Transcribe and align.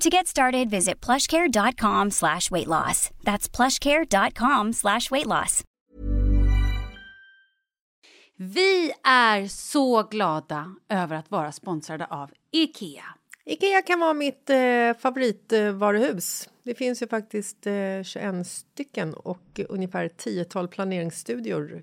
To 0.00 0.10
get 0.10 0.26
started, 0.26 0.70
visit 0.70 1.00
plushcare.com 1.00 2.10
slash 2.10 2.50
weight 2.50 2.66
loss. 2.66 3.10
That's 3.24 3.48
plushcare.com 3.48 4.72
slash 4.72 5.10
weight 5.10 5.26
loss. 5.26 5.64
Vi 8.36 8.92
är 9.04 9.46
så 9.46 10.02
glada 10.02 10.74
över 10.88 11.16
att 11.16 11.30
vara 11.30 11.52
sponsrade 11.52 12.06
av 12.06 12.30
IKEA. 12.52 13.04
Ikea 13.44 13.82
kan 13.82 14.00
vara 14.00 14.14
mitt 14.14 14.50
eh, 14.50 14.94
favoritvaruhus. 14.98 16.48
Det 16.62 16.74
finns 16.74 17.02
ju 17.02 17.06
faktiskt 17.06 17.66
eh, 17.66 18.02
21 18.02 18.46
stycken 18.46 19.14
och 19.14 19.60
ungefär 19.68 20.08
10-tal 20.08 20.68
planeringsstudior 20.68 21.82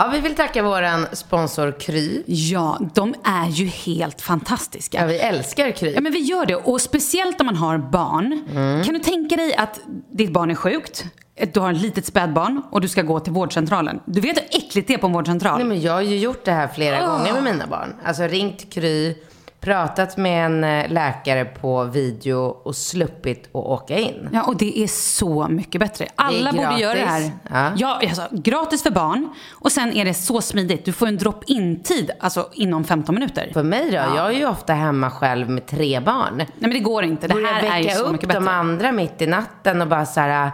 Ja, 0.00 0.08
vi 0.12 0.20
vill 0.20 0.34
tacka 0.34 0.62
våran 0.62 1.06
sponsor 1.12 1.80
Kry. 1.80 2.22
Ja, 2.26 2.78
de 2.94 3.14
är 3.24 3.48
ju 3.48 3.66
helt 3.66 4.20
fantastiska. 4.20 5.00
Ja, 5.00 5.06
vi 5.06 5.18
älskar 5.18 5.70
Kry. 5.70 5.92
Ja, 5.92 6.00
men 6.00 6.12
vi 6.12 6.18
gör 6.18 6.46
det. 6.46 6.56
Och 6.56 6.80
speciellt 6.80 7.40
om 7.40 7.46
man 7.46 7.56
har 7.56 7.78
barn. 7.78 8.44
Kan 8.84 8.94
du 8.94 9.00
tänka 9.00 9.36
dig 9.36 9.54
att 9.56 9.80
ditt 10.12 10.32
barn 10.32 10.50
är 10.50 10.54
sjukt? 10.54 11.04
Du 11.52 11.60
har 11.60 11.72
ett 11.72 11.80
litet 11.80 12.06
spädbarn 12.06 12.62
och 12.70 12.80
du 12.80 12.88
ska 12.88 13.02
gå 13.02 13.20
till 13.20 13.32
vårdcentralen. 13.32 14.00
Du 14.04 14.20
vet 14.20 14.36
hur 14.36 14.44
äckligt 14.50 14.88
det 14.88 14.94
är 14.94 14.98
på 14.98 15.06
en 15.06 15.12
vårdcentral? 15.12 15.58
Nej, 15.58 15.66
men 15.66 15.80
jag 15.80 15.92
har 15.92 16.00
ju 16.00 16.18
gjort 16.18 16.44
det 16.44 16.52
här 16.52 16.68
flera 16.68 17.06
gånger 17.06 17.32
med 17.32 17.42
mina 17.42 17.66
barn. 17.66 17.94
Alltså 18.04 18.22
ringt 18.22 18.72
Kry, 18.72 19.14
pratat 19.60 20.16
med 20.16 20.46
en 20.46 20.64
eh, 20.64 20.90
läkare 20.90 21.44
på 21.44 21.84
video 21.84 22.38
och 22.38 22.76
sluppit 22.76 23.46
att 23.46 23.54
åka 23.54 23.98
in. 23.98 24.28
Ja, 24.32 24.42
och 24.42 24.56
det 24.56 24.78
är 24.78 24.86
så 24.86 25.48
mycket 25.48 25.80
bättre. 25.80 26.06
Alla 26.14 26.52
borde 26.52 26.80
göra 26.80 26.94
det 26.94 27.04
här. 27.04 27.30
Ja. 27.50 27.72
Ja, 27.76 28.00
alltså, 28.02 28.22
gratis 28.30 28.82
för 28.82 28.90
barn. 28.90 29.34
Och 29.50 29.72
sen 29.72 29.92
är 29.92 30.04
det 30.04 30.14
så 30.14 30.40
smidigt. 30.40 30.84
Du 30.84 30.92
får 30.92 31.06
en 31.06 31.16
drop-in-tid 31.16 32.10
alltså, 32.20 32.48
inom 32.52 32.84
15 32.84 33.14
minuter. 33.14 33.50
För 33.54 33.62
mig 33.62 33.90
då, 33.90 33.96
jag 33.96 34.26
är 34.26 34.30
ju 34.30 34.46
ofta 34.46 34.72
hemma 34.72 35.10
själv 35.10 35.50
med 35.50 35.66
tre 35.66 36.00
barn. 36.00 36.36
Nej, 36.36 36.48
men 36.58 36.70
det 36.70 36.80
går 36.80 37.04
inte. 37.04 37.28
Det 37.28 37.34
här 37.34 37.62
är 37.62 37.78
ju 37.78 37.84
väcka 37.84 37.96
så 37.96 38.04
upp 38.04 38.12
mycket 38.12 38.28
bättre. 38.28 38.40
de 38.40 38.48
andra 38.48 38.92
mitt 38.92 39.22
i 39.22 39.26
natten 39.26 39.82
och 39.82 39.88
bara 39.88 40.06
så 40.06 40.20
här... 40.20 40.50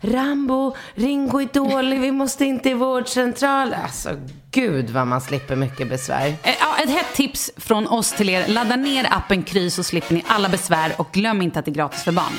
Rambo, 0.00 0.76
Ringo 0.94 1.40
är 1.40 1.48
dålig, 1.52 2.00
vi 2.00 2.12
måste 2.12 2.44
in 2.44 2.60
till 2.60 2.76
vårdcentral. 2.76 3.74
Alltså 3.74 4.10
gud 4.50 4.90
vad 4.90 5.06
man 5.06 5.20
slipper 5.20 5.56
mycket 5.56 5.88
besvär. 5.88 6.26
Eh, 6.26 6.54
ja, 6.60 6.76
ett 6.82 6.90
hett 6.90 7.14
tips 7.14 7.50
från 7.56 7.86
oss 7.86 8.12
till 8.12 8.28
er. 8.28 8.48
Ladda 8.48 8.76
ner 8.76 9.06
appen 9.10 9.42
Kry 9.42 9.70
så 9.70 9.82
slipper 9.82 10.14
ni 10.14 10.24
alla 10.26 10.48
besvär 10.48 10.92
och 10.96 11.12
glöm 11.12 11.42
inte 11.42 11.58
att 11.58 11.64
det 11.64 11.70
är 11.70 11.74
gratis 11.74 12.02
för 12.02 12.12
barn. 12.12 12.32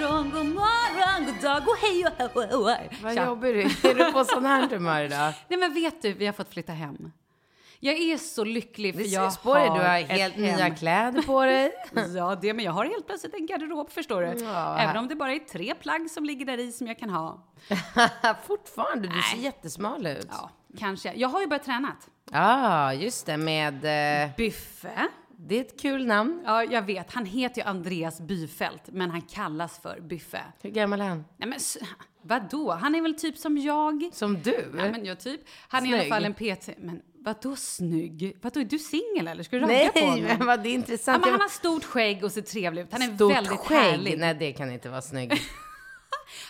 Morgon, 0.00 0.30
god 0.30 0.46
morgon, 0.46 1.26
god 1.26 1.42
dag, 1.42 1.64
god 1.64 1.76
hej 1.82 2.04
och 2.06 2.42
hej, 2.42 2.54
och 2.54 2.70
hej. 2.70 2.90
Vad 3.02 3.14
Tja. 3.14 3.24
jobbar 3.24 3.48
du? 3.48 3.60
Är 3.62 3.94
du 3.94 4.12
på 4.12 4.24
sån 4.24 4.46
här 4.46 4.68
humör 4.68 5.02
idag? 5.02 5.32
Nej 5.48 5.58
men 5.58 5.74
vet 5.74 6.02
du, 6.02 6.12
vi 6.12 6.26
har 6.26 6.32
fått 6.32 6.52
flytta 6.52 6.72
hem. 6.72 7.12
Jag 7.80 7.94
är 7.94 8.16
så 8.16 8.44
lycklig 8.44 8.94
för 8.94 9.02
Det 9.02 9.08
jag 9.08 9.42
på 9.42 9.54
dig, 9.54 9.64
du 9.64 9.70
har 9.70 10.18
helt 10.18 10.34
hem. 10.34 10.42
nya 10.42 10.70
kläder 10.70 11.22
på 11.22 11.44
dig. 11.44 11.72
Ja, 12.16 12.38
det, 12.42 12.54
men 12.54 12.64
jag 12.64 12.72
har 12.72 12.84
helt 12.84 13.06
plötsligt 13.06 13.34
en 13.34 13.46
garderob 13.46 13.90
förstår 13.90 14.22
du. 14.22 14.44
Ja, 14.44 14.78
Även 14.78 14.96
om 14.96 15.08
det 15.08 15.14
bara 15.14 15.32
är 15.32 15.38
tre 15.38 15.74
plagg 15.74 16.10
som 16.10 16.24
ligger 16.24 16.46
där 16.46 16.58
i 16.58 16.72
som 16.72 16.86
jag 16.86 16.98
kan 16.98 17.10
ha. 17.10 17.44
Fortfarande, 18.46 19.08
du 19.08 19.22
ser 19.22 19.36
Nej. 19.36 19.44
jättesmal 19.44 20.06
ut. 20.06 20.26
Ja, 20.30 20.50
kanske. 20.78 21.12
Jag 21.16 21.28
har 21.28 21.40
ju 21.40 21.46
börjat 21.46 21.64
träna. 21.64 21.96
Ja, 22.32 22.92
just 22.94 23.26
det, 23.26 23.36
med... 23.36 23.74
Eh, 24.24 24.30
Byffe, 24.36 25.08
Det 25.40 25.56
är 25.56 25.60
ett 25.60 25.80
kul 25.80 26.06
namn. 26.06 26.42
Ja, 26.44 26.64
jag 26.64 26.82
vet. 26.82 27.12
Han 27.12 27.24
heter 27.26 27.60
ju 27.62 27.68
Andreas 27.68 28.20
Byfält, 28.20 28.82
men 28.86 29.10
han 29.10 29.22
kallas 29.22 29.78
för 29.82 30.00
Byffe. 30.00 30.42
Hur 30.62 30.70
gammal 30.70 31.00
är 31.00 31.04
han? 31.08 31.24
Nej 31.36 31.48
men 31.48 31.58
vadå? 32.22 32.72
Han 32.72 32.94
är 32.94 33.02
väl 33.02 33.14
typ 33.14 33.36
som 33.38 33.58
jag? 33.58 34.10
Som 34.12 34.42
du? 34.42 34.72
Ja, 34.78 34.90
men 34.90 35.04
jag 35.04 35.20
typ. 35.20 35.40
Han 35.68 35.86
är 35.86 35.88
i 35.88 35.92
alla 35.92 36.00
Snygg. 36.00 36.08
fall 36.12 36.24
en 36.24 36.34
PT. 36.34 36.68
Men 36.78 37.02
vadå 37.20 37.56
snygg? 37.56 38.38
Vadå, 38.42 38.60
är 38.60 38.64
du 38.64 38.78
singel 38.78 39.28
eller? 39.28 39.42
Ska 39.42 39.56
du 39.56 39.62
ragga 39.66 39.88
på 39.92 39.98
Nej, 39.98 40.10
honom? 40.10 40.24
men 40.38 40.46
vad 40.46 40.62
det 40.62 40.68
är 40.68 40.70
Ja, 40.70 40.78
intressant. 40.78 41.24
men 41.24 41.32
han 41.32 41.40
har 41.40 41.48
stort 41.48 41.84
skägg 41.84 42.24
och 42.24 42.32
ser 42.32 42.42
trevlig 42.42 42.82
ut. 42.82 42.92
Han 42.92 43.02
är 43.02 43.14
Stort 43.16 43.32
väldigt 43.32 43.58
skägg? 43.58 43.78
härlig. 43.78 44.18
Nej, 44.18 44.34
det 44.34 44.52
kan 44.52 44.70
inte 44.72 44.88
vara 44.88 45.02
snygg. 45.02 45.32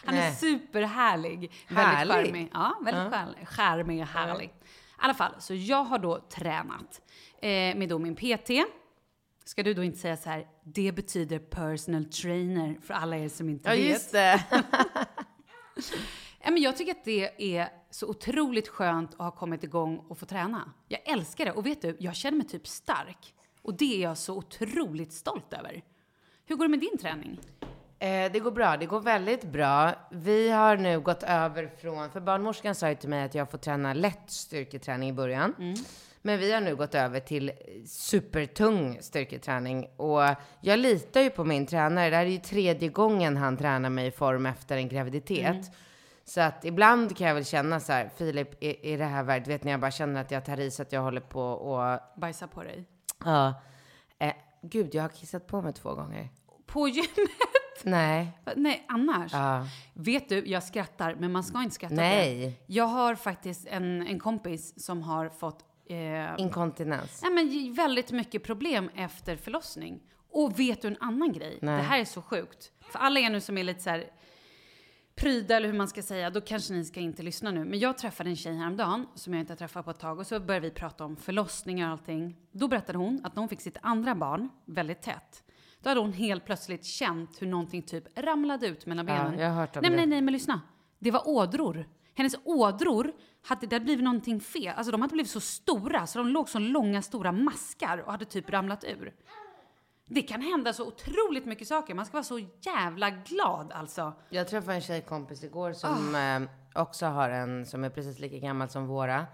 Han 0.04 0.14
är 0.14 0.20
Nej. 0.20 0.34
superhärlig. 0.34 1.52
Härlig? 1.66 2.08
Väldigt 2.14 2.26
charmig. 2.32 2.50
Ja, 2.52 2.78
väldigt 2.84 3.12
ja. 3.40 3.46
charmig 3.46 4.00
och 4.02 4.06
härlig. 4.08 4.46
I 4.46 4.50
alla 4.96 5.14
fall, 5.14 5.32
så 5.38 5.54
jag 5.54 5.84
har 5.84 5.98
då 5.98 6.18
tränat 6.28 7.00
eh, 7.42 7.48
med 7.48 7.88
då 7.88 7.98
min 7.98 8.16
PT. 8.16 8.50
Ska 9.48 9.62
du 9.62 9.74
då 9.74 9.84
inte 9.84 9.98
säga 9.98 10.16
så 10.16 10.30
här, 10.30 10.46
det 10.64 10.92
betyder 10.92 11.38
personal 11.38 12.04
trainer 12.04 12.78
för 12.82 12.94
alla 12.94 13.16
er 13.16 13.28
som 13.28 13.48
inte 13.48 13.68
Ja, 13.68 13.74
vet. 13.76 13.84
just 13.88 14.12
det. 14.12 14.44
Ja, 16.44 16.50
men 16.50 16.62
jag 16.62 16.76
tycker 16.76 16.92
att 16.92 17.04
det 17.04 17.56
är 17.56 17.68
så 17.90 18.06
otroligt 18.06 18.68
skönt 18.68 19.10
att 19.12 19.18
ha 19.18 19.30
kommit 19.30 19.64
igång 19.64 19.98
och 20.08 20.18
få 20.18 20.26
träna. 20.26 20.72
Jag 20.88 21.08
älskar 21.08 21.44
det. 21.44 21.52
Och 21.52 21.66
vet 21.66 21.82
du, 21.82 21.96
jag 22.00 22.16
känner 22.16 22.38
mig 22.38 22.46
typ 22.46 22.66
stark. 22.66 23.34
Och 23.62 23.76
det 23.76 23.96
är 23.96 24.02
jag 24.02 24.18
så 24.18 24.36
otroligt 24.36 25.12
stolt 25.12 25.52
över. 25.52 25.82
Hur 26.46 26.56
går 26.56 26.64
det 26.64 26.68
med 26.68 26.80
din 26.80 26.98
träning? 26.98 27.40
Eh, 27.98 28.32
det 28.32 28.40
går 28.40 28.50
bra, 28.50 28.76
det 28.76 28.86
går 28.86 29.00
väldigt 29.00 29.44
bra. 29.44 29.94
Vi 30.10 30.50
har 30.50 30.76
nu 30.76 31.00
gått 31.00 31.22
över 31.22 31.66
från, 31.80 32.10
för 32.10 32.20
barnmorskan 32.20 32.74
sa 32.74 32.88
ju 32.88 32.94
till 32.94 33.08
mig 33.08 33.22
att 33.22 33.34
jag 33.34 33.50
får 33.50 33.58
träna 33.58 33.94
lätt 33.94 34.30
styrketräning 34.30 35.08
i 35.08 35.12
början. 35.12 35.54
Men 36.22 36.38
vi 36.38 36.52
har 36.52 36.60
nu 36.60 36.76
gått 36.76 36.94
över 36.94 37.20
till 37.20 37.52
supertung 37.86 38.98
styrketräning 39.00 39.88
och 39.96 40.22
jag 40.60 40.78
litar 40.78 41.20
ju 41.20 41.30
på 41.30 41.44
min 41.44 41.66
tränare. 41.66 42.10
Det 42.10 42.16
här 42.16 42.26
är 42.26 42.30
ju 42.30 42.38
tredje 42.38 42.88
gången 42.88 43.36
han 43.36 43.56
tränar 43.56 43.90
mig 43.90 44.06
i 44.06 44.10
form 44.10 44.46
efter 44.46 44.76
en 44.76 44.88
graviditet. 44.88 45.72
Så 46.24 46.40
att 46.40 46.64
ibland 46.64 47.16
kan 47.16 47.26
jag 47.26 47.34
väl 47.34 47.44
känna 47.44 47.80
så 47.80 47.92
här, 47.92 48.10
Filip, 48.16 48.64
är, 48.64 48.86
är 48.86 48.98
det 48.98 49.04
här 49.04 49.22
värt, 49.22 49.46
vet 49.48 49.64
ni, 49.64 49.70
jag 49.70 49.80
bara 49.80 49.90
känner 49.90 50.20
att 50.20 50.30
jag 50.30 50.44
tar 50.44 50.60
i 50.60 50.70
så 50.70 50.82
att 50.82 50.92
jag 50.92 51.00
håller 51.02 51.20
på 51.20 51.42
och, 51.42 52.00
Bajsa 52.16 52.48
på 52.48 52.62
dig. 52.62 52.84
ja. 53.24 53.54
Eh, 54.18 54.32
gud, 54.62 54.94
jag 54.94 55.02
har 55.02 55.08
kissat 55.08 55.46
på 55.46 55.62
mig 55.62 55.72
två 55.72 55.94
gånger. 55.94 56.28
På 56.66 56.88
gymmet? 56.88 57.08
Nej. 57.82 58.38
Nej, 58.56 58.84
annars? 58.88 59.32
Ja. 59.32 59.66
Vet 59.94 60.28
du, 60.28 60.46
jag 60.46 60.62
skrattar, 60.62 61.14
men 61.14 61.32
man 61.32 61.44
ska 61.44 61.62
inte 61.62 61.74
skratta 61.74 61.94
Nej. 61.94 62.62
Jag 62.66 62.84
har 62.84 63.14
faktiskt 63.14 63.66
en, 63.66 64.06
en 64.06 64.18
kompis 64.18 64.84
som 64.84 65.02
har 65.02 65.28
fått 65.28 65.64
eh, 65.88 66.34
Inkontinens. 66.38 67.22
nej, 67.22 67.32
men 67.32 67.74
väldigt 67.74 68.10
mycket 68.12 68.42
problem 68.42 68.90
efter 68.94 69.36
förlossning. 69.36 70.00
Och 70.30 70.58
vet 70.60 70.82
du 70.82 70.88
en 70.88 70.96
annan 71.00 71.32
grej? 71.32 71.58
Nej. 71.62 71.76
Det 71.76 71.82
här 71.82 71.98
är 72.00 72.04
så 72.04 72.22
sjukt. 72.22 72.72
För 72.80 72.98
alla 72.98 73.20
er 73.20 73.30
nu 73.30 73.40
som 73.40 73.58
är 73.58 73.64
lite 73.64 73.80
så 73.80 73.90
här 73.90 74.10
pryda 75.16 75.56
eller 75.56 75.68
hur 75.68 75.78
man 75.78 75.88
ska 75.88 76.02
säga, 76.02 76.30
då 76.30 76.40
kanske 76.40 76.72
ni 76.74 76.84
ska 76.84 77.00
inte 77.00 77.22
lyssna 77.22 77.50
nu. 77.50 77.64
Men 77.64 77.78
jag 77.78 77.98
träffade 77.98 78.30
en 78.30 78.36
tjej 78.36 78.56
häromdagen 78.56 79.06
som 79.14 79.34
jag 79.34 79.40
inte 79.40 79.52
har 79.52 79.56
träffat 79.58 79.84
på 79.84 79.90
ett 79.90 79.98
tag 79.98 80.18
och 80.18 80.26
så 80.26 80.40
började 80.40 80.68
vi 80.68 80.74
prata 80.74 81.04
om 81.04 81.16
förlossningar 81.16 81.86
och 81.86 81.92
allting. 81.92 82.36
Då 82.52 82.68
berättade 82.68 82.98
hon 82.98 83.20
att 83.24 83.34
när 83.36 83.40
hon 83.40 83.48
fick 83.48 83.60
sitt 83.60 83.78
andra 83.82 84.14
barn 84.14 84.48
väldigt 84.64 85.02
tätt, 85.02 85.42
då 85.82 85.88
hade 85.90 86.00
hon 86.00 86.12
helt 86.12 86.44
plötsligt 86.44 86.84
känt 86.84 87.42
hur 87.42 87.46
någonting 87.46 87.82
typ 87.82 88.18
ramlade 88.18 88.66
ut 88.66 88.86
mellan 88.86 89.06
Ja, 89.08 89.14
benen. 89.24 89.38
jag 89.38 89.48
har 89.48 89.54
hört 89.60 89.76
om 89.76 89.82
nej, 89.82 89.90
det. 89.90 89.96
Nej, 89.96 90.06
nej, 90.06 90.20
men 90.20 90.32
lyssna. 90.32 90.60
Det 90.98 91.10
var 91.10 91.28
ådror. 91.28 91.88
Hennes 92.14 92.34
ådror, 92.44 93.12
hade, 93.48 93.66
det 93.66 93.80
blivit 93.80 94.04
någonting 94.04 94.40
fel. 94.40 94.74
Alltså 94.76 94.92
de 94.92 95.02
hade 95.02 95.12
blivit 95.12 95.30
så 95.30 95.40
stora 95.40 96.06
så 96.06 96.18
de 96.18 96.28
låg 96.28 96.48
som 96.48 96.62
långa 96.62 97.02
stora 97.02 97.32
maskar 97.32 97.98
och 97.98 98.12
hade 98.12 98.24
typ 98.24 98.50
ramlat 98.50 98.84
ur. 98.84 99.14
Det 100.06 100.22
kan 100.22 100.42
hända 100.42 100.72
så 100.72 100.86
otroligt 100.86 101.44
mycket 101.44 101.68
saker. 101.68 101.94
Man 101.94 102.06
ska 102.06 102.12
vara 102.12 102.24
så 102.24 102.38
jävla 102.60 103.10
glad 103.10 103.72
alltså. 103.72 104.12
Jag 104.28 104.48
träffade 104.48 104.74
en 104.74 104.80
tjejkompis 104.80 105.44
igår 105.44 105.72
som 105.72 106.14
eh, 106.14 106.82
också 106.82 107.06
har 107.06 107.30
en 107.30 107.66
som 107.66 107.84
är 107.84 107.90
precis 107.90 108.18
lika 108.18 108.38
gammal 108.38 108.68
som 108.68 108.86
våra. 108.86 109.26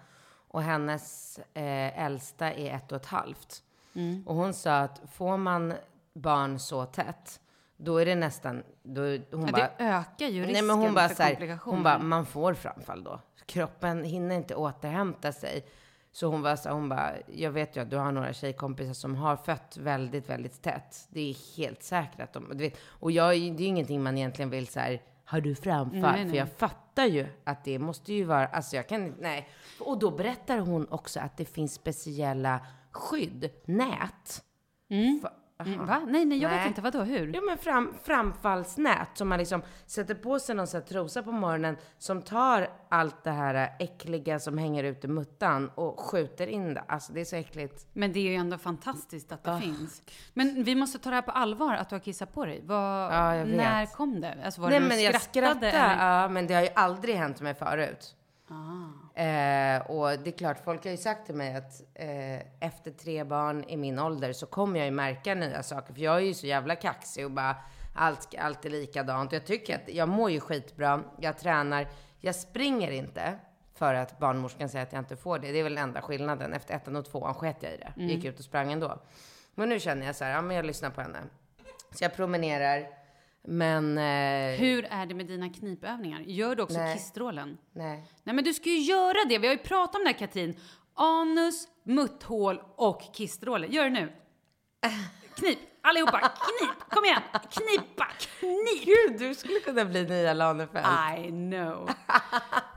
Och 0.49 0.63
hennes 0.63 1.39
eh, 1.39 2.05
äldsta 2.05 2.53
är 2.53 2.75
ett 2.77 2.93
och 2.93 2.97
ett 2.97 3.07
halvt. 3.07 3.63
Mm. 3.95 4.23
Och 4.27 4.35
hon 4.35 4.55
sa 4.55 4.77
att 4.77 5.03
får 5.13 5.37
man 5.37 5.75
barn 6.15 6.59
så 6.59 6.85
tätt, 6.85 7.41
då 7.77 7.99
är 7.99 8.07
det 8.07 8.15
nästan, 8.15 8.63
då, 8.83 9.01
hon 9.03 9.21
Ja, 9.31 9.53
bara, 9.53 9.53
det 9.53 9.73
ökar 9.79 10.27
ju 10.27 10.41
risken 10.41 10.53
Nej 10.53 10.63
men 10.63 10.77
hon 10.77 10.95
bara 10.95 11.09
för 11.09 11.23
här, 11.23 11.31
komplikationer. 11.31 11.75
hon 11.77 11.85
bara, 11.85 11.99
man 11.99 12.27
får 12.27 12.55
framfall 12.55 13.05
då. 13.05 13.21
Kroppen 13.46 14.05
hinner 14.05 14.37
inte 14.37 14.55
återhämta 14.55 15.32
sig. 15.32 15.64
Så 16.12 16.26
hon 16.26 16.43
var 16.43 16.56
så 16.56 16.70
hon 16.70 16.88
bara, 16.88 17.12
jag 17.35 17.50
vet 17.50 17.76
ju 17.76 17.81
att 17.81 17.91
du 17.91 17.96
har 17.96 18.12
några 18.12 18.32
tjejkompisar 18.32 18.93
som 18.93 19.14
har 19.17 19.37
fött 19.37 19.76
väldigt, 19.76 20.31
väldigt 20.31 20.62
tätt. 20.62 21.06
Det 21.11 21.20
är 21.31 21.56
helt 21.56 21.82
säkert 21.82 22.20
att 22.20 22.32
de, 22.32 22.49
du 22.49 22.56
vet, 22.64 22.79
och 22.87 23.11
jag, 23.12 23.31
det 23.31 23.37
är 23.37 23.61
ju 23.61 23.64
ingenting 23.64 24.02
man 24.02 24.19
egentligen 24.19 24.50
vill 24.50 24.67
så 24.67 24.81
här, 24.81 25.02
har 25.25 25.41
du 25.41 25.55
framfall? 25.55 26.00
Nej, 26.00 26.25
nej. 26.25 26.29
För 26.31 26.37
jag 26.37 26.49
fattar 26.49 27.05
ju 27.05 27.26
att 27.44 27.64
det 27.64 27.79
måste 27.79 28.12
ju 28.12 28.25
vara, 28.25 28.46
alltså 28.46 28.76
jag 28.76 28.88
kan 28.88 29.14
nej. 29.20 29.49
Och 29.81 29.99
då 29.99 30.11
berättar 30.11 30.58
hon 30.58 30.88
också 30.88 31.20
att 31.20 31.37
det 31.37 31.44
finns 31.44 31.75
speciella 31.75 32.67
skydd, 32.91 33.50
nät. 33.64 34.44
För- 35.23 35.44
Mm, 35.59 35.87
va? 35.87 36.03
Nej, 36.09 36.25
nej, 36.25 36.39
jag 36.39 36.49
vet 36.49 36.59
Nej. 36.59 36.69
inte. 36.69 36.81
Vadå, 36.81 37.03
hur? 37.03 37.35
Ja 37.35 37.41
men 37.41 37.59
fram, 37.59 37.95
framfallsnät 38.05 39.09
som 39.15 39.29
man 39.29 39.39
liksom 39.39 39.62
sätter 39.87 40.15
på 40.15 40.39
sig 40.39 40.55
någon 40.55 40.67
sån 40.67 40.81
här 40.81 40.87
trosa 40.89 41.23
på 41.23 41.33
morgonen 41.33 41.77
som 41.99 42.23
tar 42.23 42.69
allt 42.89 43.25
det 43.25 43.31
här 43.31 43.73
äckliga 43.79 44.39
som 44.39 44.59
hänger 44.59 44.85
ut 44.85 45.05
i 45.05 45.09
muttan 45.09 45.71
och 45.75 46.01
skjuter 46.01 46.47
in 46.47 46.75
det. 46.75 46.85
Alltså 46.89 47.12
det 47.12 47.21
är 47.21 47.25
så 47.25 47.37
äckligt. 47.37 47.87
Men 47.93 48.12
det 48.12 48.21
är 48.21 48.31
ju 48.31 48.35
ändå 48.35 48.59
fantastiskt 48.59 49.33
att 49.33 49.45
det 49.45 49.53
Ah. 49.55 49.61
finns. 49.61 50.03
Men 50.33 50.65
vi 50.65 50.75
måste 50.75 50.99
ta 50.99 51.11
det 51.11 51.17
här 51.17 51.23
på 51.23 51.31
allvar, 51.33 51.75
att 51.75 51.89
du 51.89 51.95
har 51.95 52.01
kissat 52.01 52.35
på 52.35 52.45
dig. 52.47 52.61
Vad, 52.65 53.12
Ja, 53.15 53.31
vet. 53.45 53.56
När 53.56 53.87
kom 53.87 54.21
det? 54.21 54.37
Alltså 54.45 54.61
var 54.61 54.71
Nej 54.71 54.81
det 54.81 54.87
men 54.89 54.97
du 54.99 55.03
jag 55.05 55.23
skrattade? 55.23 55.71
eller? 55.73 56.06
ja 56.06 56.29
men 56.29 56.47
det 56.47 56.55
har 56.55 56.62
ju 56.62 56.69
aldrig 56.75 57.15
hänt 57.17 57.41
mig 57.41 57.55
förut. 57.55 58.17
Ah. 58.55 59.21
Eh, 59.21 59.81
och 59.81 60.19
det 60.19 60.31
är 60.31 60.39
klart, 60.39 60.65
folk 60.65 60.85
har 60.85 60.91
ju 60.91 60.97
sagt 60.97 61.27
till 61.27 61.35
mig 61.35 61.56
att 61.56 61.83
eh, 61.95 62.69
efter 62.69 62.91
tre 62.91 63.25
barn 63.25 63.65
i 63.65 63.77
min 63.77 63.99
ålder 63.99 64.33
så 64.33 64.47
kommer 64.47 64.79
jag 64.79 64.87
ju 64.87 64.93
märka 64.93 65.35
nya 65.35 65.62
saker. 65.62 65.95
För 65.95 66.01
jag 66.01 66.17
är 66.17 66.21
ju 66.21 66.35
så 66.35 66.47
jävla 66.47 66.77
kaxig 66.77 67.25
och 67.25 67.31
bara 67.31 67.56
allt, 67.95 68.35
allt 68.39 68.65
är 68.65 68.71
likadant. 68.71 69.33
Jag 69.33 69.47
tycker 69.47 69.75
att 69.75 69.95
jag 69.95 70.09
mår 70.09 70.31
ju 70.31 70.41
skitbra, 70.41 71.03
jag 71.21 71.39
tränar, 71.39 71.89
jag 72.21 72.35
springer 72.35 72.91
inte 72.91 73.39
för 73.75 73.95
att 73.95 74.19
barnmorskan 74.19 74.69
säger 74.69 74.87
att 74.87 74.93
jag 74.93 75.01
inte 75.01 75.17
får 75.17 75.39
det. 75.39 75.53
Det 75.53 75.59
är 75.59 75.62
väl 75.65 75.79
enda 75.79 76.03
skillnaden. 76.03 76.53
Efter 76.53 76.75
ettan 76.75 76.97
och 76.97 77.05
tvåan 77.05 77.35
sket 77.35 77.56
jag 77.61 77.73
i 77.73 77.77
det. 77.77 78.03
Gick 78.03 78.25
ut 78.25 78.39
och 78.39 78.45
sprang 78.45 78.73
ändå. 78.73 78.99
Men 79.55 79.69
nu 79.69 79.81
känner 79.81 80.06
jag 80.06 80.17
så 80.17 80.25
här, 80.25 80.33
ja 80.33 80.43
men 80.43 80.56
jag 80.56 80.65
lyssnar 80.65 80.91
på 80.91 81.01
henne. 81.01 81.19
Så 81.91 82.05
jag 82.05 82.17
promenerar. 82.17 83.04
Men... 83.46 83.99
Eh, 83.99 84.58
Hur 84.60 84.84
är 84.84 85.06
det 85.06 85.15
med 85.15 85.27
dina 85.27 85.48
knipövningar? 85.48 86.20
Gör 86.20 86.56
du 86.56 86.63
också 86.63 86.79
Nej. 86.79 86.94
kissstrålen? 86.94 87.58
Nej. 87.72 88.05
Nej, 88.24 88.34
men 88.34 88.44
du 88.44 88.55
ska 88.55 88.69
ju 88.69 88.79
göra 88.79 89.24
det. 89.29 89.39
Vi 89.39 89.46
har 89.46 89.55
ju 89.55 89.60
pratat 89.60 89.94
om 89.94 90.01
det 90.05 90.10
här, 90.10 90.19
Katrin. 90.19 90.56
Anus, 90.94 91.69
mutthål 91.84 92.63
och 92.77 93.03
kissstråle. 93.15 93.67
Gör 93.67 93.84
det 93.84 93.91
nu. 93.91 94.13
Knip, 95.34 95.58
allihopa. 95.82 96.19
Knip, 96.19 96.91
kom 96.91 97.05
igen. 97.05 97.22
Knipa, 97.51 98.06
knip. 98.19 98.84
Gud, 98.84 99.19
du 99.19 99.34
skulle 99.34 99.60
kunna 99.60 99.84
bli 99.84 100.05
nya 100.05 100.32
Lanefelt. 100.34 100.86
I 101.19 101.31
know. 101.31 101.91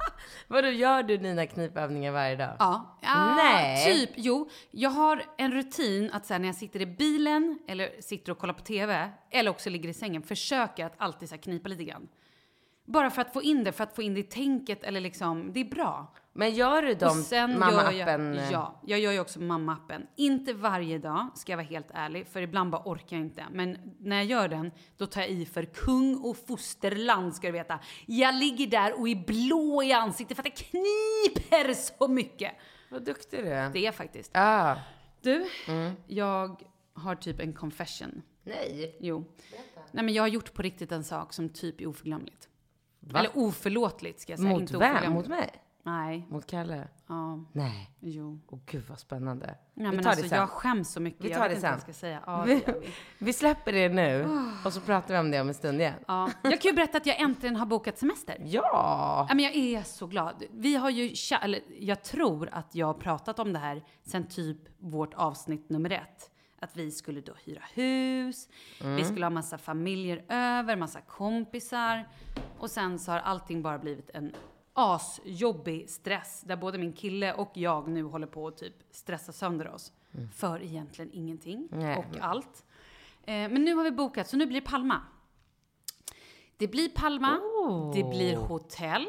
Vadå, 0.47 0.67
gör 0.67 1.03
du 1.03 1.17
dina 1.17 1.45
knipövningar 1.45 2.11
varje 2.11 2.35
dag? 2.35 2.55
Ja. 2.59 2.97
ja 3.01 3.35
Nej. 3.35 3.85
Typ, 3.85 4.09
jo. 4.15 4.49
Jag 4.71 4.89
har 4.89 5.23
en 5.37 5.51
rutin 5.51 6.09
att 6.13 6.25
så 6.25 6.37
när 6.37 6.45
jag 6.45 6.55
sitter 6.55 6.81
i 6.81 6.85
bilen 6.85 7.59
eller 7.67 8.01
sitter 8.01 8.31
och 8.31 8.37
kollar 8.37 8.53
på 8.53 8.63
TV 8.63 9.09
eller 9.31 9.51
också 9.51 9.69
ligger 9.69 9.89
i 9.89 9.93
sängen 9.93 10.21
försöker 10.21 10.85
att 10.85 10.93
alltid 10.97 11.29
så 11.29 11.37
knipa 11.37 11.69
lite 11.69 11.83
grann. 11.83 12.07
Bara 12.87 13.09
för 13.09 13.21
att 13.21 13.33
få 13.33 13.41
in 13.41 13.63
det, 13.63 13.71
för 13.71 13.83
att 13.83 13.95
få 13.95 14.01
in 14.01 14.13
det 14.13 14.19
i 14.19 14.23
tänket 14.23 14.83
eller 14.83 14.99
liksom, 15.01 15.53
det 15.53 15.59
är 15.59 15.65
bra. 15.65 16.13
Men 16.33 16.53
gör 16.53 16.81
du 16.81 16.93
de 16.93 17.07
mamma-appen? 17.59 18.35
jag, 18.35 18.51
ja, 18.51 18.81
jag 18.85 18.99
gör 18.99 19.11
ju 19.11 19.19
också 19.19 19.39
mamma-appen. 19.39 20.07
Inte 20.15 20.53
varje 20.53 20.97
dag, 20.97 21.27
ska 21.35 21.51
jag 21.51 21.57
vara 21.57 21.67
helt 21.67 21.87
ärlig, 21.93 22.27
för 22.27 22.41
ibland 22.41 22.69
bara 22.71 22.81
orkar 22.85 23.17
jag 23.17 23.25
inte. 23.25 23.45
Men 23.51 23.77
när 23.99 24.15
jag 24.15 24.25
gör 24.25 24.47
den, 24.47 24.71
då 24.97 25.05
tar 25.05 25.21
jag 25.21 25.29
i 25.29 25.45
för 25.45 25.63
kung 25.65 26.15
och 26.17 26.37
fosterland, 26.47 27.35
ska 27.35 27.47
du 27.47 27.53
veta. 27.53 27.79
Jag 28.05 28.35
ligger 28.35 28.67
där 28.67 28.99
och 28.99 29.09
är 29.09 29.15
blå 29.25 29.83
i 29.83 29.91
ansiktet 29.93 30.37
för 30.37 30.41
att 30.47 30.55
det 30.55 30.63
kniper 30.63 31.73
så 31.73 32.07
mycket. 32.07 32.51
Vad 32.91 33.05
duktig 33.05 33.43
du 33.43 33.49
är. 33.49 33.69
Det 33.69 33.85
är 33.87 33.91
faktiskt. 33.91 34.31
Ah, 34.33 34.75
Du, 35.21 35.45
Mm. 35.67 35.93
jag 36.07 36.61
har 36.93 37.15
typ 37.15 37.39
en 37.39 37.53
confession. 37.53 38.21
nej. 38.43 38.97
Jo. 38.99 39.25
Nej, 39.91 40.03
men 40.05 40.13
jag 40.13 40.23
har 40.23 40.27
gjort 40.27 40.53
på 40.53 40.61
riktigt 40.61 40.91
en 40.91 41.03
sak 41.03 41.33
som 41.33 41.49
typ 41.49 41.81
är 41.81 41.87
oförglömligt. 41.87 42.49
Va? 43.13 43.19
Eller 43.19 43.31
oförlåtligt 43.37 44.19
ska 44.19 44.31
jag 44.31 44.39
säga. 44.39 44.49
Mot 44.51 44.61
inte 44.61 44.77
vem? 44.77 45.13
Mot 45.13 45.27
mig? 45.27 45.51
Nej. 45.83 46.27
Mot 46.29 46.47
Kalle? 46.47 46.87
Ja. 47.07 47.39
Nej. 47.51 47.89
Jo. 47.99 48.39
Åh 48.47 48.59
gud 48.65 48.83
vad 48.89 48.99
spännande. 48.99 49.55
Ja, 49.73 49.91
vi 49.91 49.97
tar 49.97 50.09
alltså, 50.09 50.23
det 50.23 50.29
sen. 50.29 50.37
Jag 50.39 50.49
skäms 50.49 50.91
så 50.91 50.99
mycket. 50.99 51.25
Vi 51.25 51.29
jag 51.29 51.37
tar 51.37 51.49
vet 51.49 51.51
det 51.51 51.55
inte 51.55 51.67
vad 51.67 51.73
jag 51.73 51.81
sen. 51.81 51.93
ska 51.93 51.99
säga. 51.99 52.23
Ja, 52.25 52.43
det 52.45 52.53
vi, 52.55 52.79
vi. 52.79 52.93
vi 53.25 53.33
släpper 53.33 53.71
det 53.71 53.89
nu 53.89 54.27
och 54.65 54.73
så 54.73 54.81
pratar 54.81 55.13
vi 55.13 55.19
om 55.19 55.31
det 55.31 55.41
om 55.41 55.47
en 55.47 55.53
stund 55.53 55.81
igen. 55.81 55.93
Ja. 56.07 56.29
Jag 56.43 56.61
kan 56.61 56.69
ju 56.69 56.75
berätta 56.75 56.97
att 56.97 57.05
jag 57.05 57.19
äntligen 57.19 57.55
har 57.55 57.65
bokat 57.65 57.97
semester. 57.97 58.37
Ja! 58.45 59.25
Ja, 59.29 59.35
men 59.35 59.45
jag 59.45 59.55
är 59.55 59.83
så 59.83 60.07
glad. 60.07 60.43
Vi 60.51 60.75
har 60.75 60.89
ju, 60.89 61.13
eller 61.41 61.61
jag 61.79 62.03
tror 62.03 62.49
att 62.51 62.75
jag 62.75 62.87
har 62.87 62.93
pratat 62.93 63.39
om 63.39 63.53
det 63.53 63.59
här 63.59 63.83
sen 64.03 64.27
typ 64.27 64.57
vårt 64.77 65.13
avsnitt 65.13 65.69
nummer 65.69 65.89
ett. 65.91 66.31
Att 66.59 66.77
vi 66.77 66.91
skulle 66.91 67.21
då 67.21 67.33
hyra 67.43 67.63
hus, 67.73 68.49
vi 68.79 69.03
skulle 69.03 69.25
ha 69.25 69.29
massa 69.29 69.57
familjer 69.57 70.25
över, 70.29 70.75
massa 70.75 71.01
kompisar. 71.01 72.07
Och 72.59 72.71
sen 72.71 72.99
så 72.99 73.11
har 73.11 73.19
allting 73.19 73.61
bara 73.61 73.77
blivit 73.77 74.09
en 74.13 74.35
asjobbig 74.73 75.89
stress 75.89 76.41
där 76.41 76.55
både 76.55 76.77
min 76.77 76.93
kille 76.93 77.33
och 77.33 77.51
jag 77.53 77.87
nu 77.87 78.03
håller 78.03 78.27
på 78.27 78.47
att 78.47 78.57
typ 78.57 78.75
stressa 78.91 79.31
sönder 79.31 79.67
oss. 79.67 79.93
För 80.35 80.63
egentligen 80.63 81.11
ingenting 81.13 81.67
Nej. 81.71 81.97
och 81.97 82.17
allt. 82.21 82.65
Eh, 83.23 83.33
men 83.33 83.63
nu 83.63 83.73
har 83.73 83.83
vi 83.83 83.91
bokat, 83.91 84.27
så 84.27 84.37
nu 84.37 84.45
blir 84.45 84.61
det 84.61 84.67
Palma. 84.67 85.01
Det 86.57 86.67
blir 86.67 86.89
Palma, 86.89 87.39
det 87.93 88.03
blir 88.03 88.35
hotell, 88.35 89.07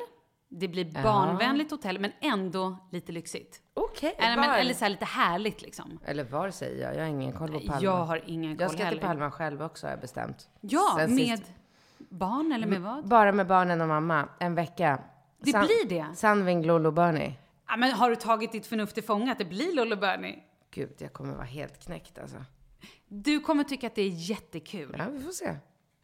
det 0.49 0.69
blir 0.69 1.03
barnvänligt 1.03 1.71
hotell 1.71 1.99
men 1.99 2.13
ändå 2.21 2.77
lite 2.91 3.13
lyxigt. 3.13 3.61
Okej, 3.75 4.15
Eller, 4.19 4.37
men, 4.37 4.51
var- 4.51 4.57
eller 4.57 4.75
så 4.75 4.85
här 4.85 4.91
lite 4.91 5.05
härligt 5.05 5.63
liksom. 5.63 5.99
Eller 6.05 6.25
var 6.25 6.51
säger 6.51 6.83
jag? 6.83 6.95
Jag 6.97 7.01
har 7.01 7.07
ingen 7.09 7.33
koll 7.33 7.53
på 7.53 7.61
Palma. 7.61 7.83
Jag 7.83 8.05
har 8.05 8.23
ingen 8.27 8.57
koll 8.57 8.63
Jag 8.63 8.71
ska 8.71 8.77
till 8.79 8.87
heller. 8.87 9.03
Palma 9.03 9.31
själv 9.31 9.63
också 9.63 9.87
har 9.87 9.91
jag 9.93 10.01
bestämt. 10.01 10.49
Ja, 10.61 10.95
Sen 10.99 11.15
med 11.15 11.39
sist- 11.39 11.53
barn 12.09 12.53
eller 12.53 12.67
med 12.67 12.81
vad? 12.81 13.09
Bara 13.09 13.33
med 13.33 13.47
barnen 13.47 13.81
och 13.81 13.89
mamma. 13.89 14.29
En 14.39 14.55
vecka. 14.55 15.01
Det 15.39 15.51
blir 15.53 15.89
det? 15.89 16.07
Sandving, 16.15 16.65
Lollo, 16.67 16.91
Bernie. 16.91 17.35
Ja, 17.69 17.77
men 17.77 17.93
har 17.93 18.11
du 18.11 18.17
tagit 18.17 18.53
ditt 18.53 18.67
förnuft 18.67 18.95
till 18.95 19.05
fånga 19.05 19.33
att 19.33 19.39
det 19.39 19.45
blir 19.45 19.75
Lollo 19.75 19.97
Bernie? 19.97 20.43
Gud, 20.71 20.95
jag 20.99 21.13
kommer 21.13 21.35
vara 21.35 21.45
helt 21.45 21.85
knäckt 21.85 22.19
alltså. 22.19 22.37
Du 23.09 23.41
kommer 23.41 23.65
tycka 23.65 23.87
att 23.87 23.95
det 23.95 24.03
är 24.03 24.31
jättekul 24.31 24.95
Ja, 24.99 25.05
vi 25.13 25.21
får 25.21 25.31
se. 25.31 25.55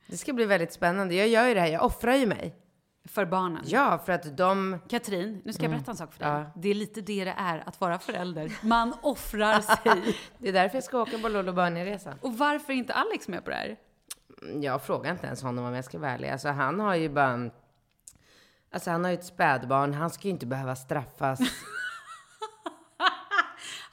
Det 0.07 0.17
ska 0.17 0.33
bli 0.33 0.45
väldigt 0.45 0.73
spännande. 0.73 1.15
Jag 1.15 1.29
gör 1.29 1.47
ju 1.47 1.55
det 1.55 1.61
här, 1.61 1.69
jag 1.69 1.85
offrar 1.85 2.15
ju 2.15 2.27
mig. 2.27 2.55
För 3.05 3.25
barnen. 3.25 3.63
Ja, 3.67 3.99
för 4.07 4.13
att 4.13 4.37
de... 4.37 4.79
Katrin, 4.89 5.43
nu 5.45 5.53
ska 5.53 5.63
jag 5.63 5.73
berätta 5.73 5.91
en 5.91 5.97
sak 5.97 6.13
för 6.13 6.21
dig. 6.21 6.29
Ja. 6.29 6.51
Det 6.57 6.69
är 6.69 6.75
lite 6.75 7.01
det 7.01 7.25
det 7.25 7.35
är 7.39 7.63
att 7.67 7.81
vara 7.81 7.99
förälder. 7.99 8.53
Man 8.63 8.95
offrar 9.03 9.61
sig. 9.83 10.17
Det 10.39 10.49
är 10.49 10.53
därför 10.53 10.77
jag 10.77 10.85
ska 10.85 11.01
åka 11.01 11.19
på 11.19 11.29
Lollo 11.29 11.53
Bernie-resan. 11.53 12.19
Och 12.21 12.39
varför 12.39 12.73
är 12.73 12.77
inte 12.77 12.95
Alex 12.95 13.29
med 13.29 13.45
på 13.45 13.51
det 13.51 13.57
här? 13.57 13.77
Jag 14.61 14.83
frågar 14.83 15.11
inte 15.11 15.27
ens 15.27 15.43
honom 15.43 15.65
om 15.65 15.75
jag 15.75 15.85
ska 15.85 15.99
vara 15.99 16.11
ärlig. 16.11 16.29
Alltså 16.29 16.49
han 16.49 16.81
har 16.81 16.95
ju 16.95 17.09
bara... 17.09 17.51
Alltså 18.71 18.91
han 18.91 19.05
har 19.05 19.11
ju 19.11 19.19
ett 19.19 19.25
spädbarn, 19.25 19.95
han 19.95 20.11
ska 20.11 20.23
ju 20.29 20.31
inte 20.31 20.47
behöva 20.47 20.77
straffas. 20.77 21.41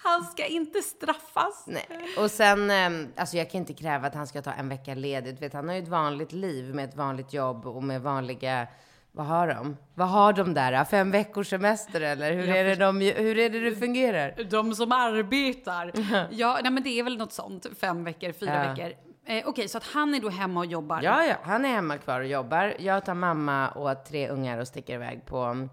Han 0.04 0.24
ska 0.24 0.46
inte 0.46 0.82
straffas. 0.82 1.64
Nej. 1.68 1.88
Och 2.18 2.32
sen, 2.32 2.72
ehm, 2.72 3.08
alltså 3.16 3.38
jag 3.38 3.52
kan 3.52 3.60
inte 3.60 3.74
kräva 3.74 4.08
att 4.08 4.16
han 4.16 4.28
ska 4.28 4.42
ta 4.42 4.52
en 4.52 4.70
vecka 4.70 4.94
ledigt. 4.94 5.42
Vet, 5.42 5.54
han 5.54 5.68
har 5.68 5.76
ju 5.76 5.84
ett 5.84 5.88
vanligt 5.88 6.32
liv 6.32 6.76
med 6.76 6.90
ett 6.90 6.96
vanligt 6.96 7.34
jobb 7.34 7.66
och 7.66 7.84
med 7.84 8.02
vanliga, 8.02 8.68
vad 9.12 9.26
har 9.26 9.48
de? 9.48 9.78
Vad 9.96 10.08
har 10.10 10.34
de 10.34 10.54
där? 10.54 10.86
Fem 10.86 11.12
veckors 11.12 11.50
semester 11.50 12.02
eller? 12.02 12.34
Hur, 12.34 12.50
är 12.50 12.64
det, 12.64 12.76
de, 12.76 13.02
hur 13.02 13.38
är 13.40 13.50
det 13.50 13.60
det 13.60 13.76
fungerar? 13.76 14.44
De 14.50 14.76
som 14.76 14.92
arbetar. 14.92 15.92
ja, 16.32 16.60
nej, 16.64 16.72
men 16.72 16.84
det 16.84 17.00
är 17.00 17.04
väl 17.04 17.18
något 17.18 17.34
sånt. 17.34 17.66
Fem 17.82 18.04
veckor, 18.04 18.32
fyra 18.32 18.64
Ja. 18.66 18.70
veckor. 18.74 18.94
Eh, 19.26 19.44
Okej, 19.48 19.68
så 19.68 19.78
att 19.78 19.84
han 19.84 20.16
är 20.16 20.20
då 20.20 20.30
hemma 20.30 20.60
och 20.60 20.66
jobbar. 20.66 21.02
Ja, 21.04 21.24
ja, 21.26 21.36
han 21.44 21.66
är 21.66 21.70
hemma 21.70 21.98
kvar 21.98 22.20
och 22.20 22.26
jobbar. 22.28 22.74
Jag 22.80 23.06
tar 23.06 23.14
mamma 23.14 23.70
och 23.70 24.06
tre 24.06 24.30
ungar 24.30 24.58
och 24.58 24.68
sticker 24.68 24.94
iväg 24.94 25.26
på... 25.26 25.68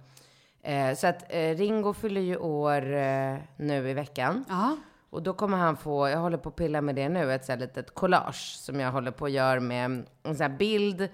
Eh, 0.63 0.95
så 0.95 1.07
att 1.07 1.25
eh, 1.29 1.57
Ringo 1.57 1.93
fyller 1.95 2.21
ju 2.21 2.37
år 2.37 2.95
eh, 2.97 3.37
nu 3.57 3.89
i 3.91 3.95
veckan. 3.95 4.45
Ja. 4.49 4.77
Och 5.11 5.23
då 5.23 5.33
kommer 5.35 5.59
han 5.59 5.77
få, 5.77 6.09
jag 6.09 6.19
håller 6.19 6.39
på 6.39 6.49
att 6.49 6.57
pilla 6.57 6.81
med 6.81 6.95
det 6.95 7.09
nu, 7.09 7.33
ett 7.33 7.45
så 7.45 7.53
här 7.53 7.59
litet 7.59 7.95
collage 7.95 8.57
som 8.59 8.81
jag 8.81 8.93
håller 8.93 9.11
på 9.11 9.25
att 9.25 9.31
göra 9.31 9.61
med 9.61 9.85
en 9.85 10.07
sån 10.37 10.41
här 10.41 10.59
bild 10.59 11.09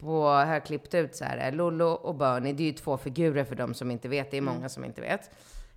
på, 0.00 0.22
har 0.24 0.60
klippt 0.60 0.94
ut 0.94 1.16
så 1.16 1.24
här, 1.24 1.52
Lollo 1.52 1.86
och 1.86 2.14
Bernie, 2.14 2.52
det 2.52 2.62
är 2.62 2.66
ju 2.66 2.72
två 2.72 2.96
figurer 2.96 3.44
för 3.44 3.54
de 3.54 3.74
som 3.74 3.90
inte 3.90 4.08
vet, 4.08 4.30
det 4.30 4.36
är 4.36 4.40
många 4.40 4.68
som 4.68 4.84
inte 4.84 5.00
vet. 5.00 5.30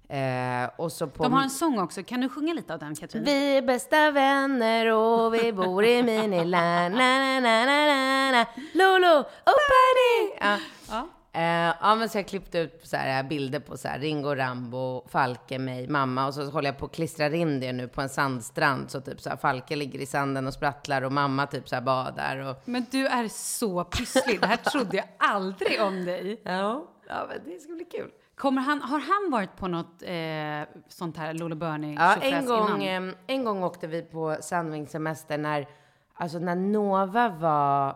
Eh, 0.10 0.70
och 0.76 0.92
så 0.92 1.08
på... 1.08 1.24
De 1.24 1.34
har 1.34 1.44
en 1.44 1.50
sång 1.50 1.80
också. 1.80 2.04
Kan 2.04 2.22
du 2.22 2.30
sjunga 2.30 2.54
lite 2.54 2.74
av 2.74 2.80
den, 2.80 2.96
Katrin? 2.96 3.24
Vi 3.24 3.58
är 3.58 3.62
bästa 3.62 4.12
vänner 4.12 4.92
och 4.92 5.34
vi 5.34 5.54
bor 5.54 5.86
i 5.86 6.04
miniland. 6.04 6.96
Na, 6.96 7.20
na, 7.20 7.40
na, 7.40 7.66
na, 7.66 8.32
na. 8.32 8.46
Lolo 8.74 9.20
och 9.20 9.60
Bernie! 9.70 10.38
Ja. 10.40 10.58
Ja. 10.90 11.08
Eh, 11.36 11.76
ja, 11.82 11.96
men 11.96 12.10
så 12.10 12.18
jag 12.18 12.28
klippt 12.28 12.56
ut 12.56 12.80
så 12.84 12.98
här 12.98 13.24
bilder 13.24 13.60
på 13.60 13.78
så 13.78 13.88
här 13.88 14.00
Ringo, 14.00 14.36
Rambo, 14.36 15.08
Falke, 15.08 15.60
mig, 15.60 15.88
mamma 15.88 16.28
och 16.28 16.34
så 16.34 16.50
håller 16.50 16.70
jag 16.70 16.78
på 16.78 16.86
att 16.86 16.92
klistra 16.92 17.36
in 17.36 17.60
det 17.60 17.74
nu 17.74 17.88
på 17.88 18.02
en 18.02 18.10
sandstrand 18.10 18.92
så 18.92 19.02
typ 19.02 19.22
så 19.22 19.30
här 19.30 19.38
Falke 19.38 19.76
ligger 19.76 20.00
i 20.00 20.06
sanden 20.06 20.48
och 20.48 20.54
sprattlar 20.54 21.02
och 21.02 21.12
mamma 21.12 21.48
typ 21.48 21.70
så 21.70 21.76
här 21.76 21.82
badar 21.82 22.38
och... 22.38 22.62
Men 22.66 22.86
du 22.92 23.08
är 23.08 23.28
så 23.28 23.84
pysslig. 23.84 24.42
Det 24.42 24.48
här 24.48 24.58
trodde 24.58 24.98
jag 24.98 25.06
aldrig 25.18 25.82
om 25.82 26.06
dig. 26.06 26.42
Ja, 26.44 26.88
ja 27.08 27.28
men 27.30 27.54
det 27.54 27.60
ska 27.60 27.74
bli 27.74 27.86
kul. 27.86 28.12
Kommer 28.36 28.62
han, 28.62 28.82
har 28.82 29.00
han 29.00 29.32
varit 29.32 29.56
på 29.56 29.68
något 29.68 30.04
eh, 30.04 30.82
sånt 30.88 31.18
här 31.18 31.34
Lolo 31.34 31.56
Bernie 31.56 31.96
Ja, 32.00 32.16
en 32.16 32.46
gång, 32.46 32.84
eh, 32.84 33.14
en 33.28 33.44
gång 33.44 33.64
åkte 33.64 33.88
vi 33.88 34.02
på 34.02 34.38
Sandvingssemester 34.42 35.38
när, 35.38 35.68
alltså 36.14 36.40
när 36.40 36.56
Nova 36.56 37.30
var 37.30 37.96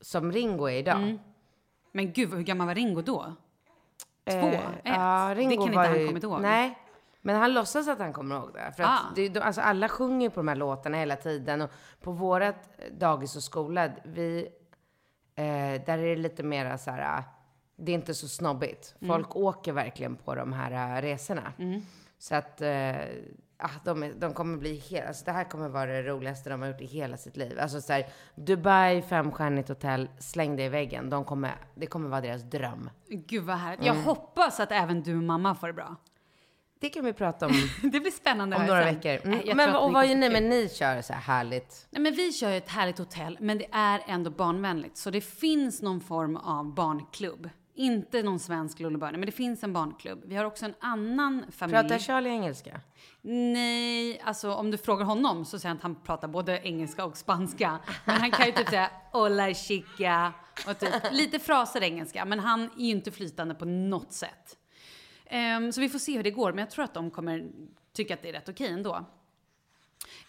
som 0.00 0.32
Ringo 0.32 0.68
är 0.68 0.78
idag. 0.78 1.18
Men 1.92 2.12
gud, 2.12 2.34
hur 2.34 2.42
gammal 2.42 2.66
var 2.66 2.74
Ringo 2.74 3.02
då? 3.02 3.22
Två? 4.30 4.36
Eh, 4.36 4.54
Ett? 4.54 4.80
Ja, 4.84 5.32
Ringo 5.36 5.50
det 5.50 5.56
kan 5.56 5.66
inte 5.66 5.78
han 5.78 6.00
ju- 6.00 6.06
kommit 6.06 6.22
ihåg. 6.24 6.40
Nej, 6.42 6.78
men 7.20 7.36
han 7.36 7.52
låtsas 7.54 7.88
att 7.88 7.98
han 7.98 8.12
kommer 8.12 8.36
ihåg 8.36 8.52
det. 8.54 8.72
För 8.76 8.82
att 8.82 8.90
Ah. 8.90 9.12
det, 9.14 9.28
de, 9.28 9.40
alltså 9.40 9.60
alla 9.60 9.88
sjunger 9.88 10.28
på 10.28 10.40
de 10.40 10.48
här 10.48 10.56
låtarna 10.56 10.96
hela 10.96 11.16
tiden. 11.16 11.60
Och 11.62 11.70
på 12.00 12.12
vårat 12.12 12.68
dagis 12.98 13.36
och 13.36 13.42
skola, 13.42 13.90
vi, 14.04 14.48
eh, 15.34 15.44
där 15.86 15.98
är 15.98 16.16
det 16.16 16.16
lite 16.16 16.42
mera 16.42 16.78
så 16.78 16.90
här, 16.90 17.18
ah, 17.18 17.22
det 17.76 17.92
är 17.92 17.94
inte 17.94 18.14
så 18.14 18.28
snobbigt. 18.28 18.94
Mm. 19.00 19.08
Folk 19.14 19.36
åker 19.36 19.72
verkligen 19.72 20.16
på 20.16 20.34
de 20.34 20.52
här 20.52 20.96
eh, 20.96 21.02
resorna. 21.02 21.52
Så 22.18 22.34
att, 22.34 22.60
eh, 22.60 22.96
ah, 23.62 23.70
de, 23.84 24.02
är- 24.02 24.12
de 24.14 24.34
kommer 24.34 24.58
bli 24.58 24.78
helt, 24.90 25.06
alltså 25.06 25.24
det 25.24 25.32
här 25.32 25.44
kommer 25.44 25.68
vara 25.68 25.86
det 25.92 26.02
roligaste 26.02 26.50
de 26.50 26.60
har 26.62 26.68
gjort 26.68 26.80
i 26.80 26.86
hela 26.86 27.16
sitt 27.16 27.36
liv. 27.36 27.58
Alltså 27.60 27.80
så 27.80 27.92
här, 27.92 28.06
Dubai, 28.34 29.02
femstjärnigt 29.02 29.68
hotell, 29.68 30.08
släng 30.18 30.56
det 30.56 30.64
i 30.64 30.68
väggen. 30.68 31.10
De 31.10 31.24
kommer, 31.24 31.54
det 31.74 31.86
kommer 31.86 32.08
vara 32.08 32.20
deras 32.20 32.42
dröm. 32.42 32.90
Gud 33.08 33.44
vad 33.44 33.56
härligt. 33.56 33.86
Jag 33.86 33.94
hoppas 33.94 34.60
att 34.60 34.72
även 34.72 35.02
du 35.02 35.16
och 35.16 35.22
mamma 35.22 35.54
får 35.54 35.66
det 35.66 35.72
bra. 35.72 35.96
Det 36.80 36.88
kan 36.88 37.04
vi 37.04 37.12
prata 37.12 37.46
om 37.46 37.52
Det 37.82 38.00
blir 38.00 38.10
spännande 38.10 38.56
om 38.56 38.66
några 38.66 38.84
sen. 38.84 38.94
veckor. 38.94 39.26
Mm. 39.32 39.56
Men 39.56 39.76
och 39.76 39.92
vad 39.92 40.06
gör 40.06 40.14
ni? 40.14 40.30
Men 40.30 40.48
ni 40.48 40.68
kör 40.68 41.02
så 41.02 41.12
här 41.12 41.20
härligt. 41.20 41.86
Nej, 41.90 42.02
men 42.02 42.14
vi 42.14 42.32
kör 42.32 42.50
ett 42.52 42.68
härligt 42.68 42.98
hotell, 42.98 43.36
men 43.40 43.58
det 43.58 43.66
är 43.72 44.00
ändå 44.06 44.30
barnvänligt. 44.30 44.96
Så 44.96 45.10
det 45.10 45.20
finns 45.20 45.82
någon 45.82 46.00
form 46.00 46.36
av 46.36 46.74
barnklubb. 46.74 47.48
Inte 47.74 48.22
någon 48.22 48.38
svensk 48.38 48.78
Bernie, 48.78 48.98
men 48.98 49.20
det 49.20 49.32
finns 49.32 49.64
en 49.64 49.72
barnklubb. 49.72 50.22
Vi 50.26 50.36
har 50.36 50.44
också 50.44 50.64
en 50.64 50.74
annan 50.80 51.44
familj. 51.50 51.80
Pratar 51.80 51.98
Charlie 51.98 52.30
engelska? 52.30 52.80
Nej, 53.24 54.20
alltså 54.24 54.52
om 54.52 54.70
du 54.70 54.78
frågar 54.78 55.04
honom 55.04 55.44
så 55.44 55.58
säger 55.58 55.68
han 55.68 55.76
att 55.76 55.82
han 55.82 56.02
pratar 56.02 56.28
både 56.28 56.60
engelska 56.64 57.04
och 57.04 57.16
spanska. 57.16 57.78
Men 58.04 58.20
han 58.20 58.30
kan 58.30 58.46
ju 58.46 58.52
typ 58.52 58.68
säga 58.68 58.90
hola 59.12 59.54
chica 59.54 60.32
och 60.68 60.78
typ 60.78 60.94
lite 61.10 61.38
fraser 61.38 61.82
engelska. 61.82 62.24
Men 62.24 62.38
han 62.38 62.62
är 62.62 62.84
ju 62.84 62.90
inte 62.90 63.10
flytande 63.10 63.54
på 63.54 63.64
något 63.64 64.12
sätt. 64.12 64.58
Um, 65.56 65.72
så 65.72 65.80
vi 65.80 65.88
får 65.88 65.98
se 65.98 66.16
hur 66.16 66.22
det 66.22 66.30
går, 66.30 66.52
men 66.52 66.58
jag 66.58 66.70
tror 66.70 66.84
att 66.84 66.94
de 66.94 67.10
kommer 67.10 67.44
tycka 67.92 68.14
att 68.14 68.22
det 68.22 68.28
är 68.28 68.32
rätt 68.32 68.48
okej 68.48 68.68
ändå. 68.68 69.06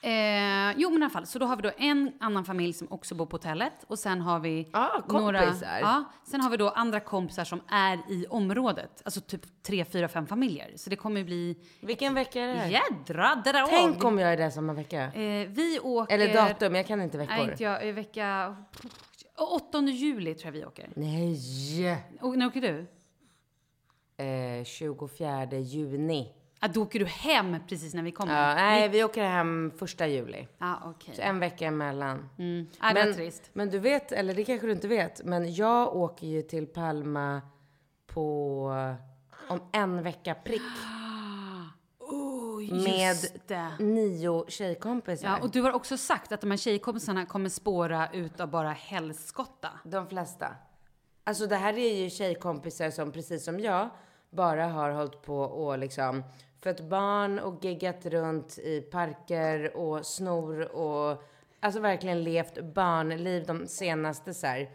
Eh, 0.01 0.73
jo 0.77 0.89
men 0.89 1.01
i 1.01 1.05
alla 1.05 1.09
fall, 1.09 1.25
så 1.25 1.39
då 1.39 1.45
har 1.45 1.55
vi 1.55 1.61
då 1.61 1.71
en 1.77 2.11
annan 2.19 2.45
familj 2.45 2.73
som 2.73 2.87
också 2.91 3.15
bor 3.15 3.25
på 3.25 3.35
hotellet 3.35 3.73
och 3.87 3.99
sen 3.99 4.21
har 4.21 4.39
vi 4.39 4.69
Ah, 4.73 5.01
några, 5.07 5.43
ja, 5.81 6.03
sen 6.23 6.41
har 6.41 6.49
vi 6.49 6.57
då 6.57 6.69
andra 6.69 6.99
kompisar 6.99 7.43
som 7.43 7.61
är 7.67 8.11
i 8.11 8.25
området, 8.29 9.01
alltså 9.05 9.21
typ 9.21 9.63
tre, 9.63 9.85
fyra, 9.85 10.07
fem 10.07 10.27
familjer. 10.27 10.71
Så 10.75 10.89
det 10.89 10.95
kommer 10.95 11.23
bli 11.23 11.57
Vilken 11.81 12.13
vecka 12.13 12.41
är 12.41 12.47
det 12.47 12.53
här? 12.53 12.67
jädra 12.69 13.35
drag. 13.35 13.69
Tänk 13.69 14.03
om 14.03 14.19
jag 14.19 14.33
är 14.33 14.37
där 14.37 14.49
samma 14.49 14.73
vecka. 14.73 15.01
Eh, 15.13 15.47
vi 15.49 15.79
åker... 15.83 16.15
Eller 16.15 16.33
datum, 16.33 16.75
jag 16.75 16.87
kan 16.87 17.01
inte 17.01 17.17
veckor. 17.17 17.33
Nej, 17.35 17.51
inte 17.51 17.63
jag. 17.63 17.87
I 17.87 17.91
vecka... 17.91 18.55
8 19.37 19.81
juli 19.81 20.35
tror 20.35 20.45
jag 20.45 20.51
vi 20.59 20.65
åker. 20.65 20.89
Nej! 20.95 21.97
Och 22.21 22.37
när 22.37 22.47
åker 22.47 22.61
du? 22.61 22.85
Eh, 24.23 24.63
24 24.65 25.45
juni. 25.59 26.33
Ah, 26.65 26.67
då 26.67 26.81
åker 26.81 26.99
du 26.99 27.05
hem 27.05 27.57
precis 27.67 27.93
när 27.93 28.03
vi 28.03 28.11
kommer. 28.11 28.49
Ja, 28.49 28.55
nej, 28.55 28.89
vi 28.89 29.03
åker 29.03 29.23
hem 29.23 29.71
första 29.77 30.07
juli. 30.07 30.47
Ah, 30.57 30.75
okej. 30.85 31.15
Så 31.15 31.21
en 31.21 31.39
vecka 31.39 31.65
emellan. 31.65 32.29
Mm. 32.37 32.67
Ah, 32.79 32.93
men, 32.93 33.13
trist. 33.13 33.49
men 33.53 33.69
du 33.69 33.79
vet, 33.79 34.11
eller 34.11 34.33
det 34.33 34.43
kanske 34.45 34.67
du 34.67 34.73
inte 34.73 34.87
vet, 34.87 35.23
men 35.23 35.53
jag 35.53 35.95
åker 35.95 36.27
ju 36.27 36.41
till 36.41 36.67
Palma 36.67 37.41
på 38.07 38.69
om 39.47 39.69
en 39.71 40.03
vecka 40.03 40.35
prick 40.35 40.61
Oh, 41.99 42.83
med 42.83 43.17
det. 43.47 43.71
nio 43.79 44.45
tjejkompisar. 44.47 45.27
Ja, 45.27 45.39
och 45.41 45.51
du 45.51 45.61
har 45.61 45.71
också 45.71 45.97
sagt 45.97 46.31
att 46.31 46.41
de 46.41 46.51
här 46.51 46.57
tjejkompisarna 46.57 47.25
kommer 47.25 47.49
spåra 47.49 48.09
ut 48.13 48.39
av 48.39 48.49
bara 48.49 48.71
helskotta. 48.71 49.69
De 49.83 50.07
flesta. 50.07 50.47
Alltså 51.23 51.47
det 51.47 51.55
här 51.55 51.77
är 51.77 52.03
ju 52.03 52.09
tjejkompisar 52.09 52.89
som 52.89 53.11
precis 53.11 53.45
som 53.45 53.59
jag 53.59 53.89
bara 54.29 54.67
har 54.67 54.89
hållit 54.91 55.21
på 55.21 55.39
och 55.39 55.77
liksom 55.77 56.23
fött 56.63 56.81
barn 56.81 57.39
och 57.39 57.65
geggat 57.65 58.05
runt 58.05 58.57
i 58.59 58.81
parker 58.81 59.77
och 59.77 60.05
snor 60.05 60.75
och 60.75 61.23
alltså 61.59 61.79
verkligen 61.79 62.23
levt 62.23 62.61
barnliv 62.61 63.45
de 63.45 63.67
senaste 63.67 64.33
så 64.33 64.47
här, 64.47 64.69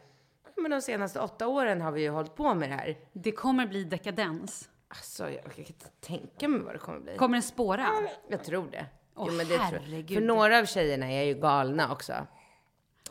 men 0.57 0.71
de 0.71 0.83
senaste 0.83 1.21
åtta 1.21 1.49
åren 1.49 1.80
har 1.80 1.92
vi 1.92 2.02
ju 2.02 2.11
hållit 2.11 2.35
på 2.35 2.54
med 2.54 2.71
det 2.71 2.75
här. 2.75 2.99
Det 3.12 3.33
kommer 3.33 3.66
bli 3.66 3.85
dekadens. 3.85 4.68
Alltså 4.88 5.25
jag, 5.25 5.40
jag 5.45 5.52
kan 5.52 5.64
inte 5.64 5.88
tänka 6.00 6.49
mig 6.49 6.61
vad 6.61 6.75
det 6.75 6.78
kommer 6.78 7.00
bli. 7.00 7.16
Kommer 7.16 7.37
det 7.37 7.42
spåra? 7.42 7.87
Jag 8.28 8.45
tror 8.45 8.68
det. 8.71 8.87
Åh, 9.14 9.25
Jo, 9.30 9.35
men 9.37 9.47
det 9.49 9.54
tror 9.54 9.73
jag. 9.73 9.80
herregud. 9.80 10.18
För 10.18 10.26
några 10.26 10.59
av 10.59 10.64
tjejerna 10.64 11.12
är 11.12 11.23
ju 11.23 11.35
galna 11.35 11.92
också. 11.92 12.12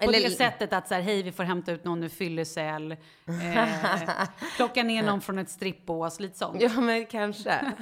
På 0.05 0.11
det 0.11 0.31
sättet 0.31 0.73
att 0.73 0.87
så 0.87 0.93
här, 0.93 1.01
hej 1.01 1.23
vi 1.23 1.31
får 1.31 1.43
hämta 1.43 1.71
ut 1.71 1.83
någon 1.83 2.03
ur 2.03 2.09
fyllecell, 2.09 2.91
eh, 2.91 4.27
plocka 4.55 4.83
ner 4.83 5.03
någon 5.03 5.21
från 5.21 5.37
ett 5.37 5.49
strippbås, 5.49 6.19
lite 6.19 6.37
sånt. 6.37 6.61
Ja, 6.61 6.81
men 6.81 7.05
kanske. 7.05 7.73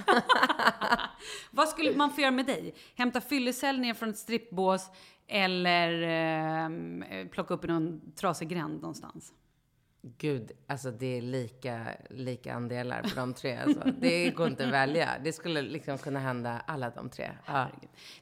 Vad 1.52 1.70
skulle 1.70 1.96
man 1.96 2.12
få 2.12 2.22
göra 2.22 2.32
med 2.32 2.46
dig? 2.46 2.74
Hämta 2.96 3.22
fyllecell 3.22 3.80
ner 3.80 3.94
från 3.94 4.10
ett 4.10 4.18
strippbås 4.18 4.90
eller 5.28 6.02
eh, 6.02 7.28
plocka 7.28 7.54
upp 7.54 7.66
i 7.66 7.68
någon 7.68 8.02
trasig 8.16 8.50
gränd 8.50 8.82
någonstans? 8.82 9.34
Gud, 10.18 10.52
alltså 10.68 10.92
det 10.92 11.18
är 11.18 11.22
lika, 11.22 11.88
lika 12.10 12.54
andelar 12.54 13.04
på 13.04 13.16
de 13.16 13.34
tre. 13.34 13.58
Alltså. 13.58 13.92
Det 14.00 14.30
går 14.30 14.48
inte 14.48 14.66
att 14.66 14.74
välja. 14.74 15.10
Det 15.24 15.34
skulle 15.34 15.62
liksom 15.62 15.98
kunna 15.98 16.20
hända 16.20 16.62
alla 16.66 16.90
de 16.90 17.10
tre. 17.10 17.32
Ja. 17.46 17.68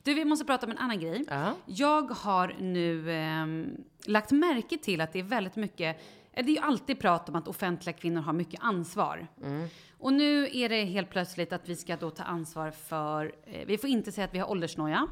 Du, 0.04 0.14
vi 0.14 0.26
måste 0.26 0.46
prata 0.46 0.66
om 0.66 0.72
en 0.72 0.78
annan 0.78 1.00
grej. 1.00 1.26
Ja. 1.30 1.54
Jag 1.66 2.02
har 2.12 2.56
nu 2.60 3.12
ehm, 3.12 3.84
lagt 4.06 4.32
märke 4.32 4.78
till 4.78 5.02
att 5.02 5.14
det 5.14 5.20
är 5.20 5.24
väldigt 5.24 5.56
mycket 5.56 6.02
eh, 6.34 6.46
det 6.46 6.52
är 6.52 6.56
ju 6.56 6.62
alltid 6.62 7.00
prat 7.00 7.30
om 7.30 7.36
att 7.36 7.48
offentliga 7.48 7.94
kvinnor 7.94 8.22
har 8.22 8.34
mycket 8.34 8.60
ansvar. 8.64 9.28
Och 9.98 10.14
nu 10.14 10.50
är 10.54 10.70
det 10.70 10.84
helt 10.84 11.10
plötsligt 11.10 11.54
att 11.54 11.70
vi 11.70 11.76
ska 11.76 11.96
då 11.96 12.10
ta 12.10 12.24
ansvar 12.24 12.72
för, 12.72 13.36
eh, 13.46 13.66
vi 13.66 13.78
får 13.78 13.90
inte 13.90 14.12
säga 14.12 14.26
att 14.26 14.34
vi 14.34 14.40
har 14.40 14.52
åldersnoja. 14.52 15.08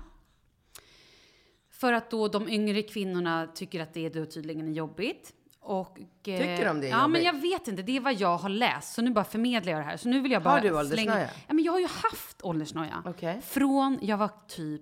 För 1.69 1.93
att 1.93 2.11
då 2.11 2.27
de 2.27 2.49
yngre 2.49 2.81
kvinnorna 2.81 3.47
tycker 3.55 3.79
att 3.79 3.93
det 3.93 4.09
då 4.09 4.25
tydligen 4.25 4.67
är 4.67 4.73
jobbigt. 4.73 5.33
Och, 5.63 5.97
eh, 5.99 6.03
Tycker 6.23 6.65
de 6.65 6.81
det 6.81 6.87
är 6.87 6.91
Ja, 6.91 7.07
men 7.07 7.23
jobbigt? 7.23 7.43
jag 7.43 7.49
vet 7.59 7.67
inte. 7.67 7.81
Det 7.81 7.97
är 7.97 8.01
vad 8.01 8.13
jag 8.13 8.37
har 8.37 8.49
läst. 8.49 8.93
Så 8.93 9.01
nu 9.01 9.11
bara 9.11 9.25
förmedlar 9.25 9.71
jag 9.71 9.81
det 9.81 9.85
här. 9.85 9.97
Så 9.97 10.09
nu 10.09 10.19
vill 10.21 10.31
jag 10.31 10.43
bara 10.43 10.53
Har 10.53 10.61
du 10.61 10.77
åldersnoja? 10.77 11.29
Ja, 11.47 11.53
men 11.53 11.63
jag 11.63 11.71
har 11.71 11.79
ju 11.79 11.87
haft 11.87 12.41
åldersnoja. 12.41 13.03
Okej. 13.05 13.41
Från 13.41 13.99
jag 14.01 14.17
var 14.17 14.29
typ 14.47 14.81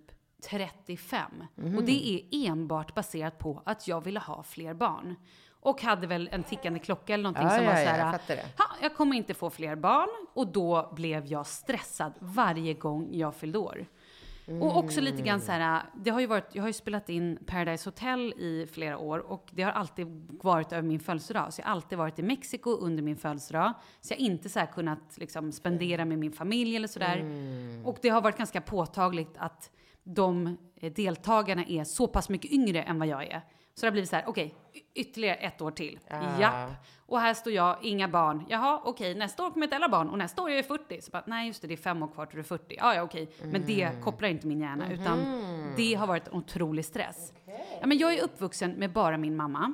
35. 0.49 1.43
Mhm. 1.55 1.77
Och 1.77 1.83
det 1.83 2.09
är 2.31 2.49
enbart 2.49 2.95
baserat 2.95 3.37
på 3.37 3.61
att 3.65 3.87
jag 3.87 4.03
ville 4.03 4.19
ha 4.19 4.43
fler 4.43 4.73
barn. 4.73 5.15
Och 5.61 5.81
hade 5.81 6.07
väl 6.07 6.29
en 6.31 6.43
tickande 6.43 6.79
klocka 6.79 7.13
eller 7.13 7.23
någonting 7.23 7.43
Ja, 7.43 7.49
som 7.55 7.63
ja, 7.65 7.71
var 7.71 7.79
ja, 7.79 7.85
så 7.85 7.91
här. 7.91 8.19
jag. 8.27 8.35
"Ha, 8.35 8.75
jag 8.81 8.95
kommer 8.95 9.15
inte 9.15 9.33
få 9.33 9.49
fler 9.49 9.75
barn. 9.75 10.09
Och 10.33 10.47
då 10.47 10.91
blev 10.95 11.25
jag 11.25 11.47
stressad 11.47 12.13
varje 12.19 12.73
gång 12.73 13.07
jag 13.11 13.35
fyllde 13.35 13.57
år. 13.57 13.85
Och 14.61 14.77
också 14.77 15.01
lite 15.01 15.21
grann 15.21 15.41
så 15.41 15.51
här, 15.51 15.83
det 15.95 16.09
har 16.09 16.19
ju 16.19 16.27
varit, 16.27 16.49
jag 16.53 16.63
har 16.63 16.67
ju 16.67 16.73
spelat 16.73 17.09
in 17.09 17.39
Paradise 17.45 17.89
Hotel 17.89 18.33
i 18.37 18.67
flera 18.71 18.97
år 18.97 19.19
och 19.19 19.49
det 19.51 19.63
har 19.63 19.71
alltid 19.71 20.07
varit 20.43 20.71
över 20.71 20.87
min 20.87 20.99
födelsedag. 20.99 21.53
Så 21.53 21.61
jag 21.61 21.65
har 21.65 21.71
alltid 21.71 21.97
varit 21.97 22.19
i 22.19 22.23
Mexiko 22.23 22.69
under 22.71 23.03
min 23.03 23.15
födelsedag. 23.15 23.73
Så 24.01 24.13
jag 24.13 24.17
har 24.17 24.25
inte 24.25 24.49
så 24.49 24.65
kunnat 24.73 25.17
liksom 25.17 25.51
spendera 25.51 26.05
med 26.05 26.19
min 26.19 26.31
familj 26.31 26.75
eller 26.75 26.87
sådär. 26.87 27.23
Och 27.85 27.97
det 28.01 28.09
har 28.09 28.21
varit 28.21 28.37
ganska 28.37 28.61
påtagligt 28.61 29.35
att 29.37 29.71
de 30.03 30.57
eh, 30.75 30.93
deltagarna 30.93 31.65
är 31.65 31.83
så 31.83 32.07
pass 32.07 32.29
mycket 32.29 32.51
yngre 32.51 32.83
än 32.83 32.99
vad 32.99 33.07
jag 33.07 33.23
är. 33.23 33.41
Så 33.79 33.85
det 33.85 33.87
har 33.87 33.91
blivit 33.91 34.09
så 34.09 34.15
här, 34.15 34.23
okej, 34.27 34.55
y- 34.73 34.79
ytterligare 34.95 35.35
ett 35.35 35.61
år 35.61 35.71
till. 35.71 35.99
Japp. 36.39 36.69
Och 37.05 37.19
här 37.19 37.33
står 37.33 37.53
jag, 37.53 37.77
inga 37.81 38.07
barn. 38.07 38.45
Jaha, 38.49 38.81
okej, 38.85 39.15
nästa 39.15 39.45
år 39.45 39.51
kommer 39.51 39.63
jag 39.63 39.67
inte 39.67 39.75
alla 39.75 39.89
barn 39.89 40.09
och 40.09 40.17
nästa 40.17 40.41
år 40.41 40.49
är 40.49 40.55
jag 40.55 40.65
40. 40.65 41.01
Så 41.01 41.11
bara, 41.11 41.23
nej 41.27 41.47
just 41.47 41.61
det, 41.61 41.67
det 41.67 41.73
är 41.73 41.77
fem 41.77 42.03
år 42.03 42.07
kvar 42.07 42.25
till 42.25 42.35
du 42.35 42.39
är 42.39 42.43
40. 42.43 42.75
Ja, 42.79 42.95
ja, 42.95 43.01
okej. 43.03 43.29
Men 43.51 43.65
det 43.65 43.91
kopplar 44.03 44.29
inte 44.29 44.47
min 44.47 44.59
hjärna, 44.61 44.91
utan 44.93 45.19
det 45.77 45.93
har 45.93 46.07
varit 46.07 46.27
en 46.27 46.33
otrolig 46.33 46.85
stress. 46.85 47.33
Ja, 47.81 47.87
men 47.87 47.97
jag 47.97 48.13
är 48.13 48.23
uppvuxen 48.23 48.71
med 48.71 48.91
bara 48.93 49.17
min 49.17 49.35
mamma. 49.35 49.73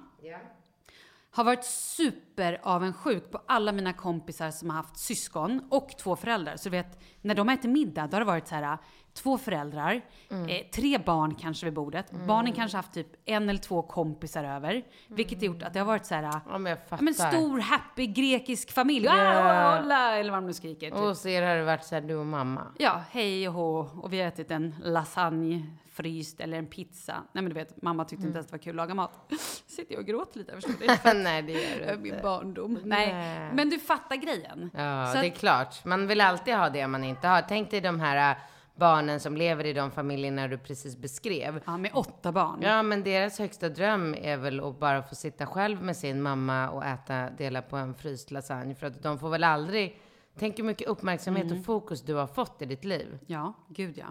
Har 1.35 1.43
varit 1.43 1.63
superavundsjuk 1.65 3.31
på 3.31 3.41
alla 3.47 3.71
mina 3.71 3.93
kompisar 3.93 4.51
som 4.51 4.69
har 4.69 4.77
haft 4.77 4.97
syskon 4.97 5.61
och 5.71 5.89
två 5.97 6.15
föräldrar. 6.15 6.57
Så 6.57 6.69
du 6.69 6.77
vet, 6.77 6.99
när 7.21 7.35
de 7.35 7.49
äter 7.49 7.69
middag, 7.69 8.07
då 8.07 8.15
har 8.15 8.19
det 8.19 8.25
varit 8.25 8.47
så 8.47 8.55
här, 8.55 8.77
två 9.13 9.37
föräldrar, 9.37 10.01
eh, 10.29 10.67
tre 10.73 10.97
barn 10.97 11.35
kanske 11.35 11.65
vid 11.65 11.73
bordet. 11.73 12.11
Barnen 12.27 12.53
kanske 12.53 12.77
haft 12.77 12.93
typ 12.93 13.07
en 13.25 13.49
eller 13.49 13.59
två 13.59 13.81
kompisar 13.81 14.43
över. 14.43 14.83
Vilket 15.07 15.37
har 15.39 15.45
gjort 15.45 15.63
att 15.63 15.73
det 15.73 15.79
har 15.79 15.85
varit 15.85 16.05
så 16.05 16.15
här, 16.15 16.41
Ja, 16.89 16.97
men 17.01 17.13
stor, 17.13 17.59
happy 17.59 18.07
grekisk 18.07 18.71
familj. 18.71 19.05
Ja. 19.05 19.13
Ah, 19.13 19.77
hola, 19.81 20.17
eller 20.17 20.31
vad 20.31 20.41
de 20.41 20.47
nu 20.47 20.53
skriker. 20.53 20.89
Typ. 20.91 20.99
Och 20.99 21.17
så 21.17 21.29
har 21.29 21.55
det 21.55 21.63
varit 21.63 21.83
så 21.83 21.95
här, 21.95 22.01
du 22.01 22.15
och 22.15 22.25
mamma. 22.25 22.67
Ja, 22.77 23.01
hej 23.09 23.47
och 23.47 23.53
hå. 23.53 23.89
Och 24.01 24.13
vi 24.13 24.19
har 24.21 24.27
ätit 24.27 24.51
en 24.51 24.75
lasagne 24.83 25.63
fryst 25.95 26.39
eller 26.39 26.57
en 26.57 26.67
pizza. 26.67 27.13
Nej 27.31 27.41
men 27.43 27.45
du 27.49 27.53
vet, 27.53 27.81
mamma 27.81 28.05
tyckte 28.05 28.25
inte 28.27 28.37
ens 28.37 28.47
det 28.47 28.51
var 28.51 28.59
kul 28.59 28.69
att 28.69 28.75
laga 28.75 28.93
mat. 28.93 29.11
Sitter 29.67 29.93
jag 29.93 29.99
och 30.01 30.07
gråter 30.07 30.39
lite, 30.39 30.53
förstår 30.53 30.73
du? 31.13 31.19
Nej, 31.23 31.41
det 31.41 31.51
gör 31.51 31.77
du 31.79 31.83
Över 31.83 31.97
min 32.03 32.11
inte. 32.11 32.23
barndom. 32.23 32.79
Nej, 32.83 33.13
men 33.53 33.69
du 33.69 33.79
fattar 33.79 34.15
grejen. 34.15 34.69
Ja, 34.73 35.11
Så 35.13 35.21
det 35.21 35.27
är 35.27 35.31
att- 35.31 35.37
klart. 35.37 35.85
Man 35.85 36.07
vill 36.07 36.21
alltid 36.21 36.53
ha 36.55 36.69
det 36.69 36.87
man 36.87 37.03
inte 37.03 37.27
har. 37.27 37.41
Tänk 37.41 37.71
dig 37.71 37.81
de 37.81 37.99
här 37.99 38.31
äh, 38.31 38.37
barnen 38.75 39.19
som 39.19 39.37
lever 39.37 39.65
i 39.65 39.73
de 39.73 39.91
familjerna 39.91 40.47
du 40.47 40.57
precis 40.57 40.97
beskrev. 40.97 41.61
Ja, 41.65 41.77
med 41.77 41.91
åtta 41.93 42.31
barn. 42.31 42.59
Ja, 42.61 42.83
men 42.83 43.03
deras 43.03 43.39
högsta 43.39 43.69
dröm 43.69 44.15
är 44.21 44.37
väl 44.37 44.59
att 44.59 44.79
bara 44.79 45.03
få 45.03 45.15
sitta 45.15 45.45
själv 45.45 45.81
med 45.83 45.97
sin 45.97 46.21
mamma 46.21 46.69
och 46.69 46.85
äta, 46.85 47.29
dela 47.29 47.61
på 47.61 47.77
en 47.77 47.95
fryst 47.95 48.31
lasagne. 48.31 48.75
För 48.75 48.87
att 48.87 49.03
de 49.03 49.19
får 49.19 49.29
väl 49.29 49.43
aldrig... 49.43 50.01
Tänk 50.39 50.59
hur 50.59 50.63
mycket 50.63 50.87
uppmärksamhet 50.87 51.51
och 51.51 51.65
fokus 51.65 52.01
du 52.01 52.13
har 52.13 52.27
fått 52.27 52.61
i 52.61 52.65
ditt 52.65 52.83
liv. 52.85 53.19
Ja, 53.27 53.53
gud 53.69 53.97
ja. 53.97 54.05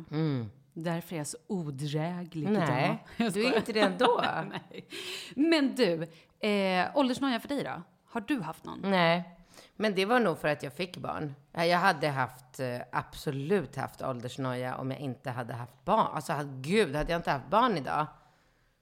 Därför 0.75 1.15
är 1.15 1.19
jag 1.19 1.27
så 1.27 1.39
odräglig. 1.47 2.49
Nej, 2.51 3.05
idag. 3.17 3.33
Du 3.33 3.47
är 3.47 3.57
inte 3.57 3.73
det 3.73 3.81
ändå. 3.81 4.21
Nej. 4.51 4.89
Men 5.37 5.75
du, 5.75 6.03
eh, 6.49 6.97
åldersnoja 6.97 7.41
för 7.41 7.49
dig 7.49 7.65
då? 7.65 7.83
Har 8.07 8.21
du 8.21 8.41
haft 8.41 8.65
någon? 8.65 8.81
Nej, 8.83 9.39
men 9.77 9.95
det 9.95 10.05
var 10.05 10.21
nog 10.21 10.39
för 10.39 10.49
att 10.49 10.63
jag 10.63 10.73
fick 10.73 10.97
barn. 10.97 11.35
Ja, 11.53 11.65
Jag 11.67 11.79
hade 11.79 12.09
haft, 12.09 12.61
eh, 12.61 12.77
absolut 12.93 13.77
haft 13.77 14.03
åldersnoja 14.03 14.77
om 14.77 14.91
jag 14.91 15.01
inte 15.01 15.31
hade 15.31 15.55
haft 15.55 15.85
barn. 15.85 16.07
Alltså, 16.13 16.33
gud, 16.61 16.97
hade 16.97 17.13
jag 17.13 17.19
inte 17.19 17.31
haft 17.31 17.49
barn 17.49 17.77
idag? 17.79 18.07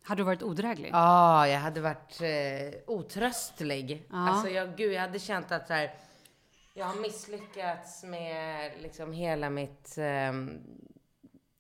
Har 0.07 0.17
du 0.17 0.23
varit 0.23 0.43
odräglig? 0.43 0.91
Ja, 0.93 1.49
jag 1.49 1.61
hade 1.61 1.81
varit 1.81 2.21
eh, 2.21 2.81
otröstlig. 2.87 4.07
Alltså, 4.11 4.49
jag, 4.49 4.77
gud, 4.77 4.93
jag 4.93 5.01
hade 5.01 5.19
känt 5.19 5.53
att 5.53 5.67
så 5.67 5.73
här, 5.73 5.95
jag 6.75 6.87
har 6.87 6.95
misslyckats 7.01 8.05
med 8.05 8.73
liksom 8.83 9.13
hela 9.13 9.51
mitt 9.51 9.95
ehm, 9.99 10.61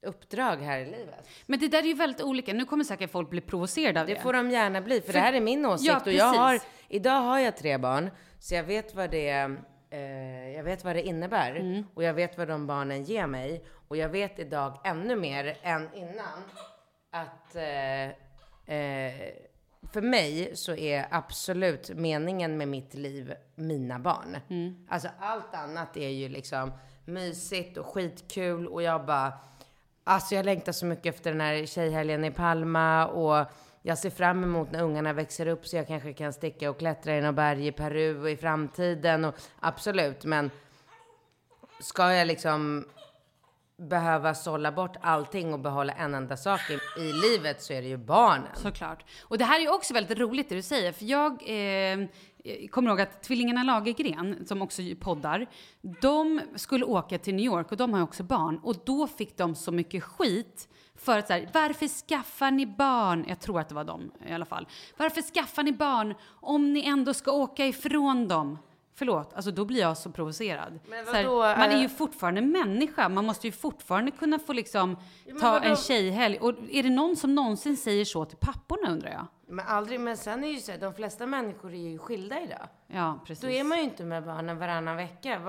uppdrag 0.02 0.56
här 0.56 0.78
i 0.78 0.84
livet. 0.84 1.28
Men 1.46 1.58
det 1.58 1.68
där 1.68 1.78
är 1.78 1.86
ju 1.86 1.94
väldigt 1.94 2.22
olika. 2.22 2.52
Nu 2.52 2.64
kommer 2.64 2.84
säkert 2.84 3.10
folk 3.10 3.30
bli 3.30 3.40
provocerade 3.40 4.00
av 4.00 4.06
det. 4.06 4.14
Det 4.14 4.20
får 4.20 4.32
de 4.32 4.50
gärna 4.50 4.80
bli, 4.80 5.00
för, 5.00 5.12
det 5.12 5.18
här 5.18 5.32
är 5.32 5.40
min 5.40 5.66
åsikt. 5.66 5.88
Ja, 5.88 6.00
och 6.04 6.12
jag 6.12 6.24
har, 6.24 6.60
idag 6.88 7.20
har 7.20 7.38
jag 7.38 7.56
tre 7.56 7.78
barn, 7.78 8.10
så 8.38 8.54
jag 8.54 8.64
vet 8.64 8.94
vad 8.94 9.10
det, 9.10 9.56
eh, 9.90 10.50
jag 10.50 10.64
vet 10.64 10.84
vad 10.84 10.96
det 10.96 11.02
innebär. 11.02 11.54
Mm. 11.54 11.86
Och 11.94 12.02
jag 12.02 12.14
vet 12.14 12.38
vad 12.38 12.48
de 12.48 12.66
barnen 12.66 13.04
ger 13.04 13.26
mig. 13.26 13.64
Och 13.88 13.96
jag 13.96 14.08
vet 14.08 14.38
idag 14.38 14.80
ännu 14.84 15.16
mer 15.16 15.58
än 15.62 15.88
innan 15.94 16.42
att 17.10 17.56
eh, 17.56 18.04
eh, 18.76 19.32
för 19.92 20.00
mig 20.00 20.56
så 20.56 20.74
är 20.74 21.06
absolut 21.10 21.90
meningen 21.94 22.56
med 22.56 22.68
mitt 22.68 22.94
liv 22.94 23.34
mina 23.54 23.98
barn. 23.98 24.36
Mm. 24.48 24.86
Alltså 24.88 25.08
allt 25.18 25.54
annat 25.54 25.96
är 25.96 26.08
ju 26.08 26.28
liksom 26.28 26.72
mysigt 27.04 27.76
och 27.76 27.86
skitkul 27.86 28.66
och 28.66 28.82
jag 28.82 29.06
bara, 29.06 29.32
alltså 30.04 30.34
jag 30.34 30.44
längtar 30.44 30.72
så 30.72 30.86
mycket 30.86 31.14
efter 31.14 31.30
den 31.30 31.40
här 31.40 31.66
tjejhelgen 31.66 32.24
i 32.24 32.30
Palma 32.30 33.06
och 33.06 33.46
jag 33.82 33.98
ser 33.98 34.10
fram 34.10 34.44
emot 34.44 34.72
när 34.72 34.82
ungarna 34.82 35.12
växer 35.12 35.46
upp 35.46 35.66
så 35.66 35.76
jag 35.76 35.86
kanske 35.86 36.12
kan 36.12 36.32
sticka 36.32 36.70
och 36.70 36.78
klättra 36.78 37.16
i 37.16 37.20
något 37.20 37.34
berg 37.34 37.66
i 37.66 37.72
Peru 37.72 38.28
i 38.28 38.36
framtiden 38.36 39.24
och 39.24 39.34
absolut, 39.60 40.24
men 40.24 40.50
ska 41.80 42.12
jag 42.12 42.26
liksom 42.26 42.84
behöva 43.76 44.34
sålla 44.34 44.72
bort 44.72 44.96
allting 45.00 45.52
och 45.52 45.60
behålla 45.60 45.92
en 45.92 46.14
enda 46.14 46.36
sak 46.36 46.60
i, 46.70 47.00
i 47.00 47.12
livet 47.12 47.62
så 47.62 47.72
är 47.72 47.82
det 47.82 47.88
ju 47.88 47.96
barnen. 47.96 48.50
Såklart. 48.54 49.04
Och 49.22 49.38
det 49.38 49.44
här 49.44 49.58
är 49.58 49.62
ju 49.62 49.74
också 49.74 49.94
väldigt 49.94 50.18
roligt 50.18 50.48
det 50.48 50.54
du 50.54 50.62
säger, 50.62 50.92
för 50.92 51.04
jag 51.04 51.32
eh, 51.32 52.08
Eh, 52.44 52.68
kommer 52.68 52.90
ihåg 52.90 53.00
att 53.00 53.22
tvillingarna 53.22 53.62
Lagergren, 53.62 54.46
som 54.46 54.62
också 54.62 54.82
poddar, 55.00 55.46
de 56.00 56.40
skulle 56.56 56.84
åka 56.84 57.18
till 57.18 57.34
New 57.34 57.44
York 57.44 57.70
och 57.72 57.76
de 57.76 57.92
har 57.92 58.02
också 58.02 58.22
barn. 58.22 58.60
Och 58.62 58.76
då 58.86 59.06
fick 59.06 59.36
de 59.36 59.54
så 59.54 59.72
mycket 59.72 60.02
skit 60.04 60.68
för 60.94 61.18
att 61.18 61.26
så 61.26 61.32
här, 61.32 61.50
varför 61.54 61.88
skaffar 61.88 62.50
ni 62.50 62.66
barn? 62.66 63.24
Jag 63.28 63.40
tror 63.40 63.60
att 63.60 63.68
det 63.68 63.74
var 63.74 63.84
de 63.84 64.12
i 64.26 64.32
alla 64.32 64.44
fall. 64.44 64.66
Varför 64.96 65.22
skaffar 65.22 65.62
ni 65.62 65.72
barn 65.72 66.14
om 66.28 66.72
ni 66.72 66.86
ändå 66.86 67.14
ska 67.14 67.32
åka 67.32 67.66
ifrån 67.66 68.28
dem? 68.28 68.58
Förlåt, 68.94 69.34
alltså 69.34 69.50
då 69.50 69.64
blir 69.64 69.80
jag 69.80 69.96
så 69.96 70.10
provocerad. 70.10 70.80
Här, 71.12 71.58
man 71.58 71.70
är 71.70 71.82
ju 71.82 71.88
fortfarande 71.88 72.40
människa, 72.40 73.08
man 73.08 73.24
måste 73.24 73.46
ju 73.46 73.52
fortfarande 73.52 74.10
kunna 74.10 74.38
få 74.38 74.52
liksom 74.52 74.96
men 75.26 75.40
ta 75.40 75.50
vadå? 75.50 75.64
en 75.64 75.76
tjejhelg. 75.76 76.38
Och 76.38 76.54
är 76.70 76.82
det 76.82 76.90
någon 76.90 77.16
som 77.16 77.34
någonsin 77.34 77.76
säger 77.76 78.04
så 78.04 78.24
till 78.24 78.38
papporna 78.38 78.90
undrar 78.90 79.10
jag? 79.10 79.26
Men 79.48 79.66
aldrig, 79.66 80.00
men 80.00 80.16
sen 80.16 80.44
är 80.44 80.48
ju 80.48 80.60
så 80.60 80.72
här, 80.72 80.78
de 80.78 80.94
flesta 80.94 81.26
människor 81.26 81.74
är 81.74 81.88
ju 81.90 81.98
skilda 81.98 82.40
idag. 82.40 82.68
Ja, 82.94 83.18
precis. 83.26 83.42
Då 83.44 83.50
är 83.50 83.64
man 83.64 83.78
ju 83.78 83.84
inte 83.84 84.04
med 84.04 84.24
barnen 84.24 84.58
varannan 84.58 84.96
vecka. 84.96 85.40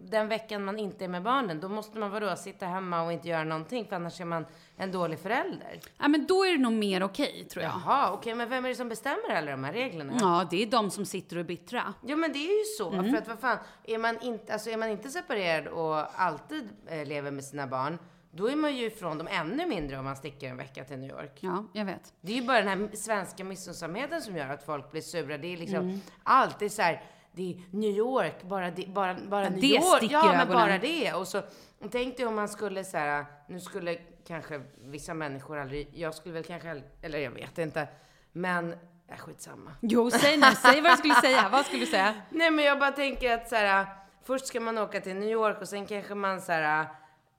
Den 0.00 0.28
veckan 0.28 0.64
man 0.64 0.78
inte 0.78 1.04
är 1.04 1.08
med 1.08 1.22
barnen, 1.22 1.60
då 1.60 1.68
måste 1.68 1.98
man 1.98 2.10
vadå, 2.10 2.36
sitta 2.36 2.66
hemma 2.66 3.02
och 3.02 3.12
inte 3.12 3.28
göra 3.28 3.44
någonting, 3.44 3.86
för 3.86 3.96
annars 3.96 4.20
är 4.20 4.24
man 4.24 4.46
en 4.76 4.92
dålig 4.92 5.18
förälder. 5.18 5.80
Ja, 5.98 6.08
men 6.08 6.26
då 6.26 6.44
är 6.44 6.52
det 6.52 6.58
nog 6.58 6.72
mer 6.72 7.02
okej, 7.02 7.44
tror 7.50 7.62
jag. 7.64 7.72
Jaha, 7.84 8.12
okej, 8.12 8.34
men 8.34 8.48
vem 8.48 8.64
är 8.64 8.68
det 8.68 8.74
som 8.74 8.88
bestämmer 8.88 9.30
alla 9.36 9.50
de 9.50 9.64
här 9.64 9.72
reglerna? 9.72 10.12
Ja, 10.20 10.46
det 10.50 10.62
är 10.62 10.66
de 10.66 10.90
som 10.90 11.04
sitter 11.04 11.36
och 11.36 11.40
är 11.40 11.44
bittra. 11.44 11.94
Jo 12.02 12.16
men 12.16 12.32
det 12.32 12.38
är 12.38 12.58
ju 12.58 12.64
så, 12.78 12.90
Mm. 12.92 13.10
för 13.10 13.18
att 13.18 13.28
vad 13.28 13.38
fan, 13.38 13.58
är 13.84 13.98
man 13.98 14.20
inte, 14.22 14.52
alltså 14.52 14.70
är 14.70 14.76
man 14.76 14.88
inte 14.88 15.08
separerad 15.10 15.66
och 15.66 16.20
alltid 16.22 16.68
eh, 16.86 17.06
lever 17.06 17.30
med 17.30 17.44
sina 17.44 17.66
barn, 17.66 17.98
då 18.36 18.48
är 18.50 18.56
man 18.56 18.76
ju 18.76 18.86
ifrån 18.86 19.18
dem 19.18 19.28
ännu 19.30 19.66
mindre 19.66 19.98
om 19.98 20.04
man 20.04 20.16
sticker 20.16 20.48
en 20.50 20.56
vecka 20.56 20.84
till 20.84 20.98
New 20.98 21.10
York. 21.10 21.38
Ja, 21.40 21.64
jag 21.72 21.84
vet. 21.84 22.12
Det 22.20 22.32
är 22.32 22.36
ju 22.36 22.46
bara 22.46 22.62
den 22.62 22.68
här 22.68 22.96
svenska 22.96 23.44
missunnsamheten 23.44 24.22
som 24.22 24.36
gör 24.36 24.48
att 24.48 24.62
folk 24.62 24.90
blir 24.90 25.00
sura. 25.02 25.38
Det 25.38 25.52
är 25.52 25.56
liksom 25.56 25.76
Mm. 25.78 26.00
allt. 26.22 26.58
Det 26.58 26.64
är 26.64 26.68
så 26.68 26.82
här, 26.82 27.02
det 27.32 27.50
är 27.52 27.76
New 27.76 27.90
York, 27.90 28.42
bara, 28.42 28.70
det, 28.70 28.86
bara, 28.88 29.16
bara 29.28 29.44
Ja, 29.44 29.50
New 29.50 29.64
York. 29.64 30.02
Ja, 30.10 30.22
men 30.26 30.34
ögonen. 30.40 30.52
bara 30.54 30.78
det. 30.78 31.12
Och 31.12 31.28
så 31.28 31.42
tänk 31.90 32.16
dig 32.16 32.26
om 32.26 32.34
man 32.34 32.48
skulle 32.48 32.84
så 32.84 32.96
här, 32.98 33.24
nu 33.48 33.60
skulle 33.60 33.98
kanske 34.26 34.62
vissa 34.80 35.14
människor 35.14 35.58
aldrig, 35.58 35.88
jag 35.94 36.14
skulle 36.14 36.34
väl 36.34 36.44
kanske, 36.44 36.82
eller 37.02 37.18
jag 37.18 37.30
vet 37.30 37.58
inte, 37.58 37.88
men, 38.32 38.72
äh, 39.08 39.16
skitsamma. 39.18 39.70
Jo, 39.80 40.10
säg 40.10 40.36
nu. 40.36 40.46
Säg 40.62 40.80
vad 40.80 40.92
du 40.92 40.96
skulle 40.96 41.14
säga. 41.14 41.48
Vad 41.52 41.66
skulle 41.66 41.80
du 41.82 41.86
säga? 41.90 42.14
Nej 42.30 42.50
men 42.50 42.64
jag 42.64 42.78
bara 42.78 42.92
tänker 42.92 43.34
att 43.34 43.48
så 43.48 43.56
här, 43.56 43.86
först 44.22 44.46
ska 44.46 44.60
man 44.60 44.78
åka 44.78 45.00
till 45.00 45.14
New 45.16 45.28
York 45.28 45.60
och 45.60 45.68
sen 45.68 45.86
kanske 45.86 46.14
man 46.14 46.40
så 46.40 46.52
här, 46.52 46.86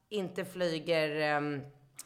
inte 0.10 0.46
flyger 0.46 1.38
um, 1.38 1.62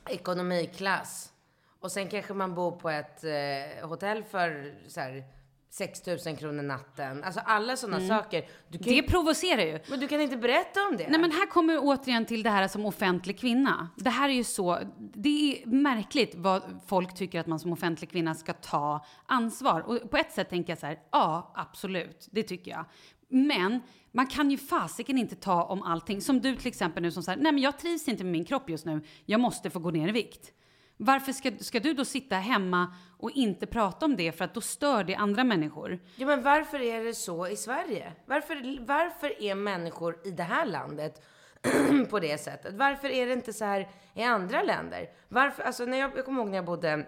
ekonomiklass. 0.09 1.33
Och 1.79 1.91
sen 1.91 2.07
kanske 2.07 2.33
man 2.33 2.55
bor 2.55 2.71
på 2.71 2.89
ett 2.89 3.23
eh, 3.23 3.88
hotell 3.89 4.23
för 4.23 4.73
så 4.88 4.99
här, 4.99 5.23
6 5.69 6.07
000 6.07 6.38
kronor 6.38 6.63
natten. 6.63 7.23
Alltså 7.23 7.39
alla 7.45 7.77
sådana 7.77 8.07
saker. 8.07 8.47
Du 8.67 8.77
kan, 8.77 8.88
Det 8.88 8.93
ju, 8.93 9.03
provocerar 9.03 9.62
ju. 9.62 9.79
men 9.89 9.99
du 9.99 10.07
kan 10.07 10.21
inte 10.21 10.38
berätta 10.38 10.79
om 10.89 10.97
det. 10.97 11.09
Nej 11.09 11.19
men 11.19 11.31
här 11.31 11.45
kommer 11.49 11.73
vi 11.73 11.79
återigen 11.79 12.25
till 12.25 12.43
det 12.43 12.49
här 12.49 12.67
som 12.67 12.85
offentlig 12.85 13.39
kvinna. 13.39 13.89
Det 13.95 14.09
här 14.09 14.29
är 14.29 14.33
ju 14.33 14.43
så, 14.43 14.79
det 14.97 15.29
är 15.29 15.67
märkligt 15.67 16.35
vad 16.35 16.62
folk 16.88 17.15
tycker 17.15 17.39
att 17.39 17.47
man 17.47 17.59
som 17.59 17.73
offentlig 17.73 18.12
kvinna 18.12 18.35
ska 18.35 18.53
ta 18.53 19.05
ansvar. 19.25 19.81
Och 19.81 20.12
på 20.12 20.17
ett 20.17 20.31
sätt 20.31 20.49
tänker 20.49 20.71
jag 20.71 20.79
så 20.79 20.85
här, 20.85 20.99
ja 21.12 21.51
absolut, 21.55 22.27
det 22.31 22.43
tycker 22.43 22.71
jag. 22.71 22.85
Men 23.29 23.81
man 24.11 24.27
kan 24.27 24.51
ju 24.51 24.57
fasiken 24.57 25.17
inte 25.17 25.35
ta 25.35 25.63
om 25.63 25.83
allting. 25.83 26.21
Som 26.21 26.41
du 26.41 26.55
till 26.55 26.67
exempel 26.67 27.03
nu 27.03 27.11
som 27.11 27.23
säger, 27.23 27.39
nej 27.39 27.51
men 27.51 27.61
jag 27.61 27.79
trivs 27.79 28.07
inte 28.07 28.23
med 28.23 28.31
min 28.31 28.45
kropp 28.45 28.69
just 28.69 28.85
nu, 28.85 29.01
jag 29.25 29.39
måste 29.39 29.69
få 29.69 29.79
gå 29.79 29.91
ner 29.91 30.07
i 30.07 30.11
vikt. 30.11 30.53
Varför 31.01 31.31
ska, 31.31 31.51
ska 31.59 31.79
du 31.79 31.93
då 31.93 32.05
sitta 32.05 32.35
hemma 32.35 32.93
och 33.17 33.31
inte 33.31 33.65
prata 33.65 34.05
om 34.05 34.15
det 34.15 34.31
för 34.31 34.45
att 34.45 34.53
då 34.53 34.61
stör 34.61 35.03
det 35.03 35.15
andra 35.15 35.43
människor? 35.43 35.99
Ja, 36.15 36.27
men 36.27 36.43
varför 36.43 36.81
är 36.81 37.03
det 37.03 37.13
så 37.13 37.47
i 37.47 37.55
Sverige? 37.55 38.13
Varför, 38.25 38.85
varför 38.85 39.43
är 39.43 39.55
människor 39.55 40.19
i 40.25 40.31
det 40.31 40.43
här 40.43 40.65
landet 40.65 41.25
på 42.09 42.19
det 42.19 42.41
sättet? 42.41 42.75
Varför 42.75 43.09
är 43.09 43.25
det 43.25 43.33
inte 43.33 43.53
så 43.53 43.65
här 43.65 43.89
i 44.13 44.23
andra 44.23 44.63
länder? 44.63 45.09
Varför, 45.27 45.63
alltså 45.63 45.85
när 45.85 45.97
jag, 45.97 46.11
jag 46.17 46.25
kommer 46.25 46.41
ihåg 46.41 46.49
när 46.49 46.57
jag 46.57 46.65
bodde 46.65 47.05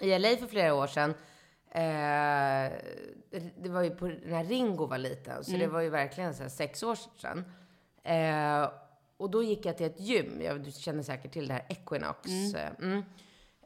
i 0.00 0.18
LA 0.18 0.36
för 0.36 0.46
flera 0.46 0.74
år 0.74 0.86
sedan. 0.86 1.14
Eh, 1.74 2.72
det 3.56 3.68
var 3.68 3.82
ju 3.82 3.90
på, 3.90 4.06
när 4.06 4.44
Ringo 4.44 4.86
var 4.86 4.98
liten, 4.98 5.44
så 5.44 5.50
det 5.50 5.66
var 5.66 5.80
ju 5.80 5.90
verkligen 5.90 6.34
så 6.34 6.42
här 6.42 6.50
sex 6.50 6.82
år 6.82 6.98
sedan. 7.16 7.44
Eh, 8.04 8.70
och 9.16 9.30
då 9.30 9.42
gick 9.42 9.66
jag 9.66 9.76
till 9.76 9.86
ett 9.86 10.00
gym, 10.00 10.40
jag, 10.42 10.60
du 10.64 10.70
känner 10.70 11.02
säkert 11.02 11.32
till 11.32 11.48
det 11.48 11.54
här 11.54 11.64
Equinox. 11.68 12.28
eh, 12.54 12.70
Mm. 12.82 13.02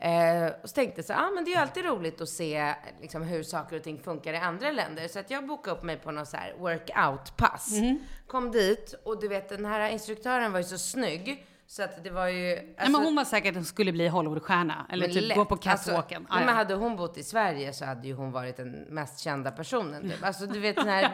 Eh, 0.00 0.52
och 0.62 0.68
så 0.70 0.74
tänkte 0.74 0.98
jag 0.98 1.04
så 1.04 1.12
ah, 1.12 1.30
men 1.34 1.44
det 1.44 1.50
är 1.50 1.52
ju 1.54 1.60
alltid 1.60 1.84
roligt 1.84 2.20
att 2.20 2.28
se 2.28 2.74
liksom, 3.00 3.22
hur 3.22 3.42
saker 3.42 3.76
och 3.76 3.82
ting 3.82 3.98
funkar 3.98 4.32
i 4.32 4.36
andra 4.36 4.70
länder. 4.72 5.08
Så 5.08 5.18
att 5.18 5.30
jag 5.30 5.46
bokade 5.46 5.76
upp 5.76 5.82
mig 5.82 5.96
på 5.96 6.10
någon 6.10 6.26
så 6.26 6.36
workout-pass. 6.58 7.68
Kom 8.26 8.50
dit 8.50 8.94
och 9.04 9.20
du 9.20 9.28
vet 9.28 9.48
den 9.48 9.64
här 9.64 9.90
instruktören 9.90 10.52
var 10.52 10.58
ju 10.58 10.64
så 10.64 10.78
snygg. 10.78 11.46
Så 11.70 11.82
att 11.82 12.04
det 12.04 12.10
var 12.10 12.28
ju... 12.28 12.44
Nej, 12.44 12.74
alltså- 12.78 12.92
men 12.92 13.04
hon 13.04 13.16
var 13.16 13.24
säkert 13.24 13.56
en 13.56 13.64
skulle 13.64 13.92
bli 13.92 14.08
Hollywoodstjärna 14.08 14.86
eller 14.90 15.08
typ 15.08 15.22
lätt. 15.22 15.36
gå 15.36 15.44
på 15.44 15.56
catwalken. 15.56 16.22
Alltså, 16.22 16.34
nej, 16.34 16.42
ja. 16.42 16.46
men 16.46 16.56
hade 16.56 16.74
hon 16.74 16.96
bott 16.96 17.18
i 17.18 17.22
Sverige 17.22 17.72
så 17.72 17.84
hade 17.84 18.08
ju 18.08 18.14
hon 18.14 18.32
varit 18.32 18.56
den 18.56 18.70
mest 18.70 19.18
kända 19.18 19.50
personen. 19.50 20.10
Typ. 20.10 20.24
Alltså 20.24 20.46
du 20.46 20.60
vet 20.60 20.76
den 20.76 20.88
här 20.88 21.10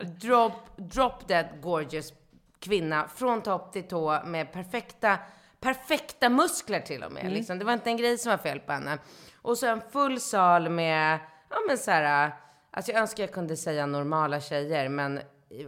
drop, 0.20 0.52
drop 0.76 1.28
dead 1.28 1.46
gorgeous 1.62 2.12
kvinna 2.58 3.08
från 3.08 3.42
topp 3.42 3.72
till 3.72 3.82
tå 3.82 4.24
med 4.24 4.52
perfekta, 4.52 5.18
perfekta 5.60 6.28
muskler 6.28 6.80
till 6.80 7.02
och 7.02 7.12
med. 7.12 7.22
Mm. 7.22 7.34
Liksom. 7.34 7.58
Det 7.58 7.64
var 7.64 7.72
inte 7.72 7.90
en 7.90 7.96
grej 7.96 8.18
som 8.18 8.30
var 8.30 8.38
fel 8.38 8.60
på 8.60 8.72
henne. 8.72 8.98
Och 9.42 9.58
så 9.58 9.66
en 9.66 9.80
full 9.92 10.20
sal 10.20 10.68
med, 10.68 11.18
ja 11.50 11.56
men 11.68 11.78
så 11.78 11.90
här, 11.90 12.32
alltså 12.70 12.92
jag 12.92 13.00
önskar 13.00 13.22
jag 13.22 13.32
kunde 13.32 13.56
säga 13.56 13.86
normala 13.86 14.40
tjejer, 14.40 14.88
men 14.88 15.20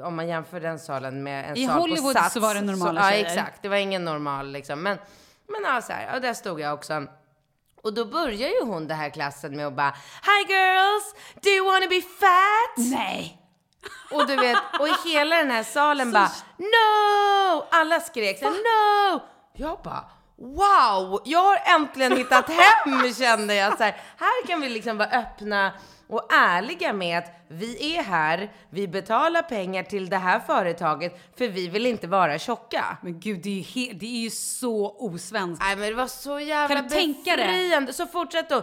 om 0.05 0.17
man 0.17 0.29
jämför 0.29 0.61
den 0.61 0.79
salen 0.79 1.23
med 1.23 1.51
en 1.51 1.57
I 1.57 1.67
sal 1.67 1.81
Hollywood 1.81 2.15
på 2.15 2.21
Sats. 2.21 2.35
så 2.35 2.41
var 2.41 2.55
det 2.55 2.61
normala 2.61 3.03
så, 3.03 3.09
tjejer. 3.09 3.25
Ja, 3.25 3.31
exakt. 3.31 3.63
Det 3.63 3.69
var 3.69 3.77
ingen 3.77 4.05
normal 4.05 4.53
liksom. 4.53 4.83
Men, 4.83 4.99
men 5.49 5.63
ja, 5.65 5.83
så 5.83 5.93
här, 5.93 6.15
och 6.15 6.21
där 6.21 6.35
stod 6.35 6.61
jag 6.61 6.75
också. 6.75 7.07
Och 7.83 7.95
då 7.95 8.05
börjar 8.05 8.49
ju 8.49 8.65
hon 8.65 8.89
den 8.89 8.97
här 8.97 9.11
klassen 9.11 9.57
med 9.57 9.67
att 9.67 9.77
bara 9.77 9.95
Hi 10.23 10.53
girls, 10.53 11.15
do 11.43 11.49
you 11.49 11.67
wanna 11.67 11.87
be 11.87 12.01
fat? 12.01 12.77
Nej! 12.77 13.37
Och 14.11 14.27
du 14.27 14.37
vet, 14.37 14.59
och 14.81 14.89
i 14.89 14.95
hela 15.09 15.37
den 15.37 15.51
här 15.51 15.63
salen 15.63 16.13
bara 16.13 16.31
No! 16.57 17.67
Alla 17.71 18.01
skrek 18.01 18.39
så 18.39 18.45
här, 18.45 18.53
No! 18.53 19.21
Jag 19.53 19.79
bara 19.85 20.05
Wow! 20.41 21.21
Jag 21.25 21.43
har 21.43 21.75
äntligen 21.75 22.17
hittat 22.17 22.49
hem 22.49 23.15
kände 23.15 23.55
jag. 23.55 23.79
Så 23.79 23.85
här, 23.85 23.97
här 24.19 24.47
kan 24.47 24.61
vi 24.61 24.69
liksom 24.69 24.99
vara 24.99 25.09
öppna 25.09 25.73
och 26.11 26.33
ärliga 26.33 26.93
med 26.93 27.19
att 27.19 27.33
vi 27.49 27.97
är 27.97 28.03
här, 28.03 28.53
vi 28.71 28.89
betalar 28.89 29.43
pengar 29.43 29.83
till 29.83 30.09
det 30.11 30.17
här 30.17 30.41
företaget 30.41 31.21
för 31.37 31.49
vi 31.49 31.69
vill 31.69 31.87
inte 31.87 32.07
vara 32.07 32.39
tjocka. 32.39 32.97
Men 33.03 33.21
gud, 33.21 33.41
det 33.43 33.49
är 33.49 33.55
ju, 33.55 33.63
he- 33.63 33.99
det 34.01 34.07
är 34.07 34.21
ju 34.21 34.31
så 34.31 34.97
osvenskt. 34.99 35.65
Nej 35.65 35.77
men 35.77 35.89
det 35.89 35.95
var 35.95 36.07
så 36.07 36.41
jävla 36.41 36.75
Kan 36.77 36.85
du 36.85 36.91
tänka 36.91 37.37
befriande. 37.37 37.93
Så 37.93 38.07
fortsätt 38.07 38.49
då. 38.49 38.63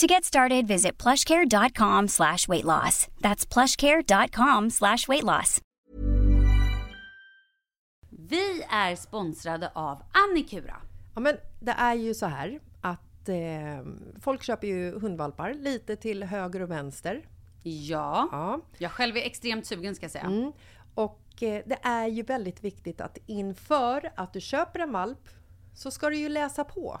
To 0.00 0.06
get 0.06 0.24
started, 0.24 0.66
visit 0.66 1.02
plushcare.com 1.02 2.08
slash 2.08 2.48
weight 2.48 2.64
loss. 2.64 3.08
That's 3.20 3.44
plushcare.com 3.52 4.70
slash 4.70 5.08
weight 5.08 5.24
loss. 5.24 5.60
Vi 8.10 8.62
är 8.70 8.96
sponsrade 8.96 9.70
av 9.74 10.02
Annikura. 10.12 10.76
Ja, 11.14 11.20
men 11.20 11.36
det 11.60 11.72
är 11.72 11.94
ju 11.94 12.14
så 12.14 12.26
här 12.26 12.60
att 12.80 13.28
eh, 13.28 13.36
folk 14.20 14.42
köper 14.42 14.66
ju 14.66 14.98
hundvalpar 15.00 15.54
lite 15.54 15.96
till 15.96 16.24
höger 16.24 16.62
och 16.62 16.70
vänster. 16.70 17.28
Ja. 17.62 18.28
Ja. 18.32 18.60
Jag 18.78 18.90
själv 18.90 19.16
är 19.16 19.22
extremt 19.22 19.66
sugen 19.66 19.94
ska 19.94 20.04
jag 20.04 20.12
säga. 20.12 20.24
Mm. 20.24 20.52
Och 20.94 21.42
eh, 21.42 21.62
det 21.66 21.78
är 21.82 22.06
ju 22.06 22.22
väldigt 22.22 22.64
viktigt 22.64 23.00
att 23.00 23.18
inför 23.26 24.12
att 24.16 24.32
du 24.32 24.40
köper 24.40 24.80
en 24.80 24.92
valp 24.92 25.28
så 25.74 25.90
ska 25.90 26.10
du 26.10 26.16
ju 26.16 26.28
läsa 26.28 26.64
på. 26.64 27.00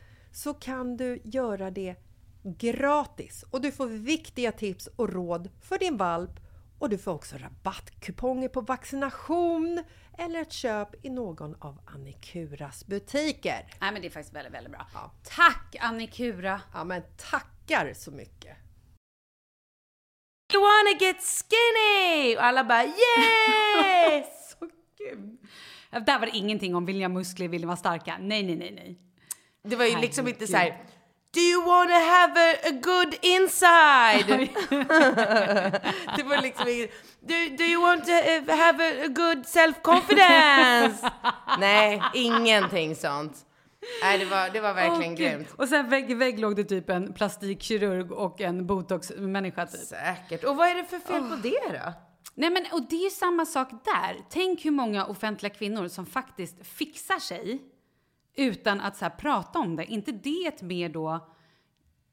så 0.31 0.53
kan 0.53 0.97
du 0.97 1.21
göra 1.23 1.71
det 1.71 1.95
gratis 2.43 3.45
och 3.51 3.61
du 3.61 3.71
får 3.71 3.87
viktiga 3.87 4.51
tips 4.51 4.87
och 4.87 5.09
råd 5.09 5.49
för 5.61 5.79
din 5.79 5.97
valp 5.97 6.39
och 6.79 6.89
du 6.89 6.97
får 6.97 7.11
också 7.11 7.37
rabattkuponger 7.37 8.47
på 8.47 8.61
vaccination 8.61 9.83
eller 10.17 10.41
ett 10.41 10.51
köp 10.51 11.05
i 11.05 11.09
någon 11.09 11.55
av 11.59 11.79
Annikuras 11.85 12.87
butiker. 12.87 13.67
Nej 13.81 13.91
men 13.91 14.01
det 14.01 14.07
är 14.07 14.09
faktiskt 14.09 14.35
väldigt, 14.35 14.53
väldigt 14.53 14.71
bra. 14.71 15.11
Tack 15.23 15.75
Annikura! 15.79 16.61
Ja 16.73 16.83
men 16.83 17.03
tackar 17.31 17.93
så 17.93 18.11
mycket! 18.11 18.57
You 20.53 20.61
wanna 20.63 20.97
get 20.99 21.17
skinny! 21.21 22.35
Och 22.35 22.43
alla 22.43 22.63
bara 22.63 22.83
yes! 22.83 24.55
Så 24.59 24.69
kul! 24.97 25.37
Där 26.05 26.19
var 26.19 26.25
det 26.25 26.37
ingenting 26.37 26.75
om 26.75 26.87
ha 26.87 27.09
muskler, 27.09 27.47
vill 27.47 27.61
ni 27.61 27.67
vara 27.67 27.77
starka? 27.77 28.17
Nej, 28.19 28.43
nej, 28.43 28.55
nej, 28.55 28.71
nej. 28.71 29.10
Det 29.63 29.75
var 29.75 29.85
ju 29.85 29.97
liksom 29.97 30.27
inte 30.27 30.47
så 30.47 30.57
här. 30.57 30.77
Do 31.33 31.39
you 31.39 31.65
wanna 31.65 31.99
have 31.99 32.39
a, 32.39 32.55
a 32.63 32.71
good 32.71 33.15
inside? 33.21 34.27
det 36.17 36.23
var 36.23 36.41
liksom 36.41 36.67
inget. 36.67 36.91
Do, 37.21 37.33
do 37.57 37.63
you 37.63 37.81
want 37.81 38.05
to 38.05 38.11
eh, 38.11 38.57
have 38.57 38.83
a, 38.83 39.05
a 39.05 39.07
good 39.07 39.45
self-confidence? 39.45 41.11
Nej, 41.59 42.01
ingenting 42.13 42.95
sånt. 42.95 43.45
Nej, 44.01 44.17
det 44.17 44.25
var, 44.25 44.49
det 44.49 44.59
var 44.59 44.73
verkligen 44.73 45.15
Gud. 45.15 45.27
grymt. 45.27 45.47
Och 45.57 45.69
sen 45.69 45.89
vägg 45.89 46.11
i 46.11 46.13
vägg 46.13 46.39
låg 46.39 46.55
det 46.55 46.63
typ 46.63 46.89
en 46.89 47.13
plastikkirurg 47.13 48.11
och 48.11 48.41
en 48.41 48.67
botox-människa 48.67 49.65
typ. 49.65 49.81
Säkert. 49.81 50.43
Och 50.43 50.55
vad 50.55 50.69
är 50.69 50.75
det 50.75 50.83
för 50.83 50.99
fel 50.99 51.29
på 51.29 51.35
det 51.35 51.79
då? 51.79 51.93
Nej 52.35 52.49
men 52.49 52.65
och 52.71 52.81
det 52.89 52.95
är 52.95 53.03
ju 53.03 53.09
samma 53.09 53.45
sak 53.45 53.69
där. 53.69 54.17
Tänk 54.29 54.65
hur 54.65 54.71
många 54.71 55.05
offentliga 55.05 55.53
kvinnor 55.53 55.87
som 55.87 56.05
faktiskt 56.05 56.67
fixar 56.67 57.19
sig 57.19 57.61
utan 58.35 58.81
att 58.81 58.97
så 58.97 59.05
här 59.05 59.09
prata 59.09 59.59
om 59.59 59.75
det. 59.75 59.85
inte 59.85 60.11
det 60.11 60.45
ett 60.47 60.61
mer 60.61 60.89
då 60.89 61.27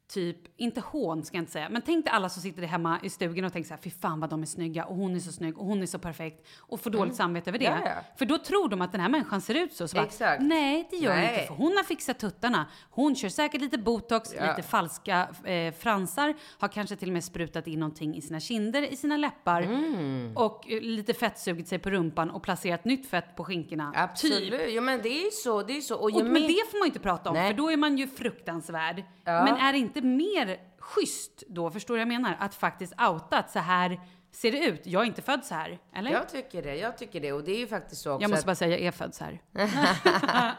typ, 0.09 0.37
inte 0.57 0.81
hån 0.81 1.25
ska 1.25 1.37
jag 1.37 1.43
inte 1.43 1.53
säga, 1.53 1.69
men 1.69 1.83
tänk 1.83 2.05
dig 2.05 2.13
alla 2.15 2.29
som 2.29 2.43
sitter 2.43 2.63
hemma 2.63 2.99
i 3.03 3.11
stugan 3.11 3.45
och 3.45 3.53
tänker 3.53 3.69
så 3.69 3.75
här, 3.75 3.81
fy 3.83 3.91
fan 3.91 4.21
vad 4.21 4.31
de 4.31 4.43
är 4.43 4.47
snygga 4.47 4.85
och 4.85 4.97
hon 4.97 5.17
är 5.17 5.21
så 5.21 5.33
snygg 5.33 5.59
och 5.59 5.67
hon 5.67 5.83
är 5.83 5.87
så 5.87 5.99
perfekt 5.99 6.47
och 6.59 6.81
får 6.81 6.91
dåligt 6.91 7.15
samvete 7.17 7.51
över 7.51 7.59
det. 7.59 7.65
Ja, 7.65 7.79
ja. 7.85 7.91
För 8.19 8.25
då 8.27 8.39
tror 8.39 8.69
de 8.69 8.83
att 8.83 8.93
den 8.93 9.01
här 9.01 9.09
människan 9.09 9.41
ser 9.41 9.55
ut 9.55 9.73
så. 9.73 9.89
så 9.89 9.97
bara. 9.97 10.37
Nej, 10.41 10.89
det 10.91 10.97
gör 10.97 11.15
Nej. 11.15 11.35
inte 11.35 11.47
för 11.47 11.55
hon 11.55 11.77
har 11.77 11.85
fixat 11.85 12.19
tuttarna. 12.19 12.67
Hon 12.91 13.15
kör 13.17 13.29
säkert 13.29 13.61
lite 13.61 13.79
botox, 13.79 14.35
Ja. 14.37 14.51
lite 14.57 14.63
falska 14.69 15.29
eh, 15.45 15.75
fransar, 15.75 16.35
har 16.59 16.69
kanske 16.69 16.97
till 16.97 17.09
och 17.09 17.13
med 17.13 17.25
sprutat 17.25 17.67
in 17.67 17.81
någonting 17.81 18.17
i 18.17 18.21
sina 18.23 18.41
kinder, 18.41 18.83
i 18.93 18.97
sina 18.97 19.17
läppar 19.17 19.63
Mm. 19.63 20.37
och 20.37 20.71
eh, 20.71 20.81
lite 20.81 21.15
fettsugit 21.15 21.69
sig 21.69 21.79
på 21.79 21.91
rumpan 21.91 22.31
och 22.31 22.43
placerat 22.43 22.85
nytt 22.85 23.11
fett 23.11 23.37
på 23.37 23.45
skinkorna. 23.45 23.93
Absolut. 23.97 24.51
Typ. 24.51 24.61
Jo, 24.69 24.83
men 24.83 25.03
det 25.03 25.09
är 25.09 25.25
ju 25.25 25.31
så. 25.31 25.63
Det 25.63 25.77
är 25.77 25.81
så. 25.81 25.95
Och, 25.97 26.05
Och, 26.05 26.25
men 26.25 26.35
det 26.35 26.71
får 26.71 26.79
man 26.79 26.87
ju 26.87 26.89
inte 26.89 26.99
prata 27.01 27.31
om, 27.31 27.37
Nej. 27.37 27.51
för 27.51 27.57
då 27.57 27.71
är 27.73 27.77
man 27.77 27.99
ju 27.99 28.07
fruktansvärd. 28.07 29.03
Men 29.25 29.57
är 29.57 29.73
det 29.73 29.79
inte 29.99 30.09
mer 30.09 30.61
schysst 30.79 31.43
då, 31.49 31.71
förstår 31.71 31.95
du 31.95 31.99
vad 31.99 32.13
jag 32.13 32.21
menar? 32.23 32.37
Att 32.41 32.55
faktiskt 32.55 32.93
outa 33.01 33.39
att 33.39 33.51
så 33.51 33.59
här 33.59 34.01
ser 34.31 34.53
det 34.53 34.59
ut. 34.59 34.87
Jag 34.87 35.03
är 35.03 35.07
inte 35.07 35.23
född 35.23 35.45
så 35.45 35.55
här, 35.55 35.79
eller? 35.95 36.11
Jag 36.11 36.29
tycker 36.29 36.63
det. 36.63 36.77
Jag 36.77 36.99
tycker 36.99 37.21
det. 37.21 37.33
Och 37.33 37.45
det 37.45 37.53
är 37.53 37.59
ju 37.59 37.67
faktiskt 37.67 38.03
så 38.03 38.13
också 38.13 38.23
jag 38.23 38.31
måste 38.31 38.47
bara 38.47 38.55
säga, 38.55 38.79
jag 38.79 38.87
är 38.87 38.91
född 38.91 39.15
så 39.15 39.25
här. 39.25 39.41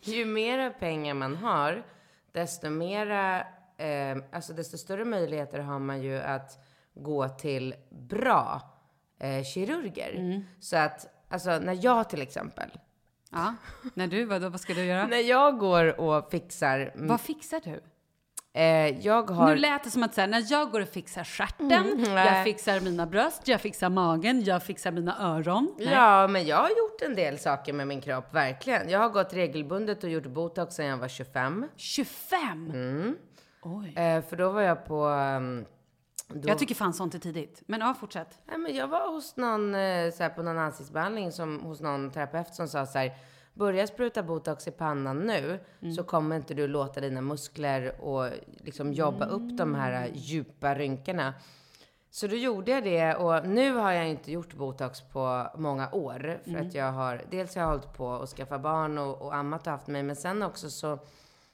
ju 0.00 0.24
mera 0.24 0.70
pengar 0.70 1.14
man 1.14 1.36
har, 1.36 1.86
desto 2.32 2.70
mera, 2.70 3.40
eh, 3.76 4.16
alltså 4.32 4.52
desto 4.52 4.78
större 4.78 5.04
möjligheter 5.04 5.58
har 5.58 5.78
man 5.78 6.02
ju 6.02 6.18
att 6.18 6.64
gå 6.94 7.28
till 7.28 7.74
bra 7.90 8.60
eh, 9.20 9.44
kirurger. 9.44 10.14
Mm. 10.16 10.44
Så 10.60 10.76
att, 10.76 11.06
alltså 11.28 11.58
när 11.58 11.84
jag 11.84 12.10
till 12.10 12.22
exempel, 12.22 12.70
Ja. 13.32 13.54
När 13.94 14.06
du, 14.06 14.24
vad, 14.24 14.42
vad 14.42 14.60
ska 14.60 14.74
du 14.74 14.84
göra? 14.84 15.06
när 15.10 15.20
jag 15.20 15.58
går 15.58 16.00
och 16.00 16.30
fixar, 16.30 16.92
Vad 16.94 17.20
fixar 17.20 17.60
du? 17.64 17.80
Eh, 18.54 18.64
jag 19.06 19.30
har... 19.30 19.46
Nu 19.48 19.56
lät 19.56 19.84
det 19.84 19.90
som 19.90 20.02
att 20.02 20.14
så 20.14 20.20
här, 20.20 20.28
när 20.28 20.44
jag 20.48 20.70
går 20.70 20.80
och 20.80 20.88
fixar 20.88 21.24
stjärten, 21.24 21.70
jag 21.70 22.14
nej. 22.14 22.44
fixar 22.44 22.80
mina 22.80 23.06
bröst, 23.06 23.48
jag 23.48 23.60
fixar 23.60 23.90
magen, 23.90 24.44
jag 24.44 24.62
fixar 24.62 24.90
mina 24.92 25.20
öron. 25.20 25.74
Nej. 25.78 25.88
Ja, 25.92 26.26
men 26.28 26.46
jag 26.46 26.56
har 26.56 26.68
gjort 26.68 27.02
en 27.02 27.14
del 27.14 27.38
saker 27.38 27.72
med 27.72 27.86
min 27.86 28.00
kropp, 28.00 28.34
verkligen. 28.34 28.88
Jag 28.88 28.98
har 28.98 29.08
gått 29.08 29.32
regelbundet 29.32 30.04
och 30.04 30.10
gjort 30.10 30.26
botox 30.26 30.74
sedan 30.74 30.86
jag 30.86 30.96
var 30.96 31.08
25. 31.08 31.68
25! 31.76 33.16
Oj. 33.62 33.94
Eh, 33.96 34.22
för 34.22 34.36
då 34.36 34.50
var 34.50 34.62
jag 34.62 34.84
på... 34.84 35.04
ehm, 35.04 35.64
då, 36.28 36.48
Jag 36.48 36.58
tycker 36.58 36.74
fan 36.74 36.92
sånt 36.92 37.14
är 37.14 37.18
tidigt. 37.18 37.62
Men 37.66 37.80
ja, 37.80 37.94
fortsätt. 38.00 38.38
Nej, 38.46 38.58
men 38.58 38.76
jag 38.76 38.88
var 38.88 39.12
hos 39.12 39.36
någon, 39.36 39.74
eh, 39.74 40.10
så 40.10 40.22
här, 40.22 40.30
på 40.30 40.42
någon 40.42 40.58
ansiktsbehandling 40.58 41.32
som, 41.32 41.60
hos 41.60 41.80
någon 41.80 42.10
terapeut 42.10 42.54
som 42.54 42.68
sa 42.68 42.86
så 42.86 42.98
här, 42.98 43.12
börja 43.54 43.86
spruta 43.86 44.22
botox 44.22 44.68
i 44.68 44.70
pannan 44.70 45.18
nu 45.18 45.58
så 45.96 46.02
kommer 46.02 46.36
inte 46.36 46.54
du 46.54 46.68
låta 46.68 47.00
dina 47.00 47.20
muskler 47.20 48.00
och 48.00 48.26
liksom 48.46 48.92
jobba 48.92 49.26
upp 49.26 49.56
de 49.58 49.74
här 49.74 50.10
djupa 50.14 50.74
rynkorna. 50.74 51.34
Så 52.10 52.26
då 52.26 52.36
gjorde 52.36 52.70
jag 52.70 52.84
det 52.84 53.14
och 53.14 53.48
nu 53.48 53.72
har 53.72 53.92
jag 53.92 54.08
inte 54.08 54.32
gjort 54.32 54.54
botox 54.54 55.00
på 55.00 55.46
många 55.54 55.90
år 55.92 56.40
för 56.44 56.56
att 56.56 56.74
jag 56.74 56.92
har, 56.92 57.22
dels 57.30 57.54
har 57.54 57.62
jag 57.62 57.68
hållit 57.68 57.92
på 57.92 58.12
att 58.12 58.28
skaffa 58.28 58.58
barn 58.58 58.98
och, 58.98 59.22
och 59.22 59.34
ammat 59.34 59.66
och 59.66 59.72
haft 59.72 59.86
mig, 59.86 60.02
men 60.02 60.16
sen 60.16 60.42
också 60.42 60.70
så 60.70 60.98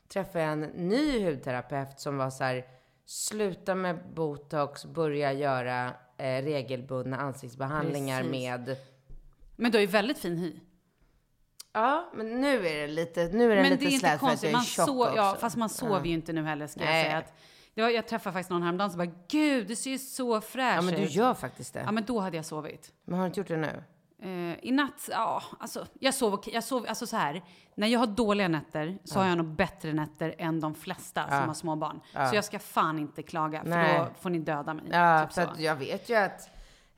träffade 0.09 0.45
jag 0.45 0.53
en 0.53 0.61
ny 0.61 1.25
hudterapeut 1.25 2.01
som 2.01 2.19
var 2.19 2.31
så 2.31 2.45
här, 2.45 2.65
sluta 3.05 3.75
med 3.75 3.99
botox, 4.15 4.87
börja 4.87 5.33
göra 5.33 5.87
eh, 6.17 6.43
regelbundna 6.43 7.17
ansiktsbehandlingar 7.17 8.23
Precis. 8.23 8.31
med 8.31 8.77
Men 9.57 9.71
du 9.71 9.79
har 9.79 9.81
ju 9.81 9.87
väldigt 9.87 10.19
fin 10.19 10.39
hy. 10.39 10.61
Ja, 11.73 12.11
men 12.15 12.41
nu 12.41 12.67
är 12.69 12.81
det 12.81 12.87
lite, 12.87 13.21
nu 13.33 13.45
är 13.53 13.57
den 13.57 13.63
Men 13.63 13.73
lite 13.73 13.85
det 13.85 13.91
är 13.91 13.93
inte 13.95 13.99
slät 14.09 14.21
för 14.21 14.27
att 14.27 14.31
jag 14.31 14.31
konstigt. 14.31 14.49
är 14.49 14.53
Man 14.53 14.63
tjock 14.65 14.89
också. 15.07 15.17
ja, 15.17 15.37
fast 15.41 15.57
man 15.57 15.69
sover 15.69 16.05
ju 16.07 16.13
inte 16.13 16.33
nu 16.33 16.45
heller 16.45 16.67
ska 16.67 16.81
jag 16.81 16.87
Nej. 16.91 17.05
säga. 17.05 17.19
Att, 17.19 17.35
det 17.75 17.83
var, 17.83 17.89
jag 17.89 18.07
träffade 18.09 18.33
faktiskt 18.33 18.51
någon 18.51 18.63
häromdagen 18.63 18.91
som 18.91 18.99
bara, 18.99 19.13
gud 19.29 19.67
du 19.69 19.77
ser 19.77 19.91
ju 19.91 19.99
så 19.99 20.41
fräsch 20.41 20.77
Ja, 20.77 20.83
men 20.83 20.95
du 20.95 21.01
ut. 21.03 21.11
gör 21.11 21.35
faktiskt 21.35 21.75
det. 21.75 21.81
Ja, 21.81 21.93
men 21.93 22.05
då 22.05 22.21
hade 22.21 22.37
jag 22.37 22.47
sovit. 22.47 22.93
Men 23.05 23.15
har 23.15 23.25
du 23.25 23.27
inte 23.27 23.41
gjort 23.41 23.49
det 23.49 23.57
nu? 23.57 23.83
Eh, 24.23 24.65
I 24.65 24.73
natt, 24.73 25.09
ja, 25.11 25.43
alltså 25.61 25.87
jag 26.01 26.15
sov. 26.15 26.41
Jag 26.47 26.65
sov, 26.65 26.87
alltså 26.89 27.07
så 27.07 27.17
här, 27.17 27.43
när 27.75 27.87
jag 27.87 27.99
har 28.01 28.07
dåliga 28.07 28.49
nätter 28.49 28.99
så 29.05 29.19
har 29.19 29.27
jag 29.27 29.37
nog 29.39 29.47
bättre 29.47 29.93
nätter 29.93 30.35
än 30.39 30.61
de 30.61 30.75
flesta 30.75 31.29
som 31.29 31.49
har 31.49 31.55
små 31.55 31.77
barn. 31.77 32.01
Så 32.31 32.35
jag 32.35 32.45
ska 32.45 32.59
fan 32.59 32.99
inte 32.99 33.23
klaga, 33.23 33.63
för 33.63 33.69
Nej. 33.69 33.99
då 33.99 34.07
får 34.21 34.31
ni 34.31 34.39
döda 34.39 34.75
mig. 34.75 34.85
Ja, 34.91 35.27
typ 35.27 35.33
så. 35.33 35.63
jag 35.63 35.77
vet 35.77 36.09
ju 36.09 36.15
att 36.15 36.51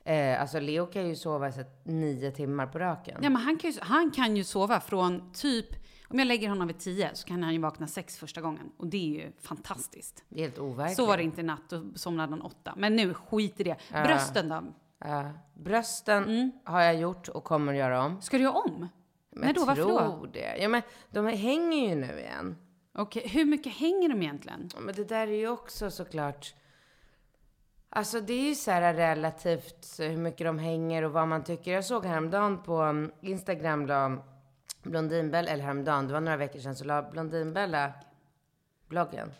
eh, 0.05 0.41
alltså 0.41 0.59
Leo 0.59 0.85
kan 0.85 1.07
ju 1.07 1.15
sova 1.15 1.51
så 1.51 1.61
nio 1.83 2.31
timmar 2.31 2.67
på 2.67 2.79
raken. 2.79 3.19
Ja, 3.23 3.29
men 3.29 3.41
han 3.41 3.57
kan, 3.57 3.71
ju, 3.71 3.79
han 3.81 4.11
kan 4.11 4.37
ju 4.37 4.43
sova 4.43 4.79
från 4.79 5.31
typ, 5.33 5.67
om 6.09 6.19
jag 6.19 6.25
lägger 6.27 6.49
honom 6.49 6.67
vid 6.67 6.79
tio 6.79 7.09
så 7.13 7.27
kan 7.27 7.43
han 7.43 7.53
ju 7.53 7.59
vakna 7.59 7.87
sex 7.87 8.17
första 8.17 8.41
gången. 8.41 8.71
Och 8.77 8.87
det 8.87 8.97
är 8.97 9.23
ju 9.23 9.31
fantastiskt. 9.41 10.23
Det 10.29 10.39
är 10.39 10.43
helt 10.43 10.59
overkligt. 10.59 10.97
Så 10.97 11.05
var 11.05 11.17
det 11.17 11.23
inte 11.23 11.41
i 11.41 11.43
natt, 11.43 11.69
då 11.69 11.83
somnade 11.95 12.29
han 12.33 12.41
åtta. 12.41 12.73
Men 12.77 12.95
nu, 12.95 13.13
skit 13.13 13.59
i 13.59 13.63
det. 13.63 13.75
Brösten 13.91 14.49
då? 14.49 14.63
Ja. 14.99 15.31
brösten 15.53 16.23
Mm. 16.23 16.51
har 16.63 16.81
jag 16.81 16.95
gjort 16.95 17.27
och 17.27 17.43
kommer 17.43 17.73
att 17.73 17.79
göra 17.79 18.03
om. 18.05 18.21
Ska 18.21 18.37
du 18.37 18.43
göra 18.43 18.53
om? 18.53 18.87
Men 19.31 19.41
Nej 19.45 19.53
då, 19.53 19.65
varför 19.65 19.81
då? 19.81 20.25
det. 20.33 20.57
Ja, 20.57 20.67
men 20.69 20.81
de 21.09 21.25
hänger 21.27 21.89
ju 21.89 21.95
nu 21.95 22.19
igen. 22.19 22.57
Okej, 22.93 23.27
hur 23.27 23.45
mycket 23.45 23.73
hänger 23.73 24.09
de 24.09 24.21
egentligen? 24.21 24.69
Ja, 24.73 24.79
Men 24.79 24.95
det 24.95 25.03
där 25.03 25.27
är 25.27 25.31
ju 25.37 25.47
också 25.49 25.91
såklart... 25.91 26.55
Alltså 27.93 28.21
det 28.21 28.33
är 28.33 28.49
ju 28.49 28.55
så 28.55 28.71
här 28.71 28.93
relativt 28.93 29.85
så 29.85 30.03
hur 30.03 30.17
mycket 30.17 30.47
de 30.47 30.59
hänger 30.59 31.03
och 31.03 31.11
vad 31.11 31.27
man 31.27 31.43
tycker. 31.43 31.73
Jag 31.73 31.85
såg 31.85 32.05
häromdagen 32.05 32.63
på 32.63 32.81
um, 32.81 33.11
Instagram 33.21 33.85
la 33.85 34.17
Blondinbella, 34.83 35.49
eller 35.51 35.63
häromdagen, 35.63 36.07
det 36.07 36.13
var 36.13 36.21
några 36.21 36.37
veckor 36.37 36.59
sedan, 36.59 36.75
så 36.75 36.85
la 36.85 37.01
Blondinbella 37.01 37.91
bloggen. 38.87 39.31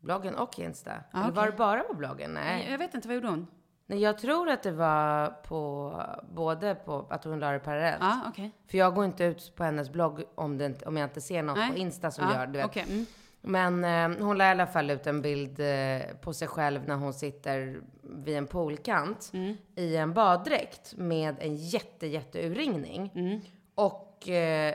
Bloggen 0.00 0.34
och 0.34 0.58
Insta. 0.58 0.92
eller 1.14 1.30
var 1.30 1.46
det 1.46 1.52
bara 1.52 1.82
på 1.82 1.94
bloggen? 1.94 2.30
Nej. 2.30 2.66
Jag 2.70 2.78
vet 2.78 2.94
inte, 2.94 3.08
vad 3.08 3.14
gjorde 3.14 3.28
hon? 3.28 3.46
Nej, 3.86 3.98
jag 3.98 4.18
tror 4.18 4.48
att 4.50 4.62
det 4.62 4.70
var 4.72 5.28
på 5.28 5.92
både 6.32 6.74
på 6.74 7.06
att 7.10 7.24
hon 7.24 7.40
la 7.40 7.50
det 7.52 7.58
parallellt. 7.58 7.98
Ja, 8.00 8.20
okej. 8.28 8.52
För 8.70 8.78
jag 8.78 8.94
går 8.94 9.04
inte 9.04 9.24
ut 9.24 9.52
på 9.56 9.64
hennes 9.64 9.90
blogg 9.90 10.24
om, 10.34 10.58
det 10.58 10.82
om 10.82 10.96
jag 10.96 11.06
inte 11.06 11.20
ser 11.20 11.42
något 11.42 11.56
Nej. 11.58 11.70
på 11.72 11.78
Insta 11.78 12.10
som 12.10 12.24
Ja, 12.24 12.34
gör, 12.34 12.46
du 12.46 12.52
vet. 12.52 12.66
okej, 12.66 12.84
mm. 12.88 13.06
Men 13.48 13.84
eh, 13.84 14.24
hon 14.24 14.38
la 14.38 14.44
i 14.44 14.50
alla 14.50 14.66
fall 14.66 14.90
ut 14.90 15.06
en 15.06 15.22
bild 15.22 15.60
eh, 15.60 16.00
på 16.20 16.32
sig 16.32 16.48
själv 16.48 16.88
när 16.88 16.94
hon 16.96 17.12
sitter 17.12 17.80
vid 18.02 18.36
en 18.36 18.46
poolkant 18.46 19.30
Mm. 19.34 19.56
i 19.76 19.96
en 19.96 20.12
baddräkt 20.14 20.94
med 20.96 21.36
en 21.40 21.56
jätte, 21.56 22.06
jätte 22.06 22.46
urringning. 22.46 23.12
Mm. 23.14 23.40
Och 23.74 24.28
eh, 24.28 24.74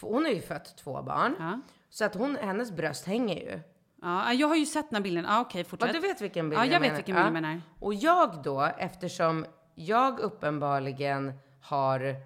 hon 0.00 0.24
har 0.24 0.32
ju 0.32 0.40
fött 0.40 0.76
två 0.76 1.02
barn. 1.02 1.36
Ja. 1.38 1.60
Så 1.90 2.04
att 2.04 2.14
hon, 2.14 2.36
hennes 2.40 2.72
bröst 2.72 3.06
hänger 3.06 3.34
ju. 3.36 3.60
Ja, 4.02 4.32
jag 4.32 4.48
har 4.48 4.56
ju 4.56 4.66
sett 4.66 4.90
den 4.90 4.96
här 4.96 5.02
bilden. 5.02 5.24
Ja, 5.28 5.40
okej, 5.40 5.60
Ja, 5.60 5.64
fortsätt. 5.64 5.92
du 5.92 6.00
vet 6.00 6.20
vilken 6.20 6.48
bild 6.50 6.60
Ja, 6.60 6.64
jag 6.66 6.72
vet 6.72 6.80
menar. 6.80 6.94
vilken 6.96 7.14
bild 7.16 7.26
du 7.26 7.32
menar. 7.32 7.60
Och 7.80 7.94
jag 7.94 8.42
då, 8.42 8.60
eftersom 8.78 9.46
jag 9.74 10.20
uppenbarligen 10.20 11.32
har, 11.60 12.16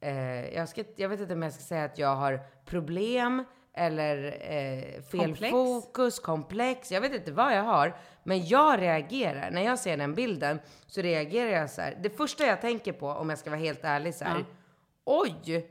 eh, 0.00 0.54
jag, 0.54 0.68
ska, 0.68 0.84
jag 0.96 1.08
vet 1.08 1.20
inte 1.20 1.34
om 1.34 1.42
jag 1.42 1.52
ska 1.52 1.62
säga 1.62 1.84
att 1.84 1.98
jag 1.98 2.16
har 2.16 2.40
problem 2.64 3.44
eller 3.76 4.24
eh, 4.26 5.02
fel 5.02 5.20
Komplex? 5.20 5.50
fokus, 5.50 6.18
komplex, 6.18 6.92
jag 6.92 7.00
vet 7.00 7.14
inte 7.14 7.32
vad 7.32 7.56
jag 7.56 7.62
har. 7.62 7.96
Men 8.22 8.46
jag 8.46 8.80
reagerar, 8.80 9.50
när 9.50 9.62
jag 9.62 9.78
ser 9.78 9.96
den 9.96 10.14
bilden 10.14 10.58
så 10.86 11.00
reagerar 11.02 11.50
jag 11.50 11.70
så 11.70 11.80
här. 11.80 11.98
Det 12.02 12.10
första 12.10 12.46
jag 12.46 12.60
tänker 12.60 12.92
på, 12.92 13.08
om 13.08 13.30
jag 13.30 13.38
ska 13.38 13.50
vara 13.50 13.60
helt 13.60 13.84
ärlig 13.84 14.14
så 14.14 14.24
här. 14.24 14.38
Ja. 14.38 14.44
Oj! 15.04 15.66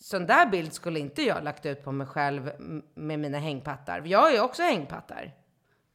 Sån 0.00 0.26
där 0.26 0.46
bild 0.46 0.72
skulle 0.72 1.00
inte 1.00 1.22
jag 1.22 1.44
lagt 1.44 1.66
ut 1.66 1.84
på 1.84 1.92
mig 1.92 2.06
själv 2.06 2.50
med 2.94 3.18
mina 3.18 3.38
hängpattar. 3.38 4.02
Jag 4.06 4.18
har 4.18 4.30
ju 4.30 4.40
också 4.40 4.62
hängpattar. 4.62 5.32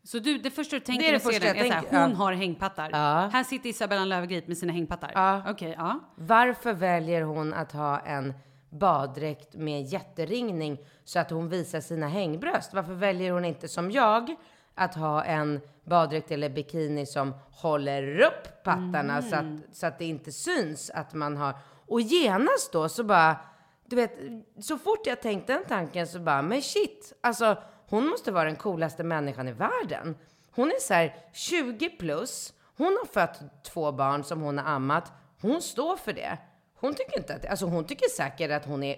Så 0.03 0.19
du, 0.19 0.37
det 0.37 0.51
första 0.51 0.75
du 0.75 0.79
tänker 0.79 1.03
Det 1.03 1.09
är 1.09 1.13
det 1.13 1.19
första 1.19 1.39
den 1.39 1.57
jag 1.57 1.65
är 1.65 1.69
så 1.69 1.73
här, 1.73 1.81
tänker, 1.81 2.01
hon 2.01 2.11
ja. 2.11 2.15
har 2.17 2.33
hängpattar. 2.33 2.89
Ja. 2.91 3.29
Här 3.33 3.43
sitter 3.43 3.69
Isabella 3.69 4.05
Löwengrip 4.05 4.47
med 4.47 4.57
sina 4.57 4.73
hängpattar. 4.73 5.11
Ja. 5.13 5.43
Okej, 5.47 5.75
ja. 5.77 5.99
Varför 6.15 6.73
väljer 6.73 7.21
hon 7.21 7.53
att 7.53 7.71
ha 7.71 7.99
en 7.99 8.33
baddräkt 8.73 9.55
med 9.55 9.81
jätteringning 9.83 10.77
så 11.03 11.19
att 11.19 11.29
hon 11.29 11.49
visar 11.49 11.81
sina 11.81 12.07
hängbröst? 12.07 12.73
Varför 12.73 12.93
väljer 12.93 13.31
hon 13.31 13.45
inte 13.45 13.67
som 13.67 13.91
jag 13.91 14.35
att 14.75 14.95
ha 14.95 15.23
en 15.23 15.61
baddräkt 15.83 16.31
eller 16.31 16.49
bikini 16.49 17.05
som 17.05 17.33
håller 17.51 18.19
upp 18.19 18.63
pattarna 18.63 19.21
så, 19.21 19.35
att, 19.35 19.45
så 19.71 19.85
att 19.85 19.99
det 19.99 20.05
inte 20.05 20.31
syns 20.31 20.89
att 20.89 21.13
man 21.13 21.37
har... 21.37 21.53
Och 21.87 22.01
genast 22.01 22.71
då 22.71 22.89
så 22.89 23.03
bara, 23.03 23.35
du 23.85 23.95
vet, 23.95 24.17
så 24.59 24.77
fort 24.77 25.07
jag 25.07 25.21
tänkte 25.21 25.53
den 25.53 25.63
tanken 25.67 26.07
så 26.07 26.19
bara, 26.19 26.41
men 26.41 26.61
shit, 26.61 27.13
alltså 27.21 27.57
hon 27.89 28.07
måste 28.07 28.31
vara 28.31 28.45
den 28.45 28.55
coolaste 28.55 29.03
människan 29.03 29.47
i 29.47 29.51
världen. 29.51 30.15
Hon 30.55 30.67
är 30.67 30.79
så 30.79 30.93
här 30.93 31.15
20 31.33 31.89
plus, 31.89 32.53
hon 32.77 32.97
har 33.01 33.05
fött 33.05 33.63
två 33.63 33.91
barn 33.91 34.23
som 34.23 34.41
hon 34.41 34.57
har 34.57 34.65
ammat, 34.65 35.11
hon 35.41 35.61
står 35.61 35.95
för 35.95 36.13
det. 36.13 36.37
Hon 36.83 36.93
tycker 36.93 37.17
inte 37.17 37.35
att, 37.35 37.45
alltså 37.45 37.65
hon 37.65 37.85
tycker 37.85 38.09
säkert 38.09 38.51
att 38.51 38.65
hon 38.65 38.83
är 38.83 38.95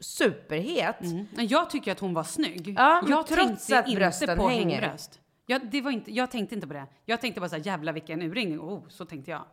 superhet. 0.00 0.96
Men 1.36 1.46
jag 1.46 1.70
tycker 1.70 1.92
att 1.92 2.00
hon 2.00 2.14
var 2.14 2.24
snygg. 2.24 2.74
Ja, 2.78 3.02
jag 3.08 3.26
trots 3.26 3.72
att 3.72 3.86
inte 3.86 4.00
brösten 4.00 4.38
på 4.38 4.48
hänger. 4.48 4.80
hängbröst. 4.80 5.20
Jag, 5.46 5.66
det 5.70 5.80
var 5.80 5.90
inte, 5.90 6.12
jag 6.12 6.30
tänkte 6.30 6.54
inte 6.54 6.66
på 6.66 6.72
det. 6.72 6.86
Jag 7.04 7.20
tänkte 7.20 7.40
bara 7.40 7.48
så 7.48 7.56
här, 7.56 7.66
jävla 7.66 7.92
vilken 7.92 8.22
urringning. 8.22 8.60
Oh, 8.60 8.88
så 8.88 9.04
tänkte 9.04 9.30
jag. 9.30 9.44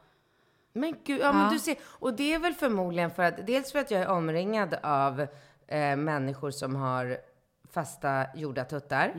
Men 0.74 0.96
gud, 1.04 1.22
ja, 1.22 1.34
men 1.34 1.54
du 1.54 1.60
ser. 1.60 1.76
Och 1.84 2.14
det 2.14 2.34
är 2.34 2.40
väl 2.40 2.54
förmodligen 2.54 3.12
för 3.12 3.24
att, 3.24 3.48
dels 3.48 3.72
för 3.72 3.80
att 3.80 3.92
jag 3.92 4.02
är 4.02 4.08
omringad 4.08 4.74
av 4.84 5.22
eh, 5.68 5.96
människor 5.96 6.52
som 6.52 6.76
har 6.76 7.18
fasta 7.72 8.26
gjorda 8.36 8.66
tuttar. 8.66 9.14